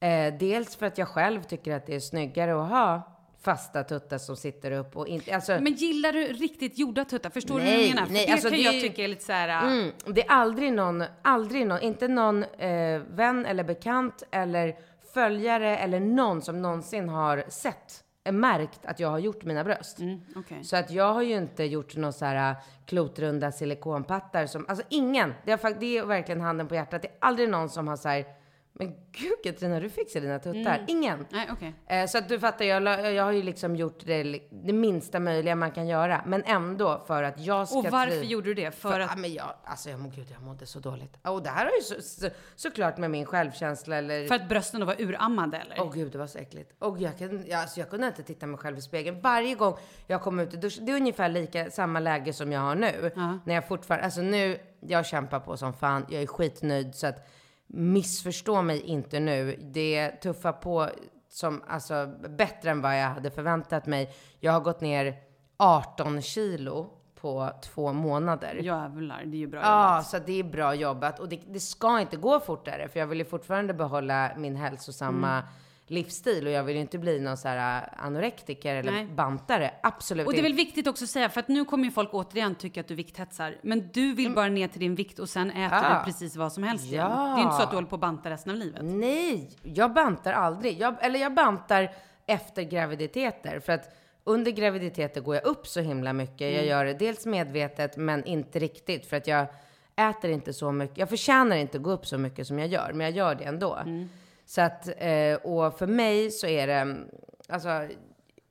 Eh, 0.00 0.34
dels 0.38 0.76
för 0.76 0.86
att 0.86 0.98
jag 0.98 1.08
själv 1.08 1.42
tycker 1.42 1.76
att 1.76 1.86
det 1.86 1.94
är 1.94 2.00
snyggare 2.00 2.62
att 2.62 2.70
ha 2.70 3.17
fasta 3.40 3.84
tuttar 3.84 4.18
som 4.18 4.36
sitter 4.36 4.70
upp 4.70 4.96
och 4.96 5.08
inte, 5.08 5.34
alltså. 5.34 5.52
Men 5.60 5.72
gillar 5.74 6.12
du 6.12 6.24
riktigt 6.24 6.78
gjorda 6.78 7.04
tuttar? 7.04 7.30
Förstår 7.30 7.58
du 7.58 7.64
Nej, 7.64 7.76
vad 7.76 7.84
jag 7.84 7.94
menar? 7.94 8.06
För 8.06 8.12
nej, 8.12 8.26
det 8.26 8.32
alltså 8.32 8.48
kan 8.48 8.58
det 8.58 8.62
jag 8.64 8.74
ju- 8.74 8.80
tycka 8.80 9.04
är 9.04 9.08
lite 9.08 9.24
så 9.24 9.32
här... 9.32 9.66
Mm, 9.66 9.90
det 10.06 10.22
är 10.26 10.30
aldrig 10.30 10.72
någon, 10.72 11.04
aldrig 11.22 11.66
någon, 11.66 11.80
inte 11.80 12.08
någon 12.08 12.44
eh, 12.44 13.00
vän 13.10 13.46
eller 13.46 13.64
bekant 13.64 14.22
eller 14.30 14.76
följare 15.14 15.76
eller 15.78 16.00
någon 16.00 16.42
som 16.42 16.62
någonsin 16.62 17.08
har 17.08 17.44
sett, 17.48 18.04
eh, 18.24 18.32
märkt 18.32 18.80
att 18.86 19.00
jag 19.00 19.08
har 19.08 19.18
gjort 19.18 19.44
mina 19.44 19.64
bröst. 19.64 19.98
Mm, 19.98 20.20
okej. 20.36 20.64
Så 20.64 20.76
att 20.76 20.90
jag 20.90 21.14
har 21.14 21.22
ju 21.22 21.36
inte 21.36 21.64
gjort 21.64 21.96
några 21.96 22.12
så 22.12 22.24
här 22.24 22.50
äh, 22.50 22.56
klotrunda 22.86 23.52
silikonpattar 23.52 24.46
som, 24.46 24.66
alltså 24.68 24.84
ingen, 24.88 25.34
det 25.44 25.52
är, 25.52 25.80
det 25.80 25.98
är 25.98 26.04
verkligen 26.04 26.40
handen 26.40 26.68
på 26.68 26.74
hjärtat, 26.74 27.02
det 27.02 27.08
är 27.08 27.14
aldrig 27.18 27.48
någon 27.48 27.68
som 27.68 27.88
har 27.88 27.96
så 27.96 28.08
här, 28.08 28.24
men 28.78 28.94
gud 29.12 29.42
Katarina, 29.44 29.80
du 29.80 29.90
fixar 29.90 30.20
dina 30.20 30.38
tuttar. 30.38 30.84
Ingen. 30.86 31.26
Nej, 31.30 31.48
okej. 31.52 31.74
Eh, 31.86 32.06
så 32.06 32.18
att 32.18 32.28
du 32.28 32.40
fattar, 32.40 32.64
jag, 32.64 33.14
jag 33.14 33.24
har 33.24 33.32
ju 33.32 33.42
liksom 33.42 33.76
gjort 33.76 34.00
det, 34.04 34.40
det 34.50 34.72
minsta 34.72 35.20
möjliga 35.20 35.54
man 35.54 35.70
kan 35.70 35.88
göra. 35.88 36.22
Men 36.26 36.42
ändå 36.44 37.02
för 37.06 37.22
att 37.22 37.40
jag 37.40 37.68
ska 37.68 37.78
Och 37.78 37.84
varför 37.84 38.16
triv- 38.16 38.24
gjorde 38.30 38.46
du 38.46 38.54
det? 38.54 38.70
För, 38.70 38.90
för, 38.90 39.00
att... 39.00 39.10
ja, 39.10 39.16
men 39.16 39.32
jag, 39.32 39.54
alltså 39.64 39.90
jag, 39.90 40.00
gud, 40.14 40.26
jag 40.32 40.42
mådde 40.42 40.66
så 40.66 40.78
dåligt. 40.78 41.18
Och 41.22 41.42
det 41.42 41.50
här 41.50 41.64
har 41.64 41.72
ju 41.72 41.82
så, 41.82 42.02
så, 42.02 42.28
såklart 42.56 42.98
med 42.98 43.10
min 43.10 43.26
självkänsla 43.26 43.96
eller... 43.96 44.26
För 44.26 44.34
att 44.34 44.48
brösten 44.48 44.80
då 44.80 44.86
var 44.86 45.00
urammade 45.00 45.56
eller? 45.56 45.76
Åh 45.80 45.92
gud, 45.94 46.12
det 46.12 46.18
var 46.18 46.26
så 46.26 46.38
äckligt. 46.38 46.72
Och 46.78 46.98
jag, 46.98 47.18
kan, 47.18 47.44
ja, 47.46 47.58
alltså, 47.58 47.80
jag 47.80 47.90
kunde 47.90 48.06
inte 48.06 48.22
titta 48.22 48.46
mig 48.46 48.58
själv 48.58 48.78
i 48.78 48.82
spegeln. 48.82 49.20
Varje 49.20 49.54
gång 49.54 49.76
jag 50.06 50.22
kom 50.22 50.40
ut 50.40 50.54
i 50.54 50.56
duschen, 50.56 50.86
det 50.86 50.92
är 50.92 50.96
ungefär 50.96 51.28
lika, 51.28 51.70
samma 51.70 52.00
läge 52.00 52.32
som 52.32 52.52
jag 52.52 52.60
har 52.60 52.74
nu. 52.74 53.10
När 53.44 53.54
jag 53.54 53.68
fortfarande, 53.68 54.04
alltså 54.04 54.20
nu, 54.20 54.58
jag 54.80 55.06
kämpar 55.06 55.40
på 55.40 55.56
som 55.56 55.72
fan, 55.72 56.06
jag 56.08 56.22
är 56.22 56.26
skitnöjd 56.26 56.94
så 56.94 57.06
att 57.06 57.28
missförstå 57.68 58.62
mig 58.62 58.80
inte 58.80 59.20
nu. 59.20 59.56
Det 59.60 60.10
tuffar 60.10 60.52
på 60.52 60.88
som, 61.28 61.62
alltså 61.68 62.06
bättre 62.28 62.70
än 62.70 62.80
vad 62.82 63.00
jag 63.00 63.08
hade 63.08 63.30
förväntat 63.30 63.86
mig. 63.86 64.14
Jag 64.40 64.52
har 64.52 64.60
gått 64.60 64.80
ner 64.80 65.14
18 65.56 66.22
kilo 66.22 66.90
på 67.20 67.50
två 67.62 67.92
månader. 67.92 68.54
Jävlar, 68.54 69.22
det 69.24 69.36
är 69.36 69.38
ju 69.38 69.46
bra 69.46 69.60
Ja, 69.60 69.94
jobbat. 69.94 70.06
så 70.06 70.16
att 70.16 70.26
det 70.26 70.38
är 70.40 70.44
bra 70.44 70.74
jobbat. 70.74 71.20
Och 71.20 71.28
det, 71.28 71.40
det 71.46 71.60
ska 71.60 72.00
inte 72.00 72.16
gå 72.16 72.40
fortare, 72.40 72.88
för 72.88 73.00
jag 73.00 73.06
vill 73.06 73.18
ju 73.18 73.24
fortfarande 73.24 73.74
behålla 73.74 74.30
min 74.36 74.56
hälsosamma 74.56 75.38
Mm. 75.38 75.44
Livsstil. 75.90 76.46
Och 76.46 76.52
jag 76.52 76.64
vill 76.64 76.74
ju 76.76 76.80
inte 76.80 76.98
bli 76.98 77.20
någon 77.20 77.36
så 77.36 77.48
här 77.48 77.82
äh, 77.82 78.04
anorektiker 78.06 78.74
eller 78.76 78.92
Nej. 78.92 79.06
bantare. 79.06 79.70
Absolut 79.82 80.26
Och 80.26 80.32
det 80.32 80.38
är 80.38 80.42
väl 80.42 80.50
inte. 80.52 80.64
viktigt 80.64 80.86
också 80.86 81.04
att 81.04 81.10
säga, 81.10 81.28
för 81.28 81.40
att 81.40 81.48
nu 81.48 81.64
kommer 81.64 81.84
ju 81.84 81.90
folk 81.90 82.14
återigen 82.14 82.54
tycka 82.54 82.80
att 82.80 82.88
du 82.88 82.94
vikthetsar. 82.94 83.56
Men 83.62 83.88
du 83.92 84.14
vill 84.14 84.34
bara 84.34 84.48
ner 84.48 84.68
till 84.68 84.80
din 84.80 84.94
vikt 84.94 85.18
och 85.18 85.28
sen 85.28 85.50
äter 85.50 85.58
Mm. 85.78 85.82
Ja. 85.92 85.98
du 85.98 86.04
precis 86.04 86.36
vad 86.36 86.52
som 86.52 86.62
helst 86.62 86.84
igen. 86.84 87.10
Ja. 87.10 87.16
Det 87.36 87.40
är 87.40 87.44
inte 87.44 87.56
så 87.56 87.62
att 87.62 87.70
du 87.70 87.76
håller 87.76 87.88
på 87.88 87.94
att 87.94 88.00
banta 88.00 88.30
resten 88.30 88.52
av 88.52 88.58
livet. 88.58 88.80
Nej, 88.84 89.50
jag 89.62 89.92
bantar 89.92 90.32
aldrig. 90.32 90.80
Jag, 90.80 90.94
eller 91.00 91.20
jag 91.20 91.34
bantar 91.34 91.90
efter 92.26 92.62
graviditeter. 92.62 93.60
För 93.60 93.72
att 93.72 93.94
under 94.24 94.50
graviditeter 94.50 95.20
går 95.20 95.34
jag 95.34 95.44
upp 95.44 95.66
så 95.66 95.80
himla 95.80 96.12
mycket. 96.12 96.40
Mm. 96.40 96.54
Jag 96.54 96.66
gör 96.66 96.84
det 96.84 96.94
dels 96.94 97.26
medvetet, 97.26 97.96
men 97.96 98.24
inte 98.24 98.58
riktigt. 98.58 99.06
För 99.06 99.16
att 99.16 99.26
jag 99.26 99.46
äter 99.96 100.30
inte 100.30 100.52
så 100.52 100.72
mycket. 100.72 100.98
Jag 100.98 101.08
förtjänar 101.08 101.56
inte 101.56 101.76
att 101.76 101.82
gå 101.82 101.90
upp 101.90 102.06
så 102.06 102.18
mycket 102.18 102.46
som 102.46 102.58
jag 102.58 102.68
gör, 102.68 102.92
men 102.94 103.06
jag 103.06 103.16
gör 103.16 103.34
det 103.34 103.44
ändå. 103.44 103.74
Mm. 103.74 104.08
Så 104.48 104.60
att, 104.60 104.88
eh, 104.96 105.34
och 105.34 105.78
för 105.78 105.86
mig 105.86 106.30
så 106.30 106.46
är 106.46 106.66
det, 106.66 107.08
alltså, 107.48 107.88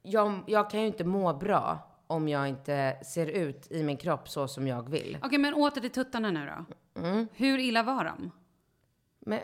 jag, 0.01 0.43
jag 0.47 0.69
kan 0.69 0.81
ju 0.81 0.87
inte 0.87 1.03
må 1.03 1.33
bra 1.33 1.79
om 2.07 2.27
jag 2.27 2.47
inte 2.49 2.97
ser 3.05 3.27
ut 3.27 3.71
i 3.71 3.83
min 3.83 3.97
kropp 3.97 4.29
så 4.29 4.47
som 4.47 4.67
jag 4.67 4.89
vill. 4.89 5.17
Okej, 5.23 5.37
men 5.37 5.53
åter 5.53 5.81
till 5.81 5.91
tuttarna 5.91 6.31
nu 6.31 6.45
då. 6.45 6.65
Mm. 7.01 7.27
Hur 7.33 7.59
illa 7.59 7.83
var 7.83 8.05
de? 8.05 8.31
Men 9.19 9.39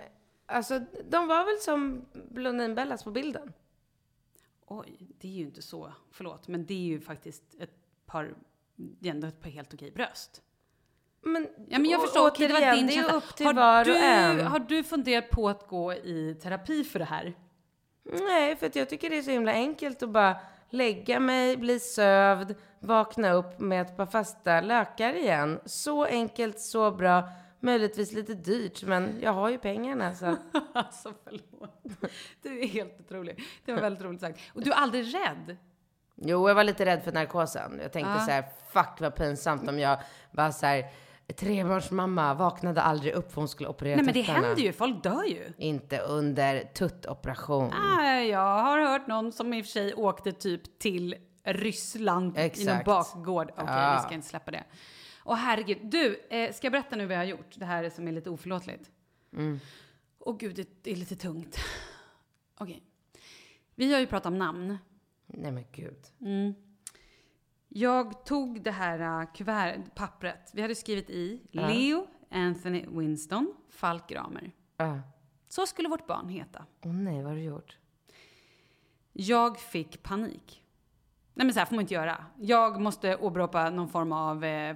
alltså, 0.46 0.80
de 1.10 1.28
var 1.28 1.46
väl 1.46 1.58
som 1.62 2.06
Blondinbellas 2.30 3.04
på 3.04 3.12
bilden? 3.12 3.54
Oj, 4.66 5.08
det 5.20 5.28
är 5.28 5.32
ju 5.32 5.44
inte 5.44 5.62
så, 5.62 5.94
förlåt, 6.12 6.48
men 6.48 6.66
det 6.66 6.74
är 6.74 6.86
ju 6.86 7.00
faktiskt 7.02 7.44
ett 7.60 7.76
par, 8.06 8.36
det 8.76 9.10
är 9.10 9.14
ändå 9.14 9.28
ett 9.28 9.42
par 9.42 9.50
helt 9.50 9.74
okej 9.74 9.92
bröst. 9.92 10.42
Men, 11.24 11.48
Ja, 11.68 11.80
men 11.80 11.92
jag 11.92 12.02
förstår, 12.02 12.28
okej, 12.28 12.48
det 12.48 12.54
var 12.54 12.62
återigen, 12.62 12.76
din 12.78 12.88
det 12.88 12.96
är 12.96 13.16
upp 13.16 13.36
till 13.36 13.46
har 13.46 13.54
var 13.54 13.86
du, 13.86 13.92
och 13.92 13.98
en. 13.98 14.48
Har 14.48 14.60
du 14.60 14.84
funderat 14.84 15.30
på 15.30 15.50
att 15.50 15.68
gå 15.68 15.94
i 15.94 16.38
terapi 16.44 16.84
för 16.84 17.00
det 17.00 17.06
här? 17.06 17.34
Nej, 18.04 18.56
för 18.56 18.72
jag 18.74 18.90
tycker 18.90 19.10
det 19.10 19.18
är 19.18 19.22
så 19.22 19.32
himla 19.32 19.52
enkelt 19.52 20.04
att 20.04 20.10
bara 20.10 20.36
lägga 20.70 21.20
mig, 21.20 21.58
bli 21.58 21.80
sövd, 21.80 22.56
vakna 22.80 23.32
upp 23.34 23.60
med 23.60 23.82
ett 23.82 23.98
par 23.98 24.06
fasta 24.06 24.62
lökar 24.62 25.14
igen. 25.14 25.60
Så 25.66 26.06
enkelt, 26.06 26.60
så 26.60 26.92
bra. 26.92 27.24
Möjligtvis 27.60 28.12
lite 28.12 28.34
dyrt, 28.34 28.84
men 28.84 29.20
jag 29.22 29.34
har 29.34 29.50
ju 29.50 29.58
pengarna 29.58 30.16
så. 30.16 30.36
Alltså 30.74 31.14
förlåt. 31.24 31.82
Du 32.42 32.60
är 32.62 32.68
helt 32.68 33.00
otrolig. 33.00 33.44
Det 33.66 33.74
var 33.74 33.82
väldigt 33.82 34.04
roligt 34.04 34.22
sagt. 34.22 34.40
Och 34.54 34.62
du 34.64 34.72
är 34.72 34.76
aldrig 34.76 35.16
rädd? 35.16 35.58
Jo, 36.16 36.48
jag 36.48 36.56
var 36.56 36.64
lite 36.64 36.86
rädd 36.86 37.04
för 37.04 37.12
narkosen. 37.12 37.80
Jag 37.84 37.92
tänkte 37.92 38.12
Ja. 38.12 38.26
så 38.26 38.32
här, 38.32 38.44
fuck 38.70 39.00
vad 39.00 39.16
pinsamt 39.16 39.70
om 39.70 39.80
jag 39.80 39.98
var 40.32 40.52
så 40.52 40.66
här, 40.66 40.86
trebarnsmamma, 41.36 42.34
vaknade 42.34 42.82
aldrig 42.82 43.14
upp 43.14 43.32
för 43.32 43.42
hon 43.42 43.48
skulle 43.48 43.70
operera 43.70 43.96
Nej 43.96 44.06
men 44.06 44.14
det 44.14 44.22
händer 44.22 44.62
ju, 44.62 44.74
folk 44.74 45.04
dör 45.04 45.24
ju. 45.24 45.54
Inte 45.58 46.00
under 46.00 46.64
tuttoperation. 46.64 47.74
Nej, 47.98 48.30
jag 48.30 48.64
har 48.64 48.80
hört 48.80 49.08
någon 49.08 49.32
som 49.32 49.54
i 49.54 49.62
och 49.62 49.66
för 49.66 49.72
sig 49.72 49.94
åkte 49.94 50.32
typ 50.32 50.80
till 50.80 51.16
Ryssland 51.44 52.26
i 52.26 52.40
någon 52.40 52.46
Exakt. 52.46 52.86
bakgård. 52.86 53.52
Okej, 53.52 53.66
Ja. 53.68 53.96
vi 53.98 54.04
ska 54.06 54.14
inte 54.16 54.28
släppa 54.28 54.52
det. 54.52 54.64
Och 55.24 55.38
herregud, 55.38 55.78
du, 55.82 56.20
eh, 56.30 56.52
ska 56.54 56.66
jag 56.66 56.72
berätta 56.72 56.96
nu 56.96 57.06
vad 57.06 57.16
jag 57.16 57.20
har 57.22 57.26
gjort? 57.26 57.56
Det 57.56 57.66
här 57.66 57.90
som 57.90 58.08
är 58.08 58.12
lite 58.12 58.30
oförlåtligt. 58.30 58.92
Mm. 59.34 59.60
Åh 60.20 60.38
gud, 60.38 60.56
det, 60.56 60.70
det 60.82 60.92
är 60.92 60.96
lite 60.96 61.16
tungt. 61.16 61.58
Okej. 62.58 62.84
Vi 63.76 63.94
har 63.94 64.00
ju 64.00 64.08
pratat 64.08 64.26
om 64.26 64.38
namn. 64.38 64.78
Nej 65.28 65.52
men 65.52 65.66
gud. 65.72 66.00
Jag 67.76 68.26
tog 68.26 68.64
det 68.64 68.72
här 68.72 69.22
uh, 69.22 69.28
kuvert, 69.34 69.96
pappret. 69.96 70.52
Vi 70.54 70.62
hade 70.62 70.76
skrivit 70.76 71.10
i 71.10 71.42
Leo 71.52 72.08
Anthony 72.32 72.86
Winston 72.88 73.54
Falk 73.70 74.10
Gramer. 74.10 74.52
Ah. 74.78 74.98
Så 75.50 75.66
skulle 75.68 75.90
vårt 75.90 76.08
barn 76.08 76.30
heta. 76.30 76.66
Åh 76.86 76.94
nej, 76.94 77.16
vad 77.16 77.26
har 77.26 77.36
du 77.36 77.44
gjort? 77.44 77.78
Jag 79.14 79.60
fick 79.60 80.04
panik. 80.04 80.64
Nej 81.34 81.46
men 81.46 81.54
så 81.54 81.60
här 81.60 81.66
får 81.66 81.76
man 81.76 81.82
inte 81.82 81.94
göra. 81.94 82.26
Jag 82.40 82.82
måste 82.82 83.18
åberopa 83.18 83.70
någon 83.70 83.90
form 83.90 84.12
av 84.12 84.44
eh, 84.44 84.76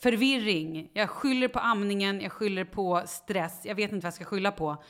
förvirring. 0.00 0.90
Jag 0.92 1.10
skyller 1.10 1.48
på 1.48 1.58
amningen, 1.58 2.20
jag 2.20 2.32
skyller 2.32 2.64
på 2.64 3.02
stress. 3.06 3.60
Jag 3.64 3.74
vet 3.74 3.92
inte 3.92 4.04
vad 4.04 4.08
jag 4.08 4.14
ska 4.14 4.24
skylla 4.24 4.52
på. 4.52 4.82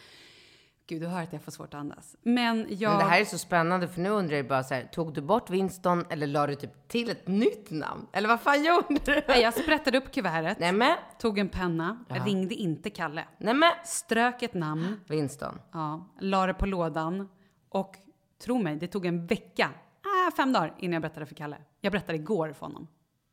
Gud, 0.90 1.02
du 1.02 1.06
hör 1.06 1.22
att 1.22 1.32
jag 1.32 1.42
får 1.42 1.52
svårt 1.52 1.74
att 1.74 1.80
andas. 1.80 2.16
Men 2.22 2.66
jag... 2.70 2.90
Men 2.90 2.98
det 2.98 3.04
här 3.04 3.20
är 3.20 3.24
så 3.24 3.38
spännande 3.38 3.88
för 3.88 4.00
nu 4.00 4.08
undrar 4.08 4.36
jag 4.36 4.48
bara 4.48 4.62
så 4.62 4.74
här, 4.74 4.84
tog 4.84 5.14
du 5.14 5.20
bort 5.20 5.50
Winston 5.50 6.04
eller 6.10 6.26
la 6.26 6.46
du 6.46 6.54
typ 6.54 6.88
till 6.88 7.10
ett 7.10 7.28
nytt 7.28 7.70
namn? 7.70 8.06
Eller 8.12 8.28
vad 8.28 8.40
fan 8.40 8.64
gjorde 8.64 9.00
du? 9.04 9.22
Nej, 9.28 9.42
jag 9.42 9.54
sprättade 9.54 9.98
upp 9.98 10.12
kuvertet, 10.12 10.58
Nej 10.58 10.72
men, 10.72 10.96
tog 11.18 11.38
en 11.38 11.48
penna, 11.48 12.04
ringde 12.08 12.54
inte 12.54 12.90
Kalle. 12.90 13.24
nej 13.38 13.54
men. 13.54 13.70
Strök 13.84 14.42
ett 14.42 14.54
namn, 14.54 15.00
Winston. 15.08 15.58
ja, 15.72 16.08
la 16.20 16.46
det 16.46 16.54
på 16.54 16.66
lådan 16.66 17.28
och 17.68 17.96
tro 18.44 18.58
mig, 18.58 18.76
det 18.76 18.86
tog 18.86 19.06
en 19.06 19.26
vecka, 19.26 19.70
ah, 20.02 20.30
fem 20.36 20.52
dagar 20.52 20.74
innan 20.78 20.92
jag 20.92 21.02
berättade 21.02 21.26
för 21.26 21.34
Kalle. 21.34 21.56
Jag 21.80 21.92
berättade 21.92 22.18
igår 22.18 22.52
för 22.52 22.66
honom. 22.66 22.86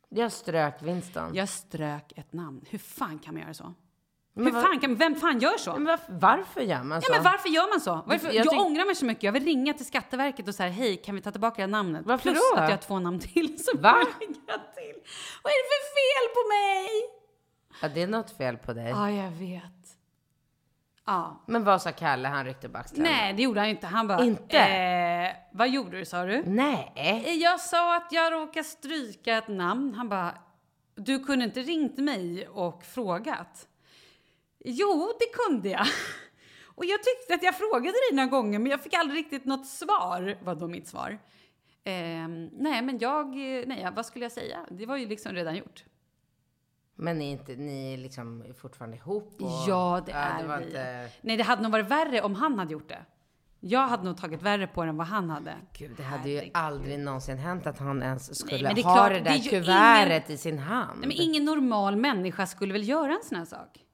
Jag 0.08 0.32
strök 0.32 0.82
Winston. 0.82 1.34
Jag 1.34 1.48
strök 1.48 2.12
ett 2.16 2.32
namn. 2.32 2.64
Hur 2.70 2.78
fan 2.78 3.18
kan 3.18 3.34
man 3.34 3.42
göra 3.42 3.54
så? 3.54 3.74
Men 4.44 4.54
Hur 4.54 4.62
fan 4.62 4.80
kan, 4.80 4.94
vem 4.96 5.14
fan 5.16 5.38
gör 5.38 5.56
så? 5.58 5.72
Men 5.72 5.84
varför, 5.84 6.12
varför 6.12 6.60
gör 6.60 6.82
man 6.82 7.02
så? 7.02 7.12
Ja, 7.12 7.14
men 7.16 7.24
varför 7.24 7.48
gör 7.48 7.70
man 7.70 7.80
så? 7.80 8.02
Varför? 8.06 8.26
Jag 8.26 8.34
Jag, 8.46 8.46
tyck- 8.54 8.60
ångrar 8.66 8.84
mig 8.86 8.94
så 8.94 9.04
mycket. 9.04 9.22
Jag 9.24 9.32
vill 9.32 9.44
ringa 9.44 9.74
till 9.74 9.86
Skatteverket 9.86 10.48
och 10.48 10.54
säga 10.54 10.70
hej, 10.70 10.96
kan 10.96 11.14
vi 11.14 11.20
ta 11.20 11.30
tillbaka 11.30 11.56
det 11.56 11.62
här 11.62 11.68
namnet? 11.68 12.02
Varför 12.06 12.22
Plus 12.30 12.42
då? 12.54 12.56
att 12.60 12.62
jag 12.70 12.76
har 12.76 12.82
två 12.82 12.98
namn 12.98 13.18
till 13.20 13.64
som 13.64 13.80
Va? 13.82 13.96
jag 13.98 14.74
till. 14.74 14.94
Vad 15.42 15.50
är 15.52 15.58
det 15.62 15.68
för 15.74 15.84
fel 15.94 16.34
på 16.34 16.48
mig? 16.48 16.88
Ja, 17.82 17.88
det 17.94 18.02
är 18.02 18.06
något 18.06 18.36
fel 18.36 18.56
på 18.56 18.72
dig. 18.72 18.88
Ja, 18.90 19.10
jag 19.10 19.30
vet. 19.30 19.62
Ja. 21.06 21.42
Men 21.46 21.64
vad 21.64 21.82
sa 21.82 21.92
Kalle? 21.92 22.28
Han 22.28 22.44
ryckte 22.44 22.68
på 22.68 22.78
axlarna. 22.78 23.10
Nej, 23.10 23.32
det 23.34 23.42
gjorde 23.42 23.60
han 23.60 23.68
inte. 23.68 23.86
Han 23.86 24.08
bara... 24.08 24.24
Inte? 24.24 24.58
Eh, 24.58 25.32
vad 25.52 25.68
gjorde 25.68 25.98
du, 25.98 26.04
sa 26.04 26.24
du? 26.24 26.42
Nej. 26.46 26.92
Eh, 27.26 27.32
Jag 27.34 27.60
sa 27.60 27.96
att 27.96 28.12
jag 28.12 28.32
råkade 28.32 28.64
stryka 28.64 29.36
ett 29.38 29.48
namn. 29.48 29.94
Han 29.94 30.08
bara, 30.08 30.34
du 30.94 31.24
kunde 31.24 31.44
inte 31.44 31.60
ringt 31.60 31.98
mig 31.98 32.48
och 32.48 32.84
frågat? 32.84 33.66
Jo, 34.70 35.12
det 35.18 35.26
kunde 35.32 35.68
jag. 35.68 35.86
Och 36.74 36.84
jag 36.84 37.00
tyckte 37.02 37.34
att 37.34 37.42
jag 37.42 37.58
frågade 37.58 37.92
dig 37.92 38.16
några 38.16 38.28
gånger, 38.28 38.58
men 38.58 38.70
jag 38.70 38.82
fick 38.82 38.94
aldrig 38.94 39.18
riktigt 39.18 39.44
något 39.44 39.66
svar, 39.66 40.38
var 40.44 40.54
då 40.54 40.68
mitt 40.68 40.88
svar. 40.88 41.18
Ehm, 41.84 42.50
nej, 42.52 42.82
men 42.82 42.98
jag, 42.98 43.26
eh, 43.26 43.64
nej, 43.66 43.88
vad 43.96 44.06
skulle 44.06 44.24
jag 44.24 44.32
säga? 44.32 44.58
Det 44.70 44.86
var 44.86 44.96
ju 44.96 45.06
liksom 45.06 45.32
redan 45.32 45.56
gjort. 45.56 45.84
Men 46.94 47.18
ni 47.18 47.28
är, 47.28 47.32
inte, 47.32 47.56
ni 47.56 47.94
är 47.94 47.98
liksom 47.98 48.44
fortfarande 48.60 48.96
ihop? 48.96 49.34
Och, 49.40 49.50
Ja, 49.68 50.02
det 50.06 50.12
är 50.12 50.42
det 50.42 50.58
vi. 50.58 50.64
Inte, 50.64 51.10
Nej, 51.20 51.36
det 51.36 51.42
hade 51.42 51.62
nog 51.62 51.72
varit 51.72 51.88
värre 51.88 52.22
om 52.22 52.34
han 52.34 52.58
hade 52.58 52.72
gjort 52.72 52.88
det. 52.88 53.04
Jag 53.60 53.88
hade 53.88 54.04
nog 54.04 54.16
tagit 54.16 54.42
värre 54.42 54.66
på 54.66 54.82
det 54.82 54.88
än 54.88 54.96
vad 54.96 55.06
han 55.06 55.30
hade. 55.30 55.54
Gud, 55.72 55.90
det 55.96 56.02
hade 56.02 56.30
ju 56.30 56.50
aldrig 56.54 56.98
någonsin 56.98 57.38
hänt 57.38 57.66
att 57.66 57.78
han 57.78 58.02
ens 58.02 58.38
skulle 58.38 58.62
men 58.62 58.74
det 58.74 58.82
ha 58.82 58.94
klart, 58.94 59.10
det 59.10 59.18
det 59.18 59.24
där 59.24 59.30
är 59.30 59.36
ju 59.36 59.50
kuvertet 59.50 60.30
i 60.30 60.36
sin 60.36 60.58
hand. 60.58 61.00
Nej, 61.00 61.08
men 61.08 61.16
ingen 61.16 61.44
normal 61.44 61.96
människa 61.96 62.46
skulle 62.46 62.72
väl 62.72 62.88
göra 62.88 63.12
en 63.12 63.22
sån 63.24 63.38
här 63.38 63.44
sak? 63.44 63.84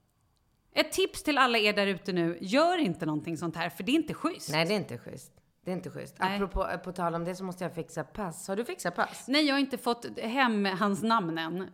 Ett 0.75 0.93
tips 0.93 1.23
till 1.23 1.39
alla 1.39 1.59
er 1.59 1.73
där 1.73 1.87
ute 1.87 2.13
nu, 2.13 2.39
gör 2.41 2.79
inte 2.79 3.07
någonting 3.07 3.37
sånt 3.37 3.57
här, 3.57 3.69
för 3.69 3.83
det 3.85 3.93
är 3.93 3.95
inte 3.95 4.15
schysst. 4.15 4.53
Nej, 4.53 4.67
det 4.67 4.75
är 4.75 4.77
inte 4.77 4.99
schysst. 4.99 5.33
Det 5.65 5.71
är 5.71 5.75
inte 5.75 5.91
schysst. 5.91 6.17
Nej. 6.21 6.37
Apropå, 6.37 6.67
på 6.85 6.93
tal 6.93 7.15
om 7.15 7.25
det 7.25 7.35
så 7.35 7.45
måste 7.45 7.65
jag 7.65 7.75
fixa 7.75 8.05
pass. 8.05 8.49
Har 8.49 8.57
du 8.57 8.65
fixat 8.65 8.97
pass? 8.97 9.25
Nej, 9.29 9.45
jag 9.47 9.55
har 9.55 9.61
inte 9.61 9.79
fått 9.79 10.19
hem 10.19 10.65
hans 10.65 11.03
namn 11.03 11.39
än. 11.39 11.61
Eh, 11.61 11.67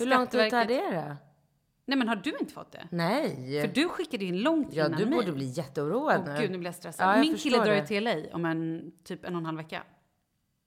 Hur 0.00 0.06
lång 0.06 0.26
tid 0.26 0.50
tar 0.50 0.64
det 0.64 0.90
då? 0.90 1.16
Nej, 1.88 1.98
men 1.98 2.08
har 2.08 2.16
du 2.16 2.36
inte 2.40 2.52
fått 2.52 2.72
det? 2.72 2.88
Nej. 2.90 3.60
För 3.62 3.74
du 3.74 3.88
skickade 3.88 4.24
in 4.24 4.38
långt 4.38 4.68
ja, 4.72 4.86
innan 4.86 4.98
du 5.00 5.06
mig. 5.06 5.18
borde 5.18 5.32
bli 5.32 5.44
jätteoroad 5.44 6.20
Åh 6.26 6.34
nu. 6.34 6.40
gud, 6.40 6.50
nu 6.50 6.58
blir 6.58 6.68
jag 6.68 6.74
stressad. 6.74 7.08
Ja, 7.08 7.12
jag 7.12 7.20
Min 7.20 7.36
kille 7.36 7.64
drar 7.64 7.74
ju 7.74 7.86
till 7.86 8.04
LA 8.04 8.14
om 8.32 8.44
en, 8.44 8.92
typ 9.04 9.24
en 9.24 9.34
och 9.34 9.38
en 9.38 9.46
halv 9.46 9.56
vecka. 9.58 9.82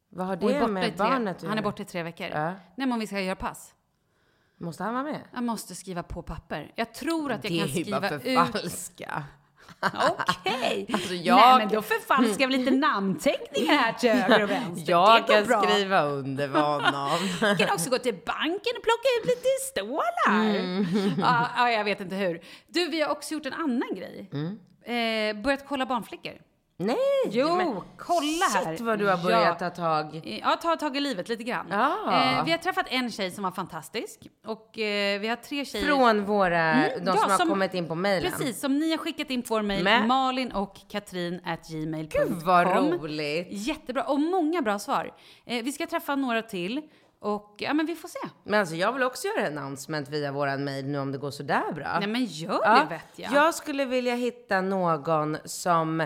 Vad 0.10 0.28
har 0.28 0.36
det 0.36 0.68
med 0.68 0.84
tre, 0.84 0.94
barnet 0.98 1.38
att 1.38 1.50
Han 1.50 1.58
är 1.58 1.62
borta 1.62 1.82
i 1.84 1.86
tre 1.86 2.04
veckor. 2.04 2.28
Ja. 2.28 2.46
Nej, 2.50 2.58
men 2.76 2.92
om 2.92 3.00
vi 3.00 3.08
ska 3.08 3.22
göra 3.22 3.36
pass. 3.36 3.74
Måste 4.60 4.84
han 4.84 4.94
vara 4.94 5.04
med? 5.04 5.22
Jag 5.34 5.44
måste 5.44 5.76
skriva 5.76 6.04
på 6.04 6.22
papper. 6.22 6.72
Jag 6.76 6.94
tror 6.94 7.32
att 7.32 7.44
jag 7.44 7.54
det 7.54 7.58
kan 7.60 7.68
är 7.70 7.72
ju 7.74 7.82
skriva 7.84 8.00
bara 8.02 8.16
ut... 8.16 8.22
förfalska. 8.24 9.24
Okej. 10.18 10.88
Alltså, 10.94 11.14
jag- 11.14 11.36
Nej, 11.36 11.58
men 11.58 11.70
då 11.70 11.82
förfalskar 11.82 12.48
vi 12.48 12.58
lite 12.58 12.72
namnteckningar 12.72 13.74
här 13.74 13.94
till 13.94 14.10
höger 14.10 14.44
och 14.44 14.50
vänster. 14.50 14.92
Jag 14.92 15.24
det 15.28 15.34
kan 15.34 15.46
bra. 15.46 15.62
skriva 15.62 16.02
under 16.04 16.50
för 16.50 16.60
honom. 16.62 17.20
Jag 17.42 17.58
kan 17.58 17.70
också 17.74 17.90
gå 17.90 17.98
till 17.98 18.14
banken 18.26 18.74
och 18.78 18.84
plocka 18.84 19.08
ut 19.22 19.26
lite 19.26 19.48
stålar. 19.72 20.56
Mm. 20.56 20.86
Ja, 21.20 21.48
ja, 21.58 21.72
jag 21.72 21.84
vet 21.84 22.02
inte 22.02 22.16
hur. 22.16 22.42
Du, 22.68 22.90
vi 22.90 23.02
har 23.02 23.10
också 23.10 23.34
gjort 23.34 23.46
en 23.46 23.54
annan 23.54 23.96
grej. 23.96 24.30
Mm. 24.34 24.60
Eh, 25.38 25.44
börjat 25.44 25.66
kolla 25.68 25.86
barnflickor. 25.86 26.34
Nej! 26.82 26.98
Jo, 27.30 27.56
men 27.56 27.76
kolla 27.98 28.46
här. 28.54 28.66
Shit 28.72 28.82
vad 28.82 29.00
du 29.00 29.08
har 29.08 29.18
börjat 29.24 29.58
Ja. 29.62 29.70
ta 29.70 29.76
tag. 29.76 30.40
Ja, 30.44 30.56
ta 30.62 30.76
tag 30.76 30.98
i 30.98 31.00
livet 31.00 31.30
lite 31.30 31.44
grann. 31.44 31.66
Ja. 31.70 31.94
Eh, 32.40 32.46
vi 32.46 32.52
har 32.52 32.58
träffat 32.58 32.86
en 32.90 33.12
tjej 33.12 33.32
som 33.32 33.44
var 33.44 33.52
fantastisk. 33.52 34.20
Och 34.46 34.80
eh, 34.80 35.20
vi 35.20 35.28
har 35.28 35.36
tre 35.36 35.66
tjejer. 35.66 35.86
Från 35.88 36.26
våra, 36.26 36.60
Mm, 36.74 37.06
de 37.06 37.12
ja, 37.12 37.18
som 37.18 37.32
har 37.32 37.38
som- 37.38 37.50
kommit 37.50 37.74
in 37.74 37.88
på 37.88 37.96
mejlen. 37.96 38.32
Precis, 38.32 38.60
som 38.62 38.80
ni 38.80 38.92
har 38.92 38.98
skickat 38.98 39.30
in 39.30 39.42
på 39.42 39.54
vår 39.54 39.62
mejl. 39.62 40.08
Malin 40.08 40.52
och 40.52 40.76
Katrin 40.90 41.42
at 41.46 41.68
gmail.com. 41.70 42.28
Gud 42.28 42.42
vad 42.44 42.68
roligt! 42.78 43.48
Jättebra, 43.52 44.04
och 44.04 44.20
många 44.20 44.62
bra 44.62 44.80
svar. 44.80 45.14
Eh, 45.46 45.64
vi 45.64 45.72
ska 45.72 45.86
träffa 45.88 46.16
några 46.16 46.42
till. 46.42 46.82
Och 47.22 47.56
ja, 47.58 47.74
men 47.74 47.86
vi 47.86 47.96
får 47.96 48.08
se. 48.08 48.20
Men 48.44 48.60
alltså 48.60 48.76
jag 48.76 48.94
vill 48.94 49.04
också 49.04 49.28
göra 49.28 49.48
en 49.48 49.58
announcement 49.58 50.10
via 50.10 50.32
våran 50.32 50.64
mejl 50.64 50.86
nu 50.86 51.00
om 51.00 51.12
det 51.12 51.18
går 51.18 51.32
sådär 51.32 51.72
bra. 51.76 52.00
Nej 52.00 52.08
men 52.10 52.26
gör 52.26 52.62
Ja, 52.64 52.80
det 52.90 52.96
vet 52.96 53.02
jag. 53.32 53.34
Jag 53.34 53.54
skulle 53.56 53.86
vilja 53.86 54.16
hitta 54.16 54.62
någon 54.62 55.38
som 55.46 56.04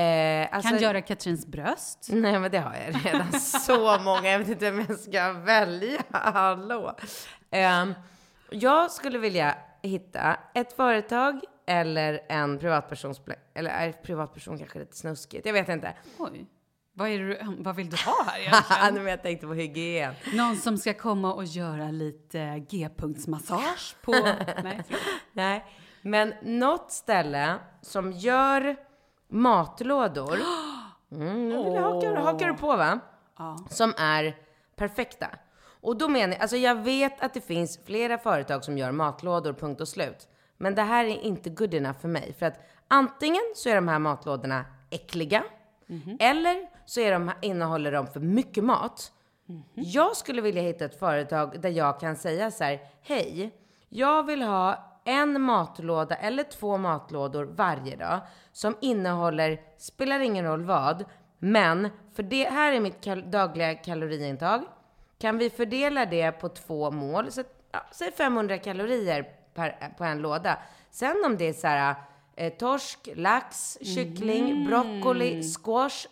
eh, 0.00 0.48
alltså, 0.56 0.70
Kan 0.70 0.78
göra 0.78 1.00
Katrins 1.02 1.46
bröst. 1.46 2.08
Nej 2.12 2.38
men 2.40 2.50
det 2.50 2.58
har 2.58 2.74
jag 2.74 3.06
redan 3.06 3.32
så 3.40 3.98
många. 4.04 4.30
Jag 4.30 4.38
vet 4.38 4.48
inte 4.48 4.70
vem 4.70 4.84
jag 4.88 4.98
ska 4.98 5.32
välja. 5.32 6.02
Hallå. 6.10 6.96
Ehm, 7.50 7.94
jag 8.50 8.90
skulle 8.90 9.18
vilja 9.18 9.54
hitta 9.82 10.36
ett 10.54 10.72
företag 10.76 11.40
eller 11.66 12.20
en 12.28 12.58
privatpersons... 12.58 13.20
Eller 13.54 13.70
är 13.70 13.92
privatperson 13.92 14.58
kanske 14.58 14.78
lite 14.78 14.96
snuskigt. 14.96 15.46
Jag 15.46 15.52
vet 15.52 15.68
inte. 15.68 15.94
Oj. 16.18 16.46
Vad, 16.92 17.08
är 17.08 17.18
du- 17.18 17.56
vad 17.58 17.76
vill 17.76 17.90
du 17.90 17.96
ha 17.96 18.24
här 18.26 18.38
egentligen? 18.40 18.94
men 18.94 19.06
jag 19.10 19.22
tänkte 19.22 19.46
på 19.46 19.54
hygien. 19.54 20.14
Någon 20.34 20.56
som 20.56 20.78
ska 20.78 20.94
komma 20.94 21.34
och 21.34 21.44
göra 21.44 21.90
lite 21.90 22.58
G-punktsmassage 22.70 23.96
på... 24.02 24.12
Nej. 24.62 24.82
Nej, 25.32 25.64
men 26.02 26.34
något 26.42 26.92
ställe 26.92 27.54
som 27.82 28.12
gör 28.12 28.76
matlådor. 29.28 30.38
Mm, 31.12 31.48
nu 31.48 31.54
jag 31.54 31.82
hakar, 31.82 32.14
hakar 32.16 32.46
du 32.46 32.54
på 32.54 32.76
va? 32.76 32.98
Ja. 33.38 33.58
Som 33.70 33.94
är 33.98 34.36
perfekta. 34.76 35.26
Och 35.80 35.96
då 35.96 36.08
menar 36.08 36.34
jag, 36.34 36.42
alltså 36.42 36.56
jag 36.56 36.74
vet 36.74 37.20
att 37.20 37.34
det 37.34 37.40
finns 37.40 37.78
flera 37.84 38.18
företag 38.18 38.64
som 38.64 38.78
gör 38.78 38.92
matlådor, 38.92 39.52
punkt 39.52 39.80
och 39.80 39.88
slut. 39.88 40.28
Men 40.56 40.74
det 40.74 40.82
här 40.82 41.04
är 41.04 41.20
inte 41.20 41.50
good 41.50 41.74
enough 41.74 41.98
för 41.98 42.08
mig. 42.08 42.34
För 42.38 42.46
att 42.46 42.58
antingen 42.88 43.42
så 43.54 43.68
är 43.68 43.74
de 43.74 43.88
här 43.88 43.98
matlådorna 43.98 44.64
äckliga, 44.90 45.44
eller 46.20 46.68
så 46.86 47.00
är 47.00 47.12
de, 47.12 47.30
innehåller 47.42 47.92
de 47.92 48.06
för 48.06 48.20
mycket 48.20 48.64
mat. 48.64 49.12
Jag 49.74 50.16
skulle 50.16 50.42
vilja 50.42 50.62
hitta 50.62 50.84
ett 50.84 50.98
företag 50.98 51.60
där 51.60 51.70
jag 51.70 52.00
kan 52.00 52.16
säga 52.16 52.50
så 52.50 52.64
här, 52.64 52.80
hej, 53.02 53.50
jag 53.88 54.22
vill 54.22 54.42
ha 54.42 54.95
en 55.06 55.40
matlåda 55.42 56.14
eller 56.14 56.42
två 56.42 56.76
matlådor 56.76 57.44
varje 57.44 57.96
dag 57.96 58.20
som 58.52 58.76
innehåller, 58.80 59.60
spelar 59.78 60.20
ingen 60.20 60.44
roll 60.44 60.64
vad, 60.64 61.04
men 61.38 61.88
för 62.14 62.22
det 62.22 62.44
här 62.50 62.72
är 62.72 62.80
mitt 62.80 63.04
kal- 63.04 63.30
dagliga 63.30 63.74
kaloriintag. 63.74 64.62
Kan 65.18 65.38
vi 65.38 65.50
fördela 65.50 66.06
det 66.06 66.32
på 66.32 66.48
två 66.48 66.90
mål, 66.90 67.32
så 67.32 67.42
ja, 67.72 67.80
säg 67.92 68.12
500 68.12 68.58
kalorier 68.58 69.22
per, 69.54 69.94
på 69.98 70.04
en 70.04 70.18
låda. 70.18 70.58
Sen 70.90 71.22
om 71.26 71.36
det 71.36 71.48
är 71.48 71.52
så 71.52 71.66
här 71.66 71.94
eh, 72.36 72.52
torsk, 72.52 73.08
lax, 73.14 73.78
kyckling, 73.94 74.66
broccoli, 74.66 75.42
squash, 75.42 76.06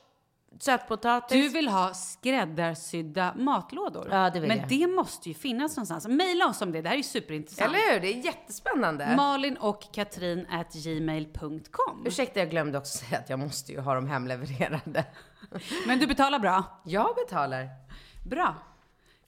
sötpotatis. 0.58 1.42
Du 1.42 1.48
vill 1.48 1.68
ha 1.68 1.94
skräddarsydda 1.94 3.34
matlådor? 3.36 4.08
Ja, 4.10 4.30
det 4.30 4.40
vill 4.40 4.48
Men 4.48 4.58
jag. 4.58 4.68
det 4.68 4.86
måste 4.86 5.28
ju 5.28 5.34
finnas 5.34 5.76
någonstans. 5.76 6.06
Maila 6.08 6.46
oss 6.46 6.62
om 6.62 6.72
det, 6.72 6.82
det 6.82 6.88
här 6.88 6.96
är 6.96 7.02
superintressant. 7.02 7.68
Eller 7.74 7.92
hur? 7.92 8.00
Det 8.00 8.08
är 8.14 8.24
jättespännande. 8.24 9.14
Malin 9.16 9.56
och 9.56 9.82
Katrin 9.92 10.46
at 10.50 10.72
gmail.com. 10.74 12.02
Ursäkta, 12.06 12.38
jag 12.40 12.50
glömde 12.50 12.78
också 12.78 12.98
säga 13.04 13.18
att 13.18 13.30
jag 13.30 13.38
måste 13.38 13.72
ju 13.72 13.80
ha 13.80 13.94
dem 13.94 14.06
hemlevererade. 14.08 15.04
Men 15.86 15.98
du 15.98 16.06
betalar 16.06 16.38
bra? 16.38 16.64
Jag 16.84 17.14
betalar. 17.16 17.68
Bra. 18.30 18.54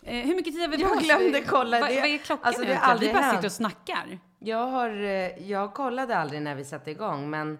Eh, 0.02 0.26
hur 0.26 0.34
mycket 0.36 0.52
tid 0.52 0.62
har 0.62 0.68
vi 0.68 0.76
Jag 0.76 0.90
på 0.92 0.96
oss? 0.98 1.04
glömde 1.04 1.40
kolla 1.40 1.80
Vad- 1.80 1.90
det. 1.90 2.00
Vad 2.00 2.10
är 2.10 2.18
klockan 2.18 2.44
Alltså, 2.46 2.62
nu 2.62 2.68
det 2.68 2.74
har 2.74 2.76
egentligen? 2.76 2.90
aldrig 2.92 3.08
Vi 3.10 3.14
bara 3.14 3.22
hänt. 3.24 3.36
sitter 3.36 3.48
och 3.48 3.52
snackar. 3.52 4.18
Jag, 4.38 4.66
har, 4.66 4.90
eh, 5.04 5.48
jag 5.50 5.74
kollade 5.74 6.18
aldrig 6.18 6.42
när 6.42 6.54
vi 6.54 6.64
satte 6.64 6.90
igång, 6.90 7.30
men 7.30 7.58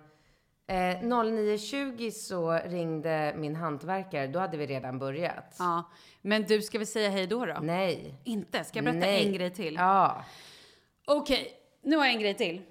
eh, 0.67 0.75
09.20 0.75 2.11
så 2.11 2.53
ringde 2.65 3.35
min 3.37 3.57
hantverkare. 3.57 4.27
Då 4.27 4.39
hade 4.39 4.57
vi 4.57 4.67
redan 4.67 4.99
börjat. 4.99 5.57
Ja. 5.59 5.91
Men 6.23 6.43
du, 6.43 6.63
ska 6.63 6.79
vi 6.79 6.87
säga 6.87 7.11
hej 7.11 7.27
då 7.27 7.47
då? 7.47 7.59
Nej. 7.63 8.15
Inte? 8.25 8.65
Ska 8.65 8.79
jag 8.79 8.85
berätta 8.85 8.99
Nej. 8.99 9.27
en 9.27 9.33
grej 9.33 9.51
till? 9.51 9.75
Ja. 9.75 10.25
Okej, 11.07 11.53
nu 11.83 11.97
har 11.97 12.05
jag 12.05 12.15
en 12.15 12.21
grej 12.21 12.35
till. 12.35 12.63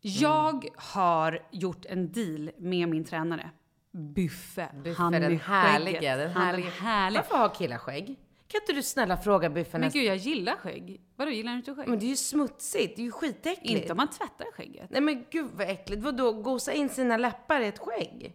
Jag 0.00 0.68
har 0.76 1.42
gjort 1.50 1.86
en 1.86 2.12
deal 2.12 2.50
med 2.58 2.88
min 2.88 3.04
tränare. 3.04 3.50
Buffe. 3.90 4.68
Buffe, 4.84 5.02
han 5.02 5.12
den 5.12 5.22
med 5.22 5.40
härliga. 5.40 6.00
skägget. 6.00 6.18
Den 6.18 6.30
Han 6.30 6.52
den 6.54 6.62
härliga. 6.62 7.20
Varför 7.22 7.36
har 7.36 7.54
killar 7.54 7.78
skägg? 7.78 8.16
Kan 8.52 8.60
inte 8.60 8.72
du 8.72 8.82
snälla 8.82 9.16
fråga 9.16 9.50
Buffe 9.50 9.78
Men 9.78 9.90
gud, 9.90 10.04
jag 10.04 10.16
gillar 10.16 10.56
skägg. 10.56 11.00
Vadå, 11.16 11.30
gillar 11.30 11.52
du 11.52 11.58
inte 11.58 11.74
skägg? 11.74 11.88
Men 11.88 11.98
det 11.98 12.06
är 12.06 12.08
ju 12.08 12.16
smutsigt. 12.16 12.96
Det 12.96 13.02
är 13.02 13.04
ju 13.04 13.10
skitäckligt. 13.10 13.70
Inte 13.70 13.92
om 13.92 13.96
man 13.96 14.10
tvättar 14.10 14.52
skägget. 14.52 14.90
Nej 14.90 15.00
men 15.00 15.24
gud 15.30 15.50
vad 15.54 15.70
äckligt. 15.70 16.02
Vadå, 16.02 16.32
gosa 16.32 16.72
in 16.72 16.88
sina 16.88 17.16
läppar 17.16 17.60
i 17.60 17.66
ett 17.66 17.78
skägg? 17.78 18.34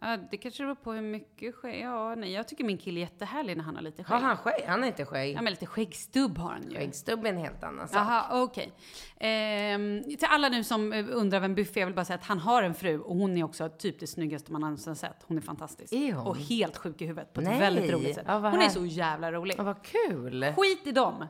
Ja, 0.00 0.16
det 0.30 0.36
kanske 0.36 0.62
beror 0.62 0.74
på 0.74 0.92
hur 0.92 1.02
mycket 1.02 1.54
skägg. 1.54 1.80
Ja, 1.84 2.14
nej, 2.14 2.32
jag 2.32 2.48
tycker 2.48 2.64
min 2.64 2.78
kille 2.78 3.00
är 3.00 3.02
jättehärlig 3.02 3.56
när 3.56 3.64
han 3.64 3.76
har 3.76 3.82
lite 3.82 4.04
skägg. 4.04 4.14
Har 4.14 4.28
han 4.28 4.36
skägg? 4.36 4.64
Han 4.66 4.80
har 4.80 4.86
inte 4.86 5.04
skägg. 5.04 5.36
Ja, 5.36 5.42
men 5.42 5.50
lite 5.50 5.66
skäggstubb 5.66 6.38
har 6.38 6.50
han 6.50 6.70
ju. 6.70 6.76
Skäggstubb 6.76 7.24
är 7.24 7.28
en 7.28 7.36
helt 7.36 7.64
annan 7.64 7.88
sak. 7.88 7.96
Jaha, 7.96 8.42
okej. 8.42 8.72
Ehm, 9.16 10.02
till 10.02 10.28
alla 10.30 10.48
nu 10.48 10.64
som 10.64 10.92
eh, 10.92 11.06
undrar 11.10 11.40
vem 11.40 11.54
Buffé 11.54 11.80
är, 11.80 11.82
jag 11.82 11.86
vill 11.86 11.94
bara 11.94 12.04
säga 12.04 12.18
att 12.18 12.24
han 12.24 12.38
har 12.38 12.62
en 12.62 12.74
fru 12.74 12.98
och 12.98 13.16
hon 13.16 13.36
är 13.36 13.44
också 13.44 13.68
typ 13.68 14.00
det 14.00 14.06
snyggaste 14.06 14.52
man 14.52 14.60
någonsin 14.60 14.96
sett. 14.96 15.24
Hon 15.26 15.36
är 15.36 15.42
fantastisk. 15.42 15.92
Är 15.92 16.12
hon? 16.12 16.26
Och 16.26 16.36
helt 16.36 16.76
sjuk 16.76 17.02
i 17.02 17.06
huvudet 17.06 17.32
på 17.32 17.40
ett 17.40 17.46
Nej. 17.46 17.58
väldigt 17.58 17.92
roligt 17.92 18.14
sätt. 18.14 18.24
Ja, 18.26 18.38
hon 18.38 18.60
är 18.60 18.68
så 18.68 18.86
jävla 18.86 19.32
rolig. 19.32 19.54
Ja, 19.58 19.62
vad 19.62 19.82
kul. 19.82 20.54
Skit 20.56 20.86
i 20.86 20.92
dem! 20.92 21.24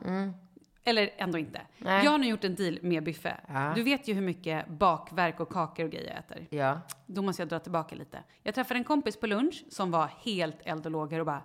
Eller 0.87 1.09
ändå 1.17 1.37
inte. 1.37 1.61
Nej. 1.77 2.03
Jag 2.05 2.11
har 2.11 2.17
nu 2.17 2.27
gjort 2.27 2.43
en 2.43 2.55
deal 2.55 2.79
med 2.81 3.03
Buffé. 3.03 3.33
Ja. 3.47 3.71
Du 3.75 3.83
vet 3.83 4.07
ju 4.07 4.13
hur 4.13 4.21
mycket 4.21 4.67
bakverk 4.67 5.39
och 5.39 5.49
kakor 5.49 5.85
och 5.85 5.91
grejer 5.91 6.07
jag 6.09 6.17
äter. 6.19 6.57
Ja. 6.57 6.79
Då 7.05 7.21
måste 7.21 7.41
jag 7.41 7.49
dra 7.49 7.59
tillbaka 7.59 7.95
lite. 7.95 8.23
Jag 8.43 8.55
träffade 8.55 8.77
en 8.79 8.83
kompis 8.83 9.17
på 9.19 9.27
lunch 9.27 9.63
som 9.69 9.91
var 9.91 10.09
helt 10.25 10.57
eld 10.63 10.85
och 10.85 10.91
lågor 10.91 11.19
och 11.19 11.25
bara 11.25 11.41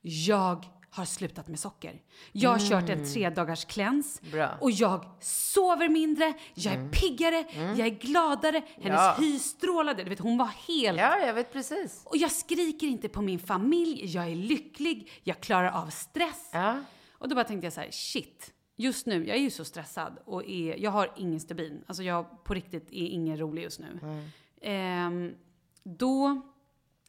Jag 0.00 0.64
har 0.90 1.04
slutat 1.04 1.48
med 1.48 1.58
socker. 1.58 2.02
Jag 2.32 2.50
har 2.50 2.58
kört 2.58 2.88
en 2.90 3.12
tre 3.12 3.30
dagars 3.30 3.64
cleanse 3.64 4.20
Mm. 4.22 4.32
Bra. 4.32 4.46
Mm. 4.46 4.58
och 4.60 4.70
jag 4.70 5.04
sover 5.20 5.88
mindre, 5.88 6.32
jag 6.54 6.74
är 6.74 6.88
piggare, 6.88 7.44
jag 7.76 7.86
är 7.86 7.90
gladare, 7.98 8.62
hennes 8.80 8.98
Ja. 9.00 9.16
hy 9.18 9.38
strålade. 9.38 10.02
Du 10.04 10.10
vet, 10.10 10.18
hon 10.18 10.38
var 10.38 10.46
helt... 10.68 10.98
ja, 10.98 11.18
jag 11.18 11.34
vet 11.34 11.52
precis. 11.52 12.02
Och 12.04 12.16
jag 12.16 12.30
skriker 12.32 12.86
inte 12.86 13.08
på 13.08 13.22
min 13.22 13.38
familj, 13.38 14.06
jag 14.06 14.30
är 14.30 14.34
lycklig, 14.34 15.10
jag 15.24 15.40
klarar 15.40 15.70
av 15.82 15.86
stress. 15.86 16.50
Ja. 16.52 16.80
Och 17.12 17.28
då 17.28 17.34
bara 17.34 17.44
tänkte 17.44 17.66
jag 17.66 17.72
så 17.72 17.80
här, 17.80 17.90
shit. 17.90 18.52
Just 18.80 19.06
nu, 19.06 19.26
jag 19.26 19.36
är 19.36 19.40
ju 19.40 19.50
så 19.50 19.64
stressad 19.64 20.18
och 20.24 20.44
är, 20.44 20.76
jag 20.76 20.90
har 20.90 21.12
ingen 21.16 21.40
stubin. 21.40 21.84
Alltså 21.86 22.02
jag 22.02 22.44
på 22.44 22.54
riktigt 22.54 22.88
är 22.90 23.06
ingen 23.06 23.36
rolig 23.36 23.62
just 23.62 23.80
nu. 23.80 24.22
Ehm, 24.62 25.34
då 25.82 26.42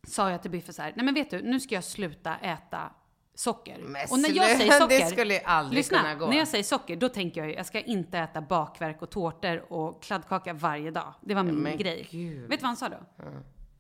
sa 0.07 0.31
jag 0.31 0.41
till 0.41 0.51
Biffe 0.51 0.73
så 0.73 0.81
här, 0.81 0.93
nej 0.95 1.05
men 1.05 1.13
vet 1.13 1.29
du, 1.29 1.41
nu 1.41 1.59
ska 1.59 1.75
jag 1.75 1.83
sluta 1.83 2.37
äta 2.37 2.91
socker. 3.35 3.77
Men 3.77 4.07
och 4.11 4.19
när 4.19 4.29
jag 4.29 4.57
säger 4.57 4.71
socker, 4.71 4.99
det 4.99 5.05
skulle 5.05 5.33
ju 5.33 5.39
aldrig 5.39 5.77
lyssna, 5.77 5.97
kunna 5.97 6.15
gå. 6.15 6.27
när 6.27 6.37
jag 6.37 6.47
säger 6.47 6.63
socker, 6.63 6.95
då 6.95 7.09
tänker 7.09 7.41
jag 7.41 7.49
ju, 7.49 7.55
jag 7.55 7.65
ska 7.65 7.81
inte 7.81 8.19
äta 8.19 8.41
bakverk 8.41 9.01
och 9.01 9.09
tårtor 9.09 9.73
och 9.73 10.03
kladdkaka 10.03 10.53
varje 10.53 10.91
dag. 10.91 11.13
Det 11.21 11.33
var 11.35 11.43
min 11.43 11.55
men 11.55 11.77
grej. 11.77 12.07
gud. 12.11 12.49
Vet 12.49 12.59
du 12.59 12.63
vad 12.63 12.67
han 12.67 12.77
sa 12.77 12.89
då? 12.89 12.97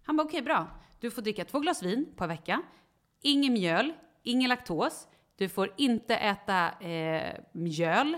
Han 0.03 0.17
bara, 0.17 0.23
okej 0.23 0.41
bra. 0.41 0.67
Du 0.99 1.11
får 1.11 1.21
dricka 1.21 1.45
två 1.45 1.59
glas 1.59 1.83
vin 1.83 2.13
per 2.17 2.27
vecka. 2.27 2.61
Ingen 3.21 3.53
mjöl, 3.53 3.93
ingen 4.23 4.49
laktos. 4.49 5.07
Du 5.39 5.49
får 5.49 5.73
inte 5.77 6.15
äta 6.15 6.69
eh, 6.79 7.33
mjöl, 7.51 8.17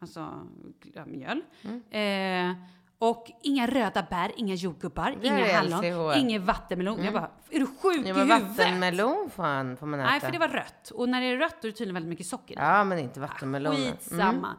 alltså 0.00 0.46
ja, 0.94 1.04
mjöl. 1.06 1.42
Eh, 1.90 2.56
och 2.98 3.26
inga 3.42 3.66
röda 3.66 4.06
bär, 4.10 4.32
inga 4.36 4.54
jordgubbar, 4.54 5.16
Det 5.20 5.26
inga 5.26 5.52
hallon, 5.56 5.80
LCHF. 5.80 6.16
ingen 6.22 6.44
vattenmelon. 6.44 7.04
Jag 7.04 7.12
bara, 7.12 7.30
är 7.50 7.60
du 7.60 7.66
sjuk 7.66 7.76
Ja, 7.84 8.10
i 8.10 8.12
men 8.12 8.16
huvudet? 8.30 8.42
vattenmelon 8.42 9.30
får, 9.30 9.42
han, 9.42 9.76
får 9.76 9.86
man 9.86 10.00
äta. 10.00 10.10
Nej, 10.10 10.20
för 10.20 10.32
det 10.32 10.38
var 10.38 10.48
rött. 10.48 10.90
Och 10.94 11.08
när 11.08 11.20
det 11.20 11.26
är 11.26 11.36
rött 11.36 11.56
då 11.62 11.68
är 11.68 11.72
det 11.72 11.76
tydligen 11.78 11.94
väldigt 11.94 12.08
mycket 12.10 12.26
socker 12.26 12.54
i. 12.54 12.58
Ja, 12.60 12.84
men 12.84 12.98
inte 12.98 13.20
vattenmelon. 13.20 13.76
Skitsamma. 13.76 14.56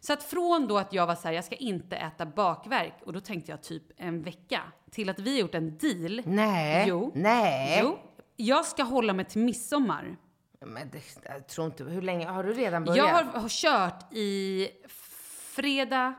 Så 0.00 0.12
att 0.12 0.22
från 0.22 0.66
då 0.66 0.78
att 0.78 0.92
jag 0.92 1.06
var 1.06 1.14
så 1.14 1.28
här, 1.28 1.34
jag 1.34 1.44
ska 1.44 1.54
inte 1.54 1.96
äta 1.96 2.26
bakverk, 2.26 2.94
och 3.06 3.12
då 3.12 3.20
tänkte 3.20 3.50
jag 3.50 3.62
typ 3.62 3.82
en 3.96 4.22
vecka, 4.22 4.60
till 4.90 5.08
att 5.10 5.18
vi 5.18 5.30
har 5.32 5.40
gjort 5.40 5.54
en 5.54 5.78
deal. 5.78 6.22
Nej. 6.24 6.84
Jo. 6.88 7.12
Nej. 7.14 7.80
Jo. 7.82 7.98
Jag 8.36 8.64
ska 8.66 8.82
hålla 8.82 9.12
mig 9.12 9.24
till 9.24 9.40
midsommar. 9.40 10.16
Men 10.66 10.90
det, 10.90 11.02
jag 11.28 11.46
tror 11.46 11.66
inte... 11.66 11.84
Hur 11.84 12.02
länge 12.02 12.26
har 12.26 12.44
du 12.44 12.52
redan 12.52 12.84
börjat? 12.84 13.08
Jag 13.08 13.14
har, 13.14 13.24
har 13.40 13.48
kört 13.48 14.12
i 14.12 14.68
fredag, 15.56 16.14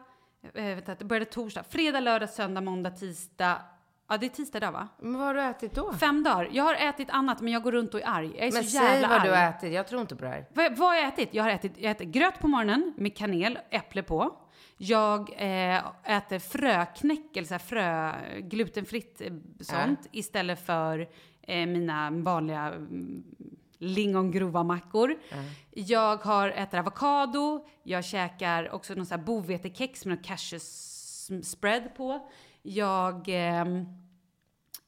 eh, 0.54 0.64
vänta, 0.66 0.96
det 0.96 1.06
började 1.06 1.26
torsdag, 1.26 1.64
fredag, 1.70 2.00
lördag, 2.00 2.30
söndag, 2.30 2.62
måndag, 2.62 2.92
tisdag. 2.92 3.62
Ja, 4.10 4.18
det 4.18 4.26
är 4.26 4.30
tisdag 4.30 4.58
idag 4.58 4.72
va? 4.72 4.88
Men 5.00 5.18
vad 5.18 5.28
har 5.28 5.34
du 5.34 5.42
ätit 5.42 5.76
då? 5.76 5.94
Fem 5.94 6.24
dagar. 6.24 6.50
Jag 6.52 6.64
har 6.64 6.76
ätit 6.76 7.10
annat 7.10 7.42
men 7.42 7.54
jag 7.54 7.64
går 7.64 7.72
runt 7.72 7.94
och 7.94 8.02
är 8.02 8.08
arg. 8.08 8.32
Jag 8.38 8.48
är 8.48 8.52
Men 8.52 8.64
så 8.64 8.70
säg 8.70 8.84
jävla 8.84 9.08
vad 9.08 9.18
arg. 9.18 9.28
du 9.30 9.36
har 9.36 9.50
ätit. 9.50 9.74
Jag 9.74 9.88
tror 9.88 10.02
inte 10.02 10.16
på 10.16 10.24
det 10.24 10.30
här. 10.30 10.46
Vad, 10.54 10.78
vad 10.78 10.90
har 10.90 10.96
jag 10.96 11.08
ätit? 11.08 11.30
Jag 11.32 11.44
har 11.44 11.52
ätit, 11.52 11.72
jag 11.78 11.92
äter 11.92 12.06
gröt 12.06 12.40
på 12.40 12.48
morgonen 12.48 12.94
med 12.98 13.18
kanel, 13.18 13.60
äpple 13.70 14.04
på. 14.04 14.38
Jag 14.78 15.30
eh, 15.38 15.82
äter 16.18 16.40
fröknäck, 16.40 17.38
eller 17.38 17.48
så 17.48 17.60
frö, 17.60 18.14
glutenfritt 18.40 19.22
eh, 19.22 19.34
sånt, 19.60 20.08
istället 20.12 20.66
för 20.66 21.08
eh, 21.42 21.66
mina 21.66 22.12
vanliga 22.12 22.74
mm, 23.82 23.94
lingongrova 23.94 24.64
mackor. 24.64 25.16
Jag 25.72 26.18
har 26.18 26.50
äter 26.50 26.80
avokado, 26.80 27.66
jag 27.84 28.06
käkar 28.06 28.70
också 28.72 28.94
någon 28.94 29.06
sån 29.06 29.20
här 29.20 29.26
bovetekex 29.26 30.06
med 30.06 30.16
någon 30.18 30.24
cashew 30.24 30.56
s- 30.58 31.50
spread 31.52 31.96
på. 31.98 32.30
Jag 32.62 33.24
ehm, 33.28 33.86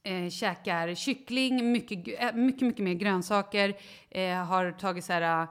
eh, 0.02 0.28
käkar 0.30 0.94
kyckling, 0.94 1.72
mycket, 1.72 2.20
äh, 2.22 2.32
mycket, 2.34 2.62
mycket 2.62 2.84
mer 2.84 2.94
grönsaker. 2.94 3.76
Eh, 4.10 4.34
har 4.44 4.72
tagit 4.72 5.04
så 5.04 5.12
här 5.12 5.46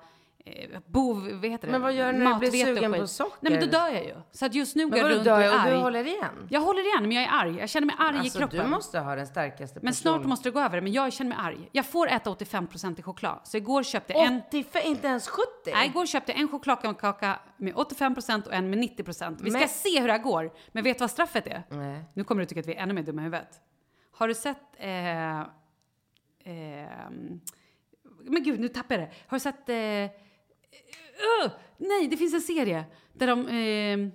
eh, 0.46 0.80
bov, 0.86 1.30
vad 1.42 1.50
heter 1.50 1.68
det? 1.68 1.72
Men 1.72 1.82
vad 1.82 1.94
gör 1.94 2.14
du 2.14 2.20
när 2.20 2.34
du 2.34 2.40
blir 2.40 2.66
sugen 2.66 2.94
på 2.94 3.08
socker? 3.08 3.38
Nej 3.40 3.52
men 3.52 3.62
då 3.62 3.68
dör 3.78 3.88
jag 3.88 4.04
ju. 4.04 4.16
Så 4.32 4.46
att 4.46 4.54
just 4.56 4.76
nu 4.76 4.84
går 4.84 4.90
Men 4.92 5.00
jag 5.00 5.10
runt 5.12 5.28
och 5.28 5.34
är 5.42 5.60
arg. 5.60 5.72
du 5.72 5.78
håller 5.78 6.08
igen? 6.08 6.48
Jag 6.50 6.62
håller 6.62 6.82
igen, 6.82 7.02
men 7.04 7.12
jag 7.12 7.24
är 7.24 7.30
arg. 7.32 7.60
Jag 7.60 7.70
känner 7.70 7.88
mig 7.88 7.96
arg 8.00 8.18
Alltså 8.18 8.38
i 8.38 8.42
kroppen. 8.42 8.60
du 8.60 8.68
måste 8.68 9.00
ha 9.00 9.16
den 9.16 9.28
starkaste 9.28 9.80
Men 9.84 9.94
snart 9.94 10.24
måste 10.24 10.50
det 10.50 10.54
gå 10.54 10.60
över. 10.60 10.82
Men 10.82 10.92
jag 10.92 11.14
känner 11.14 11.30
mig 11.30 11.38
arg. 11.42 11.70
Jag 11.72 11.86
får 11.86 12.08
äta 12.10 12.30
85% 12.30 13.00
i 13.00 13.02
choklad. 13.02 13.40
Så 13.44 13.58
igår 13.58 13.84
köpte 13.84 14.14
jag 14.14 14.26
en... 14.26 14.42
85, 14.48 14.82
inte 14.86 15.08
ens 15.08 15.28
70? 15.28 15.42
Nej, 15.74 15.88
igår 15.88 16.06
köpte 16.06 16.32
jag 16.32 16.42
en 16.42 16.48
chokladkaka 16.48 17.40
med 17.58 17.74
85% 17.74 18.48
och 18.48 18.54
en 18.54 18.70
med 18.70 18.80
90%. 18.80 19.38
Vi 19.42 19.50
ska 19.52 19.60
Men- 19.60 19.70
se 19.70 20.00
hur 20.00 20.08
det 20.08 20.14
här 20.14 20.20
går. 20.24 20.52
Men 20.72 20.84
vet 20.84 20.98
du 20.98 21.02
vad 21.04 21.12
straffet 21.12 21.48
är? 21.48 21.64
Nej. 21.70 22.04
Nu 22.14 22.24
kommer 22.24 22.42
du 22.42 22.46
tycka 22.46 22.60
att 22.60 22.68
vi 22.68 22.76
är 22.76 22.82
ännu 22.84 22.94
mer 22.94 23.04
dumma 23.04 23.22
i 23.22 23.24
huvudet. 23.24 23.62
Har 24.12 24.28
du 24.28 24.34
sett... 24.36 24.58
Eh, 24.78 25.40
eh, 25.40 25.46
men 28.24 28.44
gud, 28.44 28.60
nu 28.60 28.68
tappar 28.68 28.96
jag 28.96 29.04
det. 29.10 29.14
Har 29.28 29.36
du 29.36 29.40
sett... 29.40 29.70
Eh, 29.70 30.20
uh, 31.46 31.52
nej, 31.78 32.08
det 32.08 32.18
finns 32.18 32.34
en 32.34 32.42
serie 32.42 32.86
där 33.14 33.28
de... 33.28 33.48
Eh, 33.48 34.10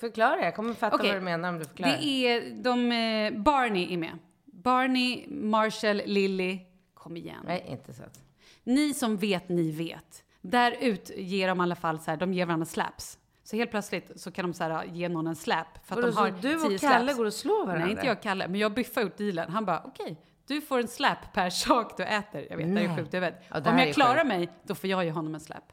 Förklara, 0.00 0.40
jag 0.44 0.56
kommer 0.56 0.74
fatta 0.74 0.96
Okej. 0.96 1.08
vad 1.08 1.16
du 1.16 1.24
menar 1.24 1.48
om 1.48 1.58
du 1.58 1.64
förklarar. 1.64 1.96
det 1.98 2.04
är... 2.04 2.50
De, 2.62 2.92
eh, 2.92 3.42
Barney 3.42 3.92
är 3.94 3.96
med. 3.96 4.18
Barney, 4.44 5.26
Marshall, 5.28 6.02
Lily. 6.06 6.58
Kom 6.94 7.16
igen. 7.16 7.44
Nej, 7.46 7.64
inte 7.68 7.94
så. 7.94 8.02
att- 8.02 8.20
ni 8.64 8.94
som 8.94 9.16
vet, 9.16 9.48
ni 9.48 9.70
vet. 9.70 10.24
Där 10.40 10.76
ut 10.80 11.10
ger 11.16 11.48
de 11.48 11.58
i 11.58 11.62
alla 11.62 11.74
fall 11.76 11.98
så 12.00 12.10
här, 12.10 12.18
de 12.18 12.32
ger 12.32 12.46
varandra 12.46 12.66
slaps. 12.66 13.18
Så 13.44 13.56
helt 13.56 13.70
plötsligt 13.70 14.10
så 14.20 14.30
kan 14.30 14.44
de 14.44 14.54
så 14.54 14.64
här, 14.64 14.84
ge 14.84 15.08
någon 15.08 15.26
en 15.26 15.36
slap. 15.36 15.66
För 15.86 15.94
att 15.94 16.02
Vadå, 16.02 16.06
de 16.06 16.16
har 16.16 16.30
så 16.30 16.36
du 16.48 16.74
och 16.74 16.80
Kalle 16.80 17.04
slaps. 17.04 17.16
går 17.18 17.24
och 17.24 17.34
slår 17.34 17.66
varandra? 17.66 17.84
Nej, 17.84 17.90
inte 17.92 18.06
jag 18.06 18.16
och 18.16 18.22
Kalle. 18.22 18.48
Men 18.48 18.60
jag 18.60 18.72
biffar 18.74 19.02
ut 19.02 19.16
dealen. 19.16 19.50
Han 19.52 19.64
bara, 19.64 19.82
okej, 19.84 20.16
du 20.48 20.60
får 20.60 20.78
en 20.78 20.88
slap 20.88 21.32
per 21.32 21.50
sak 21.64 21.96
du 21.96 22.02
äter. 22.02 22.46
Jag 22.50 22.56
vet, 22.56 22.74
det 22.74 22.80
är 22.82 22.88
Nej. 22.88 22.96
sjukt, 22.96 23.12
jag 23.12 23.20
vet. 23.20 23.42
Ja, 23.48 23.70
Om 23.70 23.78
jag 23.78 23.94
klarar 23.94 24.14
sjukt. 24.14 24.26
mig, 24.26 24.48
då 24.62 24.74
får 24.74 24.90
jag 24.90 25.04
ge 25.04 25.10
honom 25.10 25.34
en 25.34 25.40
slap. 25.40 25.72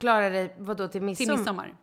Klara 0.00 0.30
dig, 0.30 0.54
vadå, 0.58 0.88
till 0.88 1.16
Till 1.16 1.28
midsommar? 1.30 1.74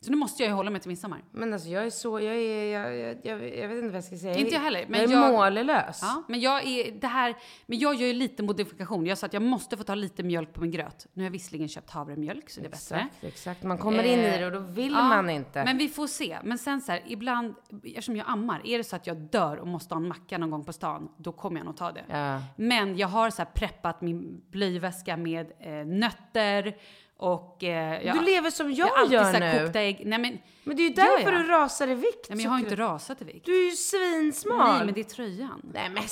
Så 0.00 0.10
nu 0.10 0.16
måste 0.16 0.42
jag 0.42 0.50
ju 0.50 0.54
hålla 0.54 0.70
mig 0.70 0.80
till 0.80 0.88
midsommar. 0.90 1.24
Men 1.32 1.52
alltså 1.52 1.68
jag 1.68 1.86
är 1.86 1.90
så, 1.90 2.20
jag 2.20 2.34
är, 2.36 2.64
jag, 2.64 2.96
jag, 2.96 3.16
jag, 3.22 3.58
jag 3.58 3.68
vet 3.68 3.76
inte 3.76 3.86
vad 3.86 3.96
jag 3.96 4.04
ska 4.04 4.16
säga. 4.16 4.34
Inte 4.36 4.54
jag 4.54 4.60
heller, 4.60 4.84
men 4.88 5.00
jag 5.00 5.10
är 5.10 5.14
jag- 5.14 5.32
mållös. 5.32 5.98
Ja, 6.02 6.22
men 6.28 6.40
jag 6.40 6.64
är 6.66 6.92
det 7.00 7.06
här, 7.06 7.34
men 7.66 7.78
jag 7.78 7.94
gör 7.94 8.06
ju 8.06 8.12
lite 8.12 8.42
modifikation. 8.42 9.06
Jag 9.06 9.18
sa 9.18 9.26
att 9.26 9.32
jag 9.32 9.42
måste 9.42 9.76
få 9.76 9.82
ta 9.84 9.94
lite 9.94 10.22
mjölk 10.22 10.52
på 10.52 10.60
min 10.60 10.70
gröt. 10.70 11.06
Nu 11.12 11.22
har 11.22 11.26
jag 11.26 11.30
visserligen 11.32 11.68
köpt 11.68 11.90
havremjölk 11.90 12.50
så 12.50 12.60
det 12.60 12.66
är 12.66 12.70
bättre. 12.70 12.96
Exakt, 12.96 13.24
exakt. 13.24 13.62
Man 13.62 13.78
kommer 13.78 14.02
in 14.04 14.20
i 14.20 14.24
Eh, 14.24 14.38
det 14.38 14.46
och 14.46 14.52
då 14.52 14.58
vill 14.58 14.92
ja, 14.92 15.02
man 15.08 15.30
inte. 15.30 15.64
Men 15.64 15.78
vi 15.78 15.88
får 15.88 16.06
se. 16.06 16.38
Men 16.44 16.58
sen 16.58 16.80
så 16.80 16.92
här, 16.92 17.02
ibland, 17.06 17.54
eftersom 17.84 18.16
jag 18.16 18.26
ammar, 18.28 18.60
är 18.64 18.78
det 18.78 18.84
så 18.84 18.96
att 18.96 19.06
jag 19.06 19.16
dör 19.16 19.56
och 19.56 19.66
måste 19.66 19.94
ha 19.94 20.00
en 20.02 20.08
macka 20.08 20.38
någon 20.38 20.50
gång 20.50 20.64
på 20.64 20.72
stan, 20.72 21.08
då 21.16 21.32
kommer 21.32 21.56
jag 21.56 21.64
nog 21.66 21.76
ta 21.76 21.92
det. 21.92 22.04
Ja. 22.08 22.42
Men 22.56 22.96
jag 22.96 23.08
har 23.08 23.30
så 23.30 23.42
här 23.42 23.50
preppat 23.54 24.00
min 24.00 24.42
blöjväska 24.50 25.16
med 25.16 25.52
eh, 25.60 25.86
nötter 25.86 26.76
och... 27.18 27.64
Eh, 27.64 28.06
jag, 28.06 28.16
Du 28.16 28.22
lever 28.22 28.50
som 28.50 28.72
jag, 28.72 28.88
jag 28.88 28.98
alltid 28.98 29.12
gör 29.12 29.40
nu. 29.40 29.64
kokta 29.64 29.80
ägg. 29.80 30.02
Nej 30.06 30.18
men, 30.18 30.38
Men 30.64 30.76
det 30.76 30.82
är 30.82 30.88
ju 30.88 30.94
därför 30.94 31.32
du 31.32 31.42
rasar 31.46 31.88
i 31.88 31.94
vikt. 31.94 32.26
nej, 32.28 32.36
men 32.36 32.40
jag 32.40 32.50
har 32.50 32.58
inte 32.58 32.76
rasat 32.76 33.22
i 33.22 33.24
vikt. 33.24 33.46
Du 33.46 33.60
är 33.60 33.64
ju 33.64 33.76
svinsmal. 33.76 34.76
Nej, 34.76 34.84
men 34.84 34.94
det 34.94 35.00
är 35.00 35.04
tröjan. 35.04 35.60
Nej 35.74 35.88
men... 35.90 36.02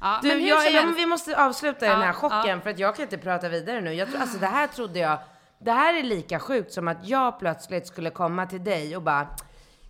Ja, 0.00 0.18
Du, 0.22 0.28
men 0.28 0.46
jag, 0.46 0.72
jag, 0.72 0.86
vi 0.92 1.06
måste 1.06 1.44
avsluta 1.44 1.86
den 1.86 2.00
här 2.00 2.06
Ja, 2.06 2.12
chocken 2.12 2.48
ja. 2.48 2.60
för 2.60 2.70
att 2.70 2.78
jag 2.78 2.96
kan 2.96 3.02
inte 3.02 3.18
prata 3.18 3.48
vidare 3.48 3.80
nu. 3.80 3.92
Jag, 3.92 4.08
alltså 4.20 4.38
det 4.38 4.46
här 4.46 4.66
trodde 4.66 4.98
jag, 4.98 5.18
det 5.60 5.72
här 5.72 5.94
är 5.94 6.02
lika 6.02 6.40
sjukt 6.40 6.72
som 6.72 6.88
att 6.88 7.08
jag 7.08 7.38
plötsligt 7.38 7.86
skulle 7.86 8.10
komma 8.10 8.46
till 8.46 8.64
dig 8.64 8.96
och 8.96 9.02
bara 9.02 9.28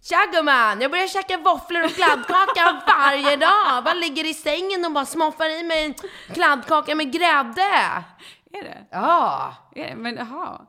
Tja 0.03 0.17
gumman, 0.33 0.81
jag 0.81 0.91
börjar 0.91 1.07
käka 1.09 1.37
våfflor 1.37 1.85
och 1.85 1.91
kladdkaka 1.91 2.83
varje 2.87 3.37
dag. 3.37 3.85
Bara 3.85 3.95
ligger 3.95 4.31
i 4.31 4.35
sängen 4.35 4.85
och 4.85 4.93
bara 4.93 5.07
smoffar 5.07 5.61
i 5.61 5.63
mig 5.63 5.85
en 5.85 5.95
kladdkaka 6.35 6.95
med 6.95 7.13
grädde. 7.13 8.05
Är 8.53 8.63
det? 8.63 8.85
Ja, 8.91 9.55
Är 9.75 9.89
det? 9.89 9.95
Men 9.97 10.17
jaha. 10.17 10.61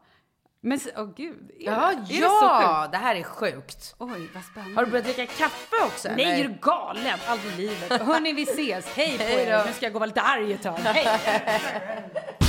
Men, 0.61 0.79
åh 0.97 1.09
gud. 1.15 1.51
Är 1.59 1.65
ja, 1.65 1.71
det? 1.73 2.15
Är 2.15 2.19
det 2.19 2.25
ja, 2.25 2.81
sjukt? 2.81 2.91
det 2.91 2.97
här 2.97 3.15
är 3.15 3.23
sjukt. 3.23 3.95
Oj, 3.97 4.29
vad 4.33 4.43
spännande. 4.43 4.75
Har 4.75 4.85
du 4.85 4.91
börjat 4.91 5.05
dricka 5.05 5.25
kaffe 5.25 5.75
också 5.85 6.09
Nej, 6.15 6.25
eller? 6.25 6.45
är 6.45 6.49
du 6.49 6.55
galen? 6.61 7.19
Aldrig 7.27 7.53
i 7.53 7.57
livet. 7.57 8.01
Hörni, 8.01 8.33
vi 8.33 8.43
ses. 8.43 8.87
Hej 8.95 9.17
på 9.17 9.23
er. 9.23 9.65
Nu 9.65 9.73
ska 9.73 9.85
jag 9.85 9.93
gå 9.93 9.97
och 9.97 9.99
vara 9.99 10.07
lite 10.07 10.21
arg 10.21 10.53
ett 10.53 10.63
tag. 10.63 10.77
Hej. 10.77 11.19